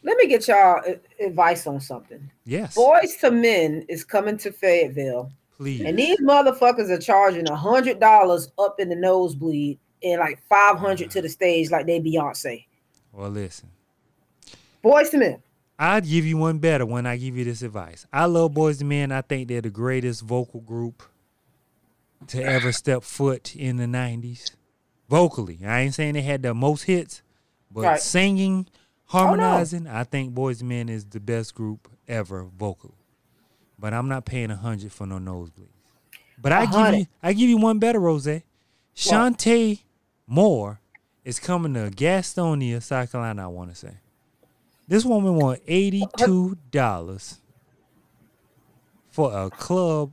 [0.02, 0.82] Let me get y'all
[1.20, 2.30] advice on something.
[2.44, 5.30] Yes, Boyz II Men is coming to Fayetteville.
[5.56, 5.82] please.
[5.82, 10.78] And these motherfuckers are charging a hundred dollars up in the nosebleed and like five
[10.78, 12.64] hundred to the stage, like they Beyonce.
[13.12, 13.70] well, listen.
[14.84, 15.42] Boyz II Men.
[15.78, 18.06] I'd give you one better when I give you this advice.
[18.12, 19.10] I love Boyz II Men.
[19.12, 21.02] I think they're the greatest vocal group
[22.28, 24.52] to ever step foot in the 90s.
[25.08, 25.58] Vocally.
[25.64, 27.22] I ain't saying they had the most hits,
[27.70, 28.00] but Right.
[28.00, 32.94] singing, oh, harmonizing, I think Boyz II Men is the best group ever vocally.
[33.78, 35.68] But I'm not paying a hundred for no nosebleeds.
[36.40, 38.42] But I give you I give you one better, Rose.
[38.94, 39.80] Chanté
[40.26, 40.80] Moore
[41.24, 43.94] is coming to Gastonia, South Carolina, I want to say.
[44.86, 47.38] This woman want eighty-two dollars
[49.10, 50.12] for a club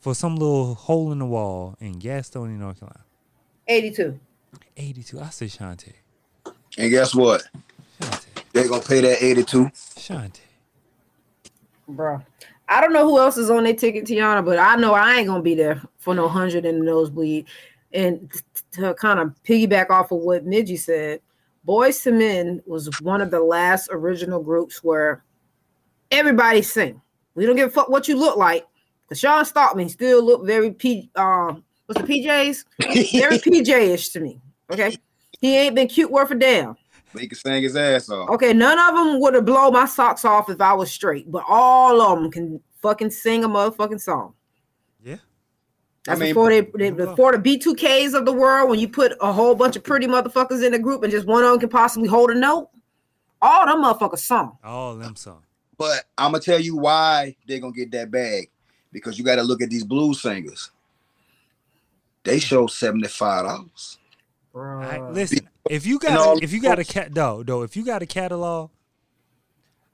[0.00, 3.04] for some little hole in the wall in Gastonia, North Carolina.
[3.68, 4.18] 82.
[4.76, 5.20] Eighty-two.
[5.20, 5.92] I said Chanté.
[6.78, 7.44] And guess what?
[8.00, 8.26] Chanté.
[8.52, 9.66] They're gonna pay that 82.
[9.66, 10.40] Chanté.
[11.86, 12.22] Bro.
[12.68, 15.26] I don't know who else is on their ticket, Tiana, but I know I ain't
[15.26, 17.46] gonna be there for no hundred in the nosebleed.
[17.94, 18.32] And
[18.72, 21.20] to kind of piggyback off of what Midgie said,
[21.66, 25.24] Boyz II Men was one of the last original groups where
[26.10, 27.00] everybody sing.
[27.34, 28.66] We don't give a fuck what you look like.
[29.08, 32.64] The Shawn Stockman still look very P um what's the PJs?
[33.12, 34.40] Very PJ-ish to me.
[34.70, 34.96] Okay.
[35.40, 36.76] He ain't been cute worth a damn.
[37.18, 38.30] He can sing his ass off.
[38.30, 41.44] Okay, none of them would have blown my socks off if I was straight, but
[41.46, 44.34] all of them can fucking sing a motherfucking song.
[46.06, 46.14] Yeah.
[46.14, 49.32] That's mean, before they, they before the B2Ks of the world, when you put a
[49.32, 52.08] whole bunch of pretty motherfuckers in a group and just one of them can possibly
[52.08, 52.70] hold a note.
[53.40, 54.58] All them motherfuckers sung.
[54.64, 55.44] All them songs.
[55.78, 58.50] But I'm gonna tell you why they're gonna get that bag.
[58.92, 60.70] Because you gotta look at these blues singers.
[62.24, 63.98] They show $75.
[64.54, 65.14] I, Bruh.
[65.14, 68.06] listen, if you got if you got a cat though, though, if you got a
[68.06, 68.70] catalog,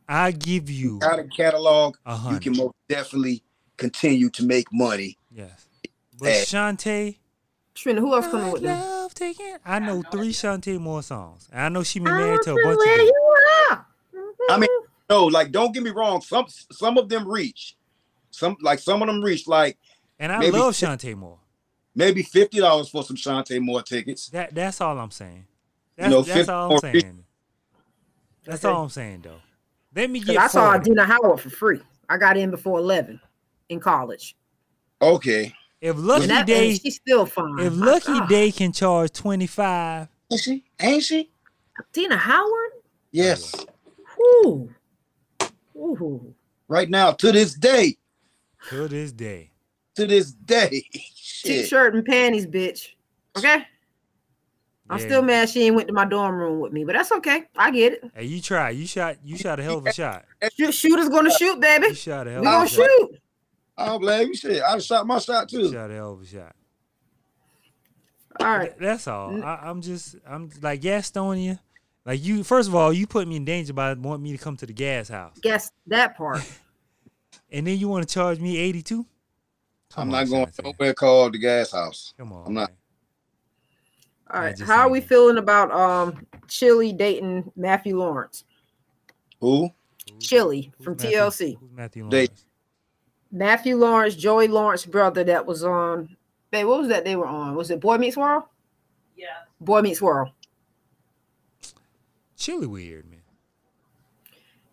[0.08, 3.42] I give you Out of catalog, a you can most definitely
[3.76, 5.16] continue to make money.
[5.30, 5.67] Yes.
[6.18, 6.42] But Hey.
[6.44, 7.16] Chanté,
[7.74, 8.78] Trina, who else I coming with them?
[8.80, 9.56] love taking.
[9.64, 11.48] I know three Chanté Moore songs.
[11.52, 13.06] I know she been I married to a want bunch where of them.
[13.06, 13.34] you
[13.70, 13.86] are.
[14.50, 14.84] I mean, mm-hmm.
[15.10, 16.20] No, like don't get me wrong.
[16.20, 17.76] Some some of them reach.
[18.30, 19.78] Some like some of them reach like
[20.18, 21.38] And I maybe- love Chanté Moore.
[21.94, 24.28] maybe fifty dollars for some Chanté Moore tickets.
[24.30, 25.46] That that's all I'm saying.
[25.96, 27.24] That's, know, that's 50 all I'm saying.
[28.44, 28.74] That's Okay.
[28.74, 29.40] all I'm saying though.
[29.94, 30.84] Let me get I saw 40.
[30.90, 31.80] Dina Howard for free.
[32.08, 33.20] I got in before 11
[33.68, 34.36] in college.
[35.02, 35.52] Okay.
[35.80, 37.58] If Lucky that, Daye she's still fine.
[37.58, 38.28] if Lucky God.
[38.28, 40.64] Daye can charge 25, Is she?
[40.80, 41.30] Ain't she?
[41.92, 42.70] Tina Howard?
[43.12, 43.64] Yes.
[44.20, 44.68] Ooh.
[45.76, 46.34] Ooh.
[46.66, 47.96] Right now, to this day,
[48.68, 49.52] to this day.
[49.94, 50.84] to this day.
[51.14, 51.62] Shit.
[51.64, 52.88] T-shirt and panties, bitch.
[53.36, 53.64] Okay?
[54.90, 55.04] I'm Yeah.
[55.04, 57.44] still mad she ain't went to my dorm room with me, but that's okay.
[57.56, 58.04] I get it.
[58.14, 58.70] Hey, you try.
[58.70, 59.18] You shot.
[59.22, 60.24] You shot a hell of a shot.
[60.56, 61.94] Shoot, shooter's gonna shoot, You baby.
[61.94, 62.84] shot a hell We gonna a shot.
[62.84, 63.10] shoot.
[63.78, 64.34] I don't blame you.
[64.34, 65.72] Shit, I shot my shot You too.
[65.72, 66.54] shot a hell of a shot.
[68.40, 68.78] All right.
[68.78, 69.42] That's all.
[69.42, 70.16] I, I'm just.
[70.26, 71.58] I'm like Gastonia.
[72.04, 72.44] Like you.
[72.44, 74.72] First of all, you put me in danger by wanting me to come to the
[74.72, 76.40] gas house, Guess that part.
[77.52, 78.98] and then you want to charge me 82.
[78.98, 79.04] I'm
[79.90, 80.64] Come not on, going Chanté.
[80.64, 82.14] nowhere called the gas house.
[82.18, 82.46] Come on.
[82.46, 82.76] I'm not- man.
[84.30, 84.56] All I right.
[84.56, 85.08] just How are we it.
[85.08, 88.44] feeling about um Chili dating Matthew Lawrence?
[89.40, 89.70] Who?
[90.20, 91.56] Chili from Matthew- TLC.
[91.58, 92.44] Who's Matthew They- Lawrence?
[93.30, 96.16] Matthew Lawrence, Joey Lawrence brother that was on.
[96.50, 97.54] Babe, what was that they were on?
[97.54, 98.44] Was it Boy Meets World?
[99.16, 99.26] Yeah.
[99.60, 100.30] Boy Meets World.
[102.36, 103.20] Chilly weird, man.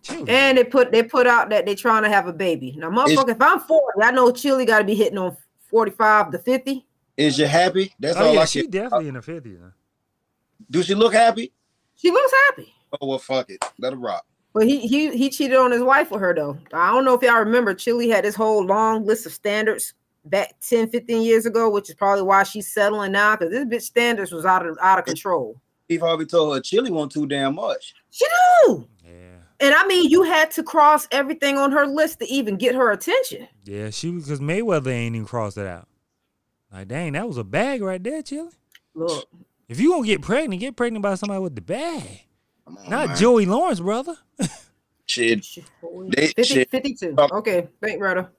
[0.03, 0.29] Chili.
[0.29, 2.75] And they put they put out that they're trying to have a baby.
[2.77, 5.35] Now, motherfucker, if I'm 40, I know Chili got to be hitting on
[5.69, 6.85] 45 to 50.
[7.17, 7.93] Is you happy?
[7.99, 8.71] That's oh all yeah, I she can.
[8.71, 9.59] definitely in the 50s.
[9.61, 9.69] Huh?
[10.69, 11.51] Do she look happy?
[11.95, 12.73] She looks happy.
[13.01, 13.63] Oh well, fuck it.
[13.79, 14.25] Let her rock.
[14.55, 16.57] But he he he cheated on his wife with her though.
[16.71, 20.55] I don't know if y'all remember Chili had this whole long list of standards back
[20.61, 24.31] 10, 15 years ago, which is probably why she's settling now because this bitch standards
[24.31, 25.59] was out of out of control.
[25.83, 27.95] Steve Harvey told her Chili won't too damn much.
[28.11, 28.25] She
[28.63, 28.87] do.
[29.03, 29.11] Yeah.
[29.59, 32.93] And I mean, you had to cross everything on her list to even get her
[32.93, 33.49] attention.
[33.65, 35.89] Yeah, she because Mayweather ain't even crossed it out.
[36.71, 38.51] Like, dang, that was a bag right there, Chili.
[38.93, 39.27] Look,
[39.67, 42.24] If you gonna get pregnant, get pregnant by somebody with the bag,
[42.65, 43.17] Come on, not man.
[43.17, 44.15] Joey Lawrence, brother.
[45.05, 45.45] Shit.
[46.09, 46.69] They- 50, shit.
[46.71, 47.15] 52.
[47.17, 48.29] Um, Okay, thank brother.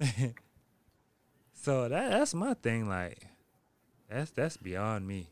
[1.54, 2.88] So that that's my thing.
[2.88, 3.26] Like,
[4.08, 5.28] that's that's beyond me.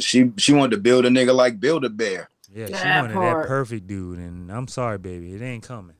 [0.00, 2.28] She she wanted to build a nigga like Build a Bear.
[2.52, 3.44] Yeah, she That wanted part.
[3.44, 5.94] that perfect dude, and I'm sorry, baby, it ain't coming.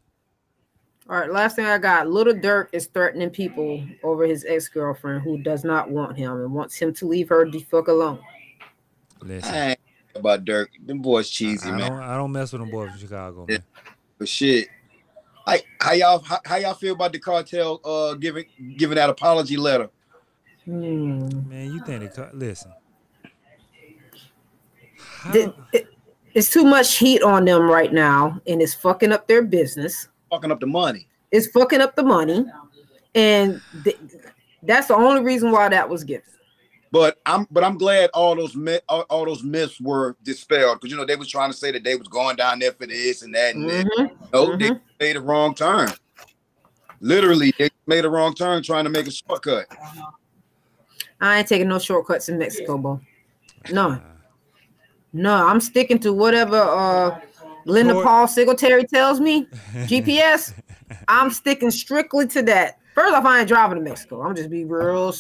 [1.09, 2.09] All right, last thing I got.
[2.09, 6.53] Little Durk is threatening people over his ex girlfriend who does not want him and
[6.53, 8.19] wants him to leave her the fuck alone.
[9.23, 9.79] Listen, I ain't
[10.19, 10.67] about Durk.
[10.85, 11.91] Them boys cheesy, I man.
[11.91, 13.47] don't I don't mess with them boys from Chicago.
[13.49, 13.55] Yeah.
[13.59, 13.65] Man.
[14.19, 14.69] But shit.
[15.47, 18.45] Like how y'all how, how y'all feel about the cartel uh giving
[18.77, 19.91] giving that apology letter?
[20.65, 21.29] Hmm.
[21.49, 22.35] Man, you think they cut?
[22.35, 22.73] Listen.
[24.99, 25.89] How- The- it-
[26.35, 30.09] it's too much heat on them right now, and it's fucking up their business.
[30.31, 31.09] Fucking up the money.
[31.31, 32.45] It's fucking up the money,
[33.15, 33.99] and th-
[34.63, 36.25] that's the only reason why that was given.
[36.97, 40.91] But I'm but I'm glad all those myth, all, all those myths were dispelled because
[40.91, 43.21] you know they was trying to say that they was going down there for this
[43.21, 43.85] and that and that.
[43.87, 44.11] Mhm.
[44.33, 44.81] No, they Mhm.
[44.99, 45.93] made a wrong turn.
[47.01, 49.67] Literally, they made a wrong turn trying to make a shortcut.
[51.21, 52.99] I ain't taking no shortcuts in Mexico, bro.
[53.71, 54.01] No,
[55.13, 57.21] no, I'm sticking to whatever uh
[57.67, 59.47] Linda Lord- Paul Singletary tells me.
[59.87, 60.55] GPS.
[61.09, 62.79] I'm sticking strictly to that.
[62.95, 64.23] First off, I ain't driving to Mexico.
[64.23, 65.13] I'm just be real.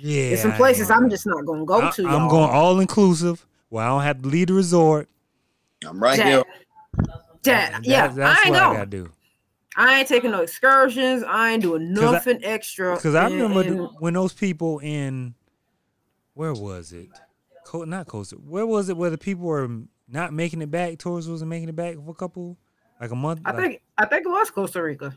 [0.00, 1.04] S- yeah, There's some places am.
[1.04, 2.06] I'm just not gonna go I, to.
[2.06, 2.30] I'm y'all.
[2.30, 3.44] going all inclusive.
[3.70, 5.08] Well, I don't have to leave the resort.
[5.86, 6.42] I'm right here.
[6.96, 7.08] Dad,
[7.42, 8.76] Dad, And yeah, that- that's I ain't what I going.
[8.78, 9.10] gotta do.
[9.76, 11.22] I ain't taking no excursions.
[11.22, 12.96] I ain't doing 'Cause I- nothing extra.
[12.96, 15.34] Because I remember and- when those people in
[16.34, 17.08] where was it?
[17.64, 18.36] Co- not Costa.
[18.36, 18.96] Where was it?
[18.96, 19.68] Where the people were
[20.08, 20.98] not making it back.
[20.98, 22.56] Tours wasn't making it back for a couple,
[23.00, 23.40] like a month.
[23.44, 25.14] I like- think I think it was Costa Rica.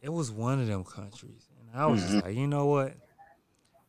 [0.00, 2.12] it was one of them countries, and I was Mm-hmm.
[2.12, 2.94] just like, you know what?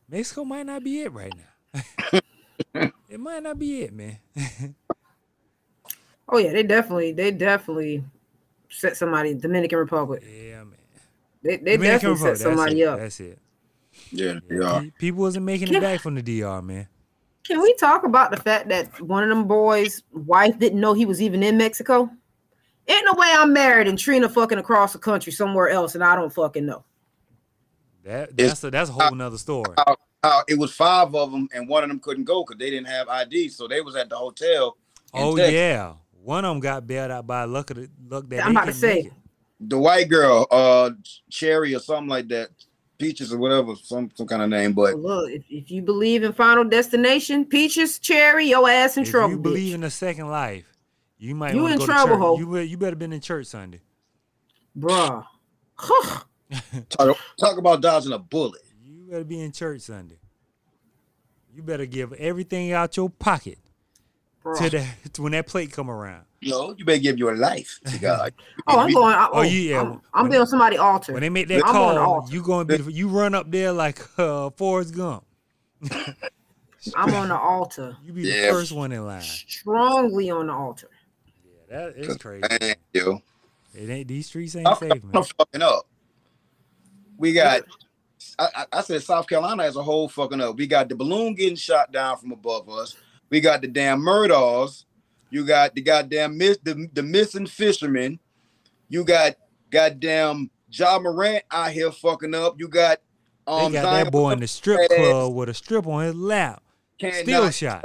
[0.08, 1.80] Mexico might not be it right now.
[3.08, 4.18] it might not be it, man.
[6.28, 8.04] Oh yeah, they definitely they definitely
[8.70, 10.22] set somebody Dominican Republic.
[10.26, 10.76] yeah, man.
[11.42, 12.98] They they Dominican definitely set somebody that's up.
[12.98, 13.38] It, that's it.
[14.10, 15.78] Yeah, Yeah, People wasn't making Yeah.
[15.78, 16.88] it back from the DR, man.
[17.44, 21.04] Can we talk about the fact that one of them boys' wife didn't know he
[21.06, 22.10] was even in Mexico?
[22.88, 26.16] Ain't no way I'm married and Trina fucking across the country somewhere else and I
[26.16, 26.84] don't fucking know.
[28.04, 29.74] That It's- that's a, that's a whole nother story.
[30.22, 32.86] Uh, it was five of them, and one of them couldn't go because they didn't
[32.88, 34.76] have ID, so they was at the hotel.
[35.12, 35.52] Oh Texas.
[35.54, 38.66] yeah, one of them got bailed out by luck of the luck that I'm about
[38.66, 39.10] to say.
[39.60, 40.90] The white girl, uh,
[41.30, 42.48] Cherry or something like that,
[42.98, 44.72] Peaches or whatever, some some kind of name.
[44.72, 49.02] But Well, look, if, if you believe in Final Destination, Peaches, Cherry, your ass in
[49.04, 49.30] If trouble.
[49.30, 49.74] you believe bitch.
[49.76, 50.64] in a second life,
[51.18, 53.46] you might You wanna in go trouble, to You be- you better been in church
[53.46, 53.80] Sunday.
[54.78, 55.24] Bruh.
[56.88, 58.62] Talk, talk about dodging a bullet.
[58.84, 60.18] You better be in church Sunday.
[61.54, 63.58] You better give everything out your pocket
[64.44, 64.58] Bruh.
[64.58, 66.24] to the to when that plate come around.
[66.40, 68.34] You know, you better give your life to God.
[68.66, 69.14] Oh, I'm going.
[69.16, 71.12] Oh, Oh, yeah, I'm, when- I'm building somebody altar.
[71.12, 72.34] When they make that I'm call, altar.
[72.34, 75.24] you going to be you run up there like uh, Forrest Gump.
[76.94, 77.96] I'm on the altar.
[78.04, 78.46] You be Yeah.
[78.46, 79.22] the first one in line.
[79.22, 80.90] Strongly on the altar.
[81.70, 82.46] Yeah, that is crazy.
[82.60, 83.22] Man, yo.
[83.74, 85.86] It ain't these streets ain't I'm, safe, I'm fucking up.
[87.18, 87.62] We got.
[88.38, 90.56] I, I- I said South Carolina as a whole fucking up.
[90.56, 92.96] We got the balloon getting shot down from above us.
[93.30, 94.84] We got the damn Murdaughs.
[95.30, 98.18] You got the goddamn miss the, the missing fishermen.
[98.88, 99.34] You got
[99.70, 102.54] goddamn Ja Morant out here fucking up.
[102.58, 102.98] You got
[103.46, 104.96] They um got Zion that boy in the strip ass.
[104.96, 106.62] club with a strip on his lap.
[106.98, 107.84] can't Still not- shot.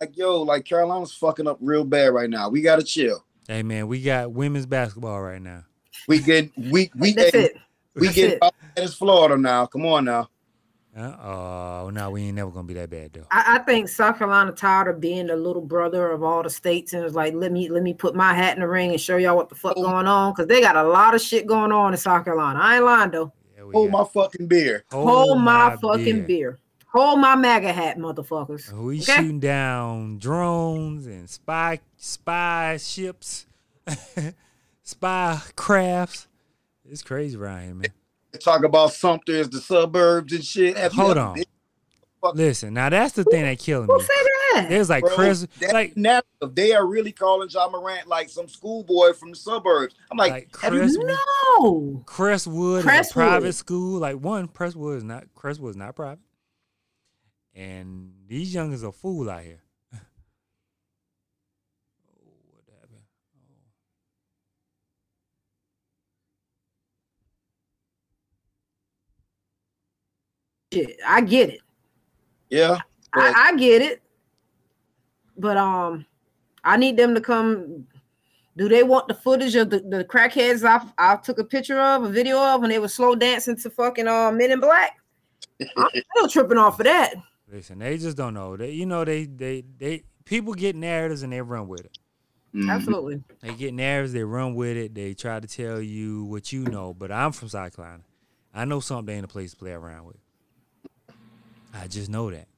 [0.00, 2.48] like yo, like Carolina's fucking up real bad right now.
[2.48, 3.24] We gotta chill.
[3.46, 5.64] Hey man, we got women's basketball right now.
[6.08, 7.56] We get we we That's getting, it.
[7.94, 8.52] We That's get it.
[8.76, 9.66] it's Florida now.
[9.66, 10.28] Come on now.
[10.96, 11.16] Uh,
[11.84, 13.24] oh no, we ain't never gonna be that bad though.
[13.30, 16.92] I, I think South Carolina tired of being the little brother of all the states
[16.92, 19.16] and was like, let me let me put my hat in the ring and show
[19.16, 19.82] y'all what the fuck Oh.
[19.82, 22.58] going on because they got a lot of shit going on in South Carolina.
[22.60, 23.32] I ain't lying though.
[23.56, 24.84] Yeah, Hold got- my fucking beer.
[24.90, 26.58] Hold, my, fucking beer.
[26.92, 28.72] Hold my MAGA hat, motherfuckers.
[28.72, 29.12] We Okay?
[29.14, 33.46] shooting down drones and spy spy ships,
[34.82, 36.26] spy crafts.
[36.90, 37.86] It's crazy around here, man.
[38.40, 40.76] Talk about Sumter as the suburbs and shit.
[40.76, 41.36] Have Hold on.
[42.34, 44.02] Listen, now that's the thing that killing Who me.
[44.04, 44.08] said
[44.54, 44.66] that?
[44.68, 45.14] There's like bro?
[45.14, 46.54] Chris, That's like narrative.
[46.54, 49.94] They are really calling John Morant like some schoolboy from the suburbs.
[50.10, 52.02] I'm like, like have you- Chris, No.
[52.06, 53.24] Crestwood Crestwood.
[53.26, 54.00] private school.
[54.00, 56.18] Like one, Crestwood is not Crestwood is not private,
[57.54, 59.62] and these youngins are fool out here.
[59.94, 59.98] oh,
[62.52, 63.02] what happened?
[63.34, 63.40] Oh.
[70.72, 70.96] Shit.
[71.06, 71.60] I get it.
[72.48, 72.78] Yeah.
[73.12, 74.02] But- I, I get it.
[75.36, 76.04] But um,
[76.64, 77.86] I need them to come.
[78.56, 82.02] Do they want the footage of the, the crackheads I I took a picture of,
[82.04, 84.98] a video of, when they were slow dancing to fucking uh Men in Black?
[85.76, 87.14] I'm still tripping off of that.
[87.50, 88.56] Listen, they just don't know.
[88.56, 90.02] They, you know, they, they, they.
[90.24, 91.98] People get narratives and they run with it.
[92.54, 92.70] Mhm.
[92.70, 93.22] Absolutely.
[93.40, 94.94] They get narratives, they run with it.
[94.94, 96.92] They try to tell you what you know.
[96.92, 98.04] But I'm from South Carolina.
[98.52, 100.16] I know something ain't a place to play around with.
[101.72, 102.48] I just know that.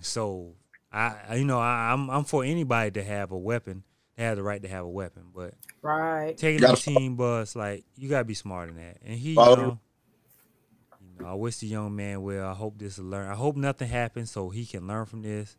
[0.00, 0.54] So
[0.92, 3.82] I, I- you know, I, I'm I'm for anybody to have a weapon.
[4.16, 6.36] They have the right to have a weapon, but Right.
[6.36, 8.98] taking Gotta a team bus, like you gotta be smart in that.
[9.04, 9.78] And he, you know,
[11.00, 12.46] you know, I wish the young man well.
[12.48, 13.28] I hope this will learn.
[13.28, 15.56] I hope nothing happens so he can learn from this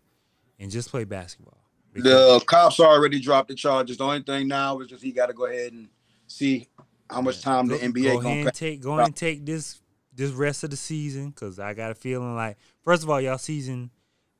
[0.59, 1.57] and just play basketball.
[1.93, 3.97] Because- The cops already dropped the charges.
[3.97, 5.89] The only thing now is just he got to go ahead and
[6.27, 6.67] see
[7.09, 9.81] how much time the NBA go gonna ahead and take go ahead and take this
[10.15, 13.37] this rest of the season because I got a feeling like first of all y'all
[13.37, 13.89] season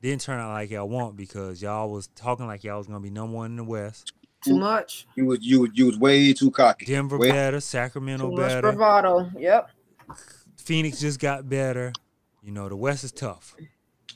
[0.02, 3.10] didn't turn out like y'all want because y'all was talking like y'all was gonna be
[3.10, 4.14] number one in the West.
[4.44, 5.08] Too much.
[5.16, 6.86] You was you was you was way too cocky.
[6.86, 9.32] Denver Way- better, Sacramento Too much better, bravado.
[9.38, 9.70] Yep.
[10.58, 11.94] Phoenix just got better.
[12.42, 13.56] You know the West is tough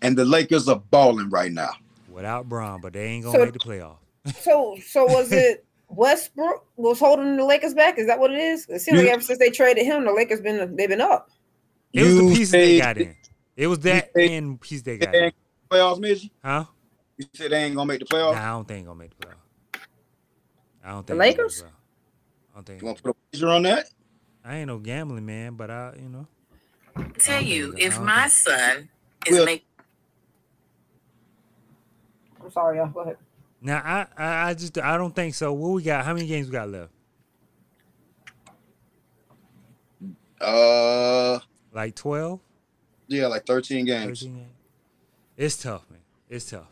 [0.01, 1.71] And the Lakers are balling right now.
[2.09, 3.97] without Bron, but they ain't gonna So- make the playoff.
[4.41, 7.97] So so was it Westbrook was holding the Lakers back?
[7.97, 8.65] Is that what it is?
[8.67, 11.29] It seems like ever since they traded him, the Lakers been they've been up.
[11.93, 13.15] It was the You pieces they got in.
[13.57, 15.23] It was that said- and piece they They got in.
[15.25, 15.35] ain't
[15.69, 16.29] playoffs, Midge?
[16.45, 16.65] Huh?
[17.17, 18.35] You said they ain't gonna make the playoffs.
[18.35, 18.41] Nah.
[18.43, 19.81] I don't think they gonna make the playoff.
[20.85, 21.63] I don't think The they gonna make Lakers?
[21.63, 22.81] I don't think.
[22.81, 23.87] You want to put a wager on that?
[24.45, 26.27] I ain't no gambling man, but I, you know.
[27.19, 28.03] tell you, Okay, if okay.
[28.05, 28.89] my son
[29.25, 29.65] is Well- making
[32.43, 32.87] I'm sorry, y'all.
[32.87, 33.17] Go ahead.
[33.59, 35.51] Now I, I, I just I don't think so.
[35.51, 36.05] What we got?
[36.05, 36.91] How many games we got left?
[40.39, 41.39] Uh,
[41.73, 42.39] Like 12?
[43.07, 44.19] Yeah, like 13 games.
[44.21, 44.47] 13 games?
[45.37, 45.99] It's tough, man.
[46.29, 46.67] It's tough.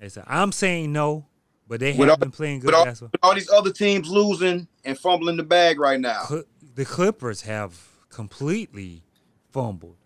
[0.00, 0.24] It's tough.
[0.26, 1.26] I'm saying no,
[1.68, 2.86] but they have all- been playing good all,
[3.22, 6.24] all these other teams losing and fumbling the bag right now.
[6.24, 6.44] Cl-
[6.74, 7.78] the Clippers have
[8.08, 9.02] completely
[9.52, 9.96] fumbled.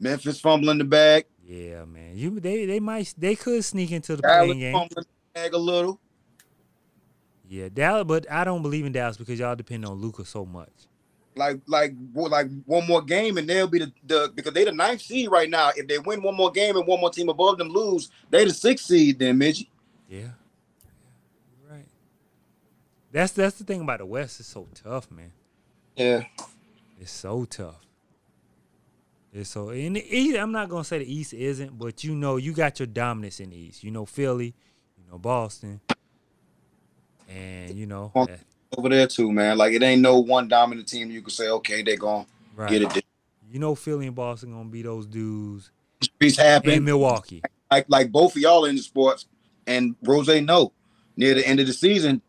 [0.00, 1.26] Memphis fumbling the bag.
[1.44, 2.16] Yeah, man.
[2.16, 4.72] You they they might they could sneak into the Dallas play-in game.
[4.72, 6.00] fumbling the bag a little.
[7.48, 10.70] Yeah, Dallas, but I don't believe in Dallas because y'all depend on Luka so much.
[11.34, 15.00] Like, like, like one more game and they'll be the, the because they the ninth
[15.00, 15.70] seed right now.
[15.74, 18.52] If they win one more game and one more team above them lose, they the
[18.52, 19.18] sixth seed.
[19.18, 19.68] Then, Midgie.
[20.08, 20.20] Yeah.
[20.20, 20.28] yeah
[21.70, 21.86] right.
[23.10, 24.40] That's that's the thing about the West.
[24.40, 25.32] It's so tough, man.
[25.96, 26.24] Yeah.
[27.00, 27.80] It's so tough.
[29.32, 30.36] It's so in the East.
[30.36, 33.50] I'm not gonna say the East isn't, but you know, you got your dominance in
[33.50, 33.82] the East.
[33.82, 34.54] You know, Philly,
[34.98, 35.80] you know, Boston,
[37.28, 38.36] and you know, eh,
[38.76, 39.58] Over there too, man.
[39.58, 42.26] Like it ain't no one dominant team you can say, okay, they gonna
[42.56, 42.70] right.
[42.70, 43.04] get it.
[43.50, 45.70] You know, Philly and Boston gonna be those dudes.
[46.00, 46.84] Injuries And happen.
[46.84, 47.42] Milwaukee.
[47.70, 49.26] Like like both of y'all in the sports
[49.66, 50.72] and Rose know
[51.16, 52.22] near the end of the season,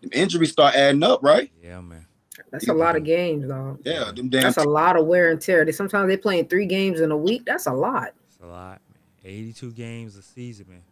[0.00, 1.50] the injuries start adding up, right?
[1.62, 2.06] Yeah, man.
[2.50, 3.78] That's a lot of games, though.
[3.84, 5.64] Yeah, them damn That's a lot of wear and tear.
[5.64, 7.44] They sometimes they playing three games in a week.
[7.44, 8.12] That's a lot.
[8.28, 8.80] It's a lot,
[9.24, 9.32] man.
[9.32, 10.82] 82 games a season, man.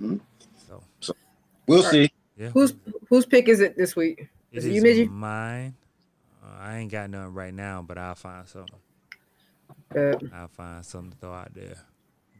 [0.00, 0.20] Mhm.
[0.66, 1.14] So
[1.66, 2.10] we'll see.
[2.36, 2.48] Yeah.
[2.50, 2.74] Whose
[3.08, 4.28] whose pick is it this week?
[4.50, 5.10] It is it is you, Midgie?
[5.10, 5.74] mine.
[6.42, 8.76] Uh, I ain't got nothing right now, but I'll find something.
[9.94, 11.76] Uh, I'll find something to throw out there.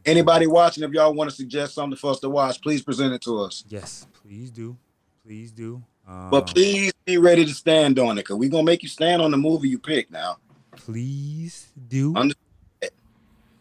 [0.04, 3.22] Anybody watching, if y'all want to suggest something for us to watch, please present it
[3.22, 3.64] to us.
[3.68, 4.76] Yes, please do.
[5.24, 5.82] Please do.
[6.08, 9.22] Um, But please be ready to stand on it, cause we're gonna make you stand
[9.22, 10.38] on the movie you pick now.
[10.76, 12.14] please do.
[12.16, 12.34] Under-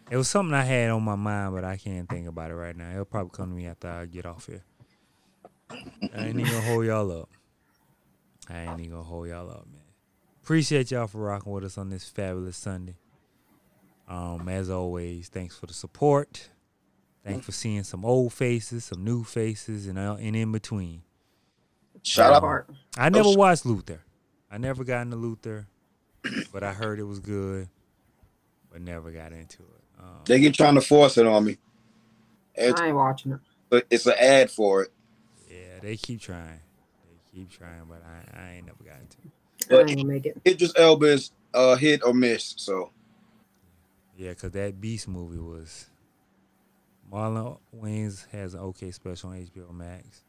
[0.10, 2.76] it was something I had on my mind, but I can't think about it right
[2.76, 2.92] now.
[2.92, 4.64] It'll probably come to me after I get off here.
[6.14, 7.30] I ain't even gonna hold y'all up.
[8.50, 9.82] I ain't even gonna hold y'all up, man.
[10.44, 12.96] Appreciate y'all for rocking with us on this fabulous Sunday.
[14.08, 16.50] Um, as always, thanks for the support.
[17.24, 21.04] Thanks for seeing some old faces, some new faces, and uh, and in between.
[22.02, 22.42] Shout out.
[22.42, 22.70] part.
[22.98, 24.02] I never Oh, watched Luther.
[24.50, 25.68] I never got into Luther,
[26.52, 27.70] but I heard it was good,
[28.72, 29.84] but never got into it.
[30.00, 31.58] Um, They get trying to force it on me.
[32.56, 33.40] It's, I ain't watching it.
[33.70, 34.92] But it's an ad for it.
[35.82, 36.60] Yeah, they keep trying.
[37.04, 39.32] They keep trying, but I, I ain't never got into it.
[39.76, 40.38] I ain't gonna make it.
[40.46, 42.54] Idris Elba is uh, hit or miss.
[42.58, 42.92] So
[44.18, 45.88] Yeah, because that Beast movie was.
[47.12, 50.24] Marlon Wayans has an okay special on HBO Max.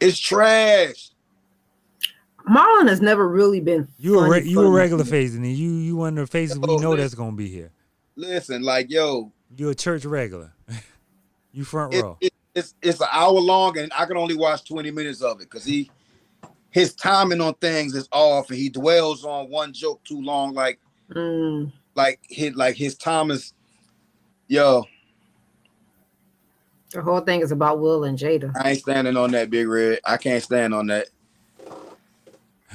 [0.00, 1.10] it's trash.
[2.48, 3.88] Marlon has never really been.
[3.98, 6.68] You a re- you a regular face, and you you one of the faces we
[6.68, 6.96] Oh, know listen.
[6.98, 7.70] that's gonna be here.
[8.16, 10.52] Listen, like yo, You a church regular.
[11.52, 12.18] you front it, row.
[12.20, 15.50] it, it's it's an hour long, and I can only watch twenty minutes of it
[15.50, 15.90] because he
[16.70, 20.54] his timing on things is off, and he dwells on one joke too long.
[20.54, 20.78] Like
[21.10, 23.52] Mm, like hit like his Thomas.
[24.48, 24.84] Yo,
[26.90, 28.52] The whole thing is about Will and Jada.
[28.56, 30.00] I ain't standing on that big red.
[30.04, 31.08] I can't stand on that.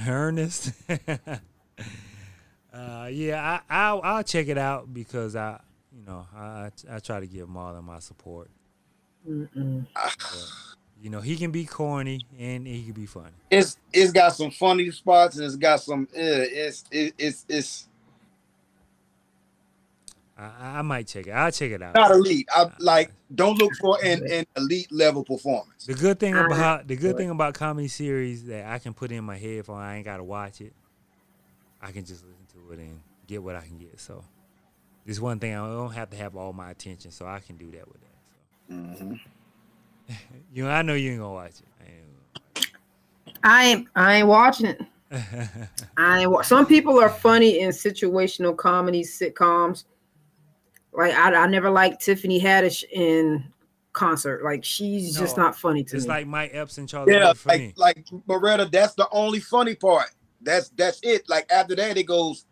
[0.08, 0.74] Ernest.
[2.74, 5.60] uh, yeah, I, I'll I'll check it out because I,
[5.92, 8.50] you know, I I try to give Marlon my support.
[9.26, 13.32] You know, he can be corny and he can be funny.
[13.50, 16.08] It's it's got some funny spots and it's got some.
[16.14, 17.90] Uh, it's it, it's it's
[20.40, 21.32] I, I might check it.
[21.32, 21.96] I'll check it out.
[21.96, 22.48] not elite.
[22.52, 25.86] I like don't look for an, an elite level performance.
[25.86, 29.24] The good thing about the good thing about comedy series that I can put in
[29.24, 30.74] my headphone, I ain't gotta watch it.
[31.82, 34.00] I can just listen to it and get what I can get.
[34.00, 34.24] So
[35.06, 37.72] this one thing I don't have to have all my attention, so I can do
[37.72, 38.09] that with that.
[38.70, 39.20] So Mhm.
[40.54, 41.66] you know, I know you ain't gonna watch it.
[43.44, 44.82] I ain't I ain't watching it.
[45.12, 49.86] I ain't- I wa- some people are funny in situational comedies, sitcoms.
[50.94, 53.44] Like I, I never liked Tiffany Haddish in
[53.94, 54.44] concert.
[54.44, 55.98] Like she's just not funny to It's me.
[56.00, 57.74] It's like Mike Epps and Charlie Yeah, Murphy like me.
[57.78, 58.70] like Beretta.
[58.72, 60.12] That's the only funny part.
[60.42, 61.28] That's that's it.
[61.30, 62.46] Like after that, it goes.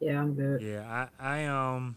[0.00, 0.62] yeah, I'm good.
[0.62, 1.96] Yeah, I, I um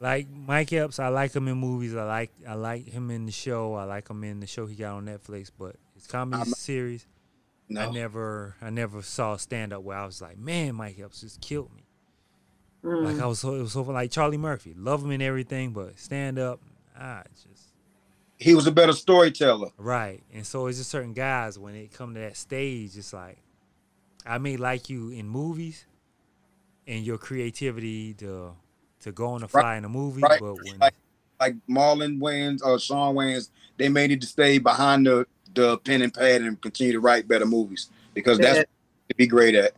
[0.00, 0.98] like Mike Epps.
[0.98, 1.94] I like him in movies.
[1.94, 3.74] I like I like him in the show.
[3.74, 5.50] I like him in the show he got on Netflix.
[5.56, 7.06] But his comedy I'm- series,
[7.76, 11.20] I never I never saw a stand up where I was like, man, Mike Epps
[11.20, 11.84] just killed me.
[12.84, 13.12] Mm.
[13.12, 14.74] Like I was so it was so like Charlie Murphy.
[14.76, 16.60] Love him and everything, but stand up,
[16.98, 17.64] ah, just
[18.36, 19.70] he was a better storyteller.
[19.78, 20.22] right.
[20.32, 23.38] And so it's just certain guys when it come to that stage, it's like
[24.24, 25.86] I may like you in movies
[26.86, 28.52] and your creativity to
[29.00, 30.40] to go on the Right, fly in a movie, right.
[30.40, 30.94] but when Like-
[31.40, 36.02] Like Marlon Wayans or Shawn Wayans, they may need to stay behind the the pen
[36.02, 38.60] and pad and continue to write better movies because that's Yeah.
[38.62, 38.68] what
[39.08, 39.72] they'd be great at.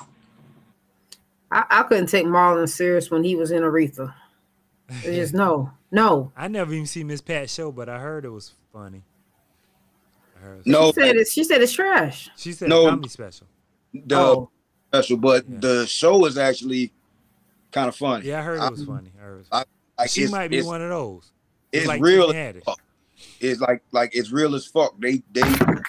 [1.50, 4.14] I, I couldn't take Marlon serious when he was in Aretha.
[4.88, 6.32] It's just no, no.
[6.36, 9.02] I never even seen Miss Pat's show, but I heard it was funny.
[10.42, 12.30] I it was No, She said it's she said it's trash.
[12.36, 12.86] She said No.
[12.86, 13.46] a comedy special.
[13.92, 14.50] the oh,
[14.88, 15.58] special, but Yeah.
[15.60, 16.92] the show is actually
[17.72, 18.26] kind of funny.
[18.26, 19.12] Yeah, I heard it was Um, funny.
[19.18, 19.66] I heard it was I- funny.
[19.98, 21.30] like she it's, might be it's, one of those.
[21.72, 22.30] It's like real.
[22.30, 22.74] As Haddish.
[23.40, 24.94] It's like like it's real as fuck.
[24.98, 25.42] They they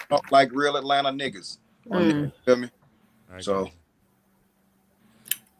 [0.08, 1.58] talk like real Atlanta niggas.
[1.88, 2.24] Mm.
[2.26, 2.70] you feel me?
[3.32, 3.70] I So-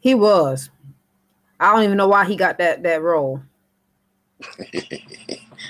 [0.01, 0.70] he was.
[1.61, 3.43] I don't even know why he got that that role.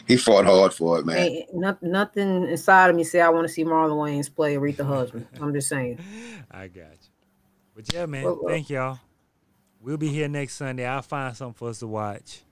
[0.07, 1.16] he fought hard for it, man.
[1.19, 4.87] Ain't not, nothing inside of me say I want to see Marlon Wayans play Aretha
[4.87, 5.27] husband.
[5.41, 5.99] I'm just saying.
[6.51, 7.09] I got you.
[7.77, 8.53] But yeah, man, Well, well.
[8.55, 8.99] thank y'all.
[9.82, 10.86] We'll be here next Sunday.
[10.86, 12.42] I'll find something for us to watch.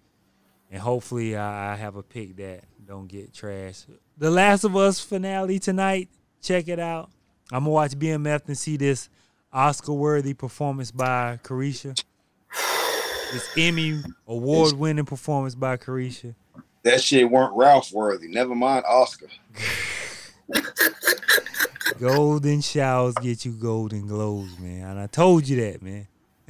[0.69, 3.87] And hopefully I, I have a pick that don't get trashed.
[4.19, 6.09] The Last of Us finale tonight.
[6.43, 7.09] Check it out.
[7.53, 9.09] I'm gonna watch BMF and see this
[9.53, 12.03] Oscar worthy performance by Caresha.
[13.33, 16.35] This Emmy award winning performance by Caresha.
[16.83, 18.27] That shit weren't Ralph worthy.
[18.27, 19.29] Never mind Oscar.
[22.01, 24.89] Golden showers get you golden glows, man.
[24.89, 26.09] And I told you that, man.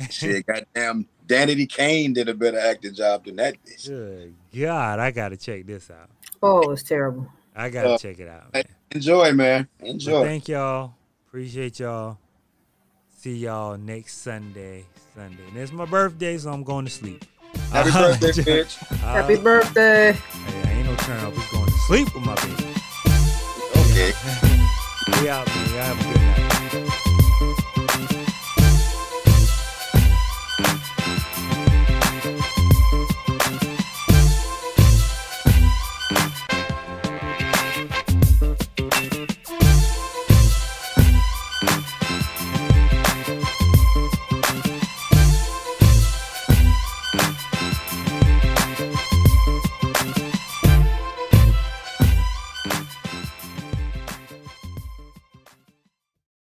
[0.09, 1.07] Shit, goddamn.
[1.27, 3.87] Danity Kane did a better acting job than that bitch.
[3.87, 6.11] Good God, I gotta check this out.
[6.43, 7.29] Oh, it's terrible.
[7.55, 8.53] I gotta Uh, check it out.
[8.53, 8.65] Man.
[8.93, 9.69] Enjoy, man.
[9.79, 10.25] But Enjoy.
[10.25, 10.95] thank y'all.
[11.29, 12.19] Appreciate y'all.
[13.19, 14.87] See y'all next Sunday.
[15.15, 15.43] Sunday.
[15.49, 17.25] And it's my birthday, so I'm going to sleep.
[17.71, 18.77] Happy Uh, birthday, bitch.
[18.99, 20.13] Happy uh, birthday.
[20.13, 21.37] hey, ain't no turn up.
[21.37, 22.75] We're going to sleep with my baby.
[23.77, 24.13] Okay.
[25.21, 25.69] We out, man.
[25.71, 27.20] Y'all have a good night.